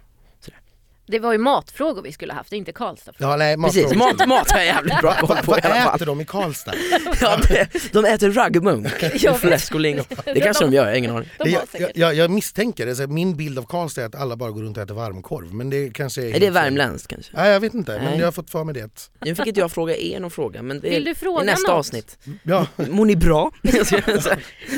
Det 1.06 1.18
var 1.18 1.32
ju 1.32 1.38
matfrågor 1.38 2.02
vi 2.02 2.12
skulle 2.12 2.32
haft, 2.32 2.52
inte 2.52 2.72
Karlstad. 2.72 3.12
Ja, 3.18 3.36
nej, 3.36 3.56
Precis, 3.56 3.82
matfrågor. 3.94 4.16
mat, 4.18 4.28
mat 4.28 4.50
har 4.50 4.58
jag 4.58 4.66
jävligt 4.66 5.00
bra 5.00 5.14
koll 5.14 5.36
på 5.36 5.50
vad 5.50 5.58
äter 5.58 6.06
de 6.06 6.20
i 6.20 6.24
Karlstad? 6.24 6.72
Ja, 7.20 7.38
det, 7.48 7.92
de 7.92 8.04
äter 8.04 8.30
raggmunk, 8.32 8.88
fläsk 9.40 9.74
och 9.74 9.80
lingon. 9.80 10.04
Det 10.24 10.40
kanske 10.40 10.64
de 10.64 10.72
gör, 10.72 10.82
jag 10.84 10.90
har 10.90 10.96
ingen 10.98 11.10
aning. 11.16 11.28
De 11.38 11.44
Det, 11.44 11.54
har 11.56 11.64
jag, 11.80 11.90
jag, 11.94 12.14
jag, 12.14 12.30
misstänker, 12.30 12.86
alltså, 12.88 13.06
min 13.06 13.36
bild 13.36 13.58
av 13.58 13.62
Karlstad 13.62 14.02
är 14.02 14.06
att 14.06 14.14
alla 14.14 14.36
bara 14.36 14.50
går 14.50 14.62
runt 14.62 14.76
och 14.76 14.82
äter 14.82 14.94
varmkorv, 14.94 15.54
men 15.54 15.70
det 15.70 15.90
kanske 15.94 16.22
är... 16.22 16.34
Är 16.36 16.40
det 16.40 16.50
värmländskt 16.50 17.08
kanske? 17.08 17.32
Nej 17.36 17.50
jag 17.50 17.60
vet 17.60 17.74
inte, 17.74 17.92
men 17.92 18.04
Nej. 18.04 18.18
jag 18.18 18.26
har 18.26 18.32
fått 18.32 18.50
för 18.50 18.64
mig 18.64 18.74
det. 18.74 19.10
Nu 19.24 19.34
fick 19.34 19.46
inte 19.46 19.60
jag 19.60 19.72
fråga 19.72 19.96
er 19.96 20.20
någon 20.20 20.30
fråga 20.30 20.62
men 20.62 20.80
det 20.80 20.90
Vill 20.90 21.04
du 21.04 21.14
fråga 21.14 21.44
nästa 21.44 21.70
något? 21.72 21.78
avsnitt. 21.78 22.18
Ja, 22.42 22.66
Mår 22.76 23.04
ni 23.04 23.16
bra? 23.16 23.50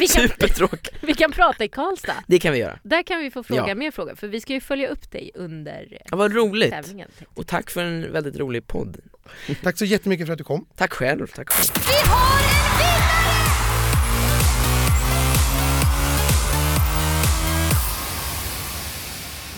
Supertråkigt. 0.09 0.95
vi 1.01 1.15
kan 1.15 1.33
prata 1.33 1.65
i 1.65 1.69
Karlstad. 1.69 2.13
Det 2.27 2.39
kan 2.39 2.53
vi 2.53 2.59
göra. 2.59 2.79
Där 2.83 3.03
kan 3.03 3.21
vi 3.21 3.31
få 3.31 3.43
fråga 3.43 3.65
Ja. 3.69 3.75
mer 3.75 3.91
frågor, 3.91 4.15
för 4.15 4.29
vi 4.29 4.41
ska 4.41 4.53
ju 4.53 4.61
följa 4.61 4.89
upp 4.89 5.11
dig 5.11 5.31
under 5.35 5.99
Ja, 6.15 6.19
vad 6.19 6.33
roligt. 6.35 6.71
tävlingen. 6.71 7.09
Och 7.35 7.47
tack 7.47 7.71
för 7.71 7.85
en 7.85 8.13
väldigt 8.13 8.37
rolig 8.37 8.67
podd. 8.67 8.97
tack 9.63 9.79
så 9.79 9.85
jättemycket 9.85 10.27
för 10.27 10.33
att 10.33 10.39
du 10.39 10.45
kom. 10.45 10.67
Tack 10.77 10.93
själv, 10.93 11.27
tack 11.27 11.51
själv. 11.51 11.87
Vi 11.87 12.11
har 12.11 12.39
en 12.39 12.79
vinnare! 12.79 13.45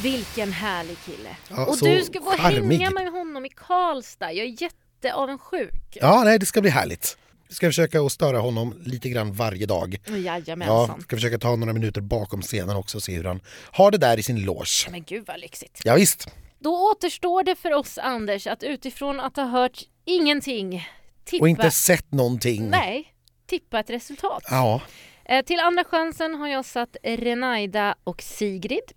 Vilken 0.02 0.52
härlig 0.52 0.96
kille. 1.04 1.36
Ja, 1.48 1.66
och 1.66 1.78
du 1.82 2.02
ska 2.02 2.20
få 2.20 2.30
charmig. 2.30 2.76
hänga 2.78 2.90
med 2.90 3.12
honom 3.12 3.46
i 3.46 3.48
Karlstad. 3.48 4.32
Jag 4.32 4.46
är 4.46 4.62
jätteavundsjuk. 4.62 5.96
Ja, 6.00 6.22
nej 6.24 6.38
det 6.38 6.46
ska 6.46 6.60
bli 6.60 6.70
härligt. 6.70 7.18
Vi 7.48 7.54
ska 7.54 7.68
försöka 7.68 8.00
att 8.00 8.12
störa 8.12 8.38
honom 8.38 8.74
lite 8.84 9.08
grann 9.08 9.32
varje 9.32 9.66
dag. 9.66 9.96
Ja, 10.06 10.16
Jajamensan. 10.16 11.00
ska 11.02 11.16
försöka 11.16 11.38
ta 11.38 11.56
några 11.56 11.72
minuter 11.72 12.00
bakom 12.00 12.42
scenen 12.42 12.76
också 12.76 12.98
och 12.98 13.02
se 13.02 13.16
hur 13.16 13.24
han 13.24 13.40
har 13.72 13.90
det 13.90 13.98
där 13.98 14.18
i 14.18 14.22
sin 14.22 14.44
loge. 14.44 14.88
Men 14.90 15.02
gud 15.02 15.24
vad 15.26 15.40
lyxigt. 15.40 15.80
Ja, 15.84 15.94
visst. 15.94 16.28
Då 16.58 16.90
återstår 16.90 17.42
det 17.42 17.54
för 17.54 17.72
oss 17.72 17.98
Anders 17.98 18.46
att 18.46 18.62
utifrån 18.62 19.20
att 19.20 19.36
ha 19.36 19.44
hört 19.44 19.78
ingenting 20.04 20.88
tippa... 21.24 21.42
Och 21.42 21.48
inte 21.48 21.70
sett 21.70 22.12
någonting. 22.12 22.68
Nej, 22.70 23.12
tippa 23.46 23.80
ett 23.80 23.90
resultat. 23.90 24.42
Ja, 24.50 24.80
Eh, 25.28 25.44
till 25.44 25.60
andra 25.60 25.84
chansen 25.84 26.34
har 26.34 26.48
jag 26.48 26.64
satt 26.64 26.96
Renaida 27.02 27.94
och 28.04 28.22
Sigrid. 28.22 28.92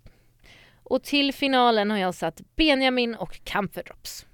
Och 0.84 1.02
till 1.02 1.34
finalen 1.34 1.90
har 1.90 1.98
jag 1.98 2.14
satt 2.14 2.40
Benjamin 2.56 3.14
och 3.14 3.40
Camphordrops. 3.44 4.26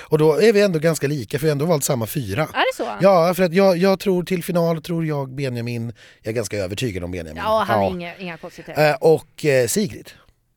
och 0.00 0.18
då 0.18 0.32
är 0.40 0.52
vi 0.52 0.62
ändå 0.62 0.78
ganska 0.78 1.06
lika 1.06 1.38
för 1.38 1.42
vi 1.42 1.48
har 1.50 1.52
ändå 1.52 1.64
valt 1.66 1.84
samma 1.84 2.06
fyra. 2.06 2.42
Är 2.42 2.46
det 2.72 2.76
så? 2.76 2.88
Ja, 3.00 3.34
för 3.34 3.42
att 3.42 3.54
jag, 3.54 3.76
jag 3.76 4.00
tror 4.00 4.22
till 4.24 4.44
final 4.44 4.82
tror 4.82 5.06
jag 5.06 5.34
Benjamin, 5.34 5.92
jag 6.22 6.30
är 6.32 6.36
ganska 6.36 6.56
övertygad 6.56 7.04
om 7.04 7.10
Benjamin. 7.10 7.42
Ja, 7.44 7.64
han 7.68 7.82
är 7.82 7.90
inga, 7.90 8.16
inga 8.16 8.36
konstigheter. 8.36 8.90
Eh, 8.90 8.96
Och 9.00 9.44
eh, 9.44 9.66
Sigrid. 9.66 10.10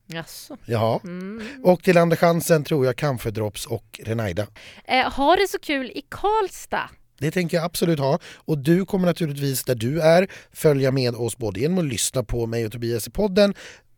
Jaså. 0.08 0.58
Ja. 0.66 1.02
Mm. 1.04 1.48
Och 1.64 1.84
till 1.84 1.98
andra 1.98 2.18
chansen 2.18 2.64
tror 2.64 2.86
jag 2.86 2.96
Camphordrops 2.96 3.66
och 3.66 4.00
Renaida. 4.04 4.48
Eh, 4.86 5.14
ha 5.14 5.36
det 5.36 5.48
så 5.48 5.60
kul 5.60 5.92
i 5.96 6.02
Karlstad 6.10 6.90
Det 7.20 7.32
tänker 7.32 7.58
jag 7.58 7.66
absolut 7.66 8.00
ha. 8.00 8.20
Och 8.36 8.58
du 8.58 8.86
kommer 8.86 9.08
naturligtvis 9.08 9.64
där 9.64 9.76
du 9.76 10.02
är 10.02 10.28
följa 10.54 10.92
med 10.92 11.16
oss 11.16 11.38
både 11.38 11.60
genom 11.60 11.78
att 11.78 11.86
lyssna 11.86 12.24
på 12.24 12.46
mig 12.46 12.66
och 12.66 12.72
Tobias 12.72 13.08
i 13.08 13.12
podden 13.12 13.54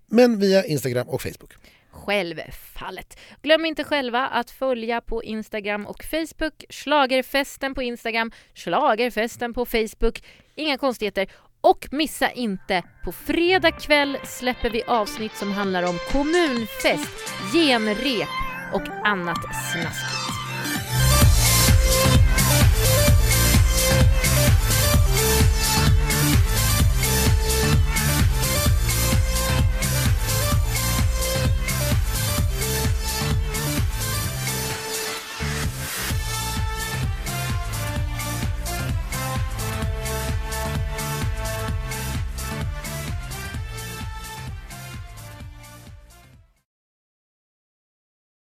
men 0.10 0.40
via 0.40 0.66
Instagram 0.66 1.10
och 1.10 1.22
Facebook. 1.22 1.54
Självfallet. 1.92 3.20
Glöm 3.42 3.66
inte 3.66 3.84
själva 3.84 4.28
att 4.28 4.52
följa 4.52 5.02
på 5.02 5.24
Instagram 5.24 5.86
och 5.86 6.04
Facebook. 6.04 6.66
Schlagerfesten 6.70 7.76
på 7.76 7.84
Instagram, 7.84 8.32
Schlagerfesten 8.54 9.54
på 9.54 9.66
Facebook. 9.66 10.24
Inga 10.56 10.78
konstigheter. 10.78 11.28
Och 11.70 11.88
missa 11.92 12.32
inte, 12.32 12.84
på 13.04 13.12
fredag 13.12 13.72
kväll 13.72 14.18
släpper 14.24 14.70
vi 14.70 14.84
avsnitt 14.84 15.36
som 15.36 15.52
handlar 15.52 15.84
om 15.84 16.00
kommunfest, 16.12 17.34
genrep 17.54 18.28
och 18.74 19.08
annat 19.08 19.38
snaskigt. 19.72 20.27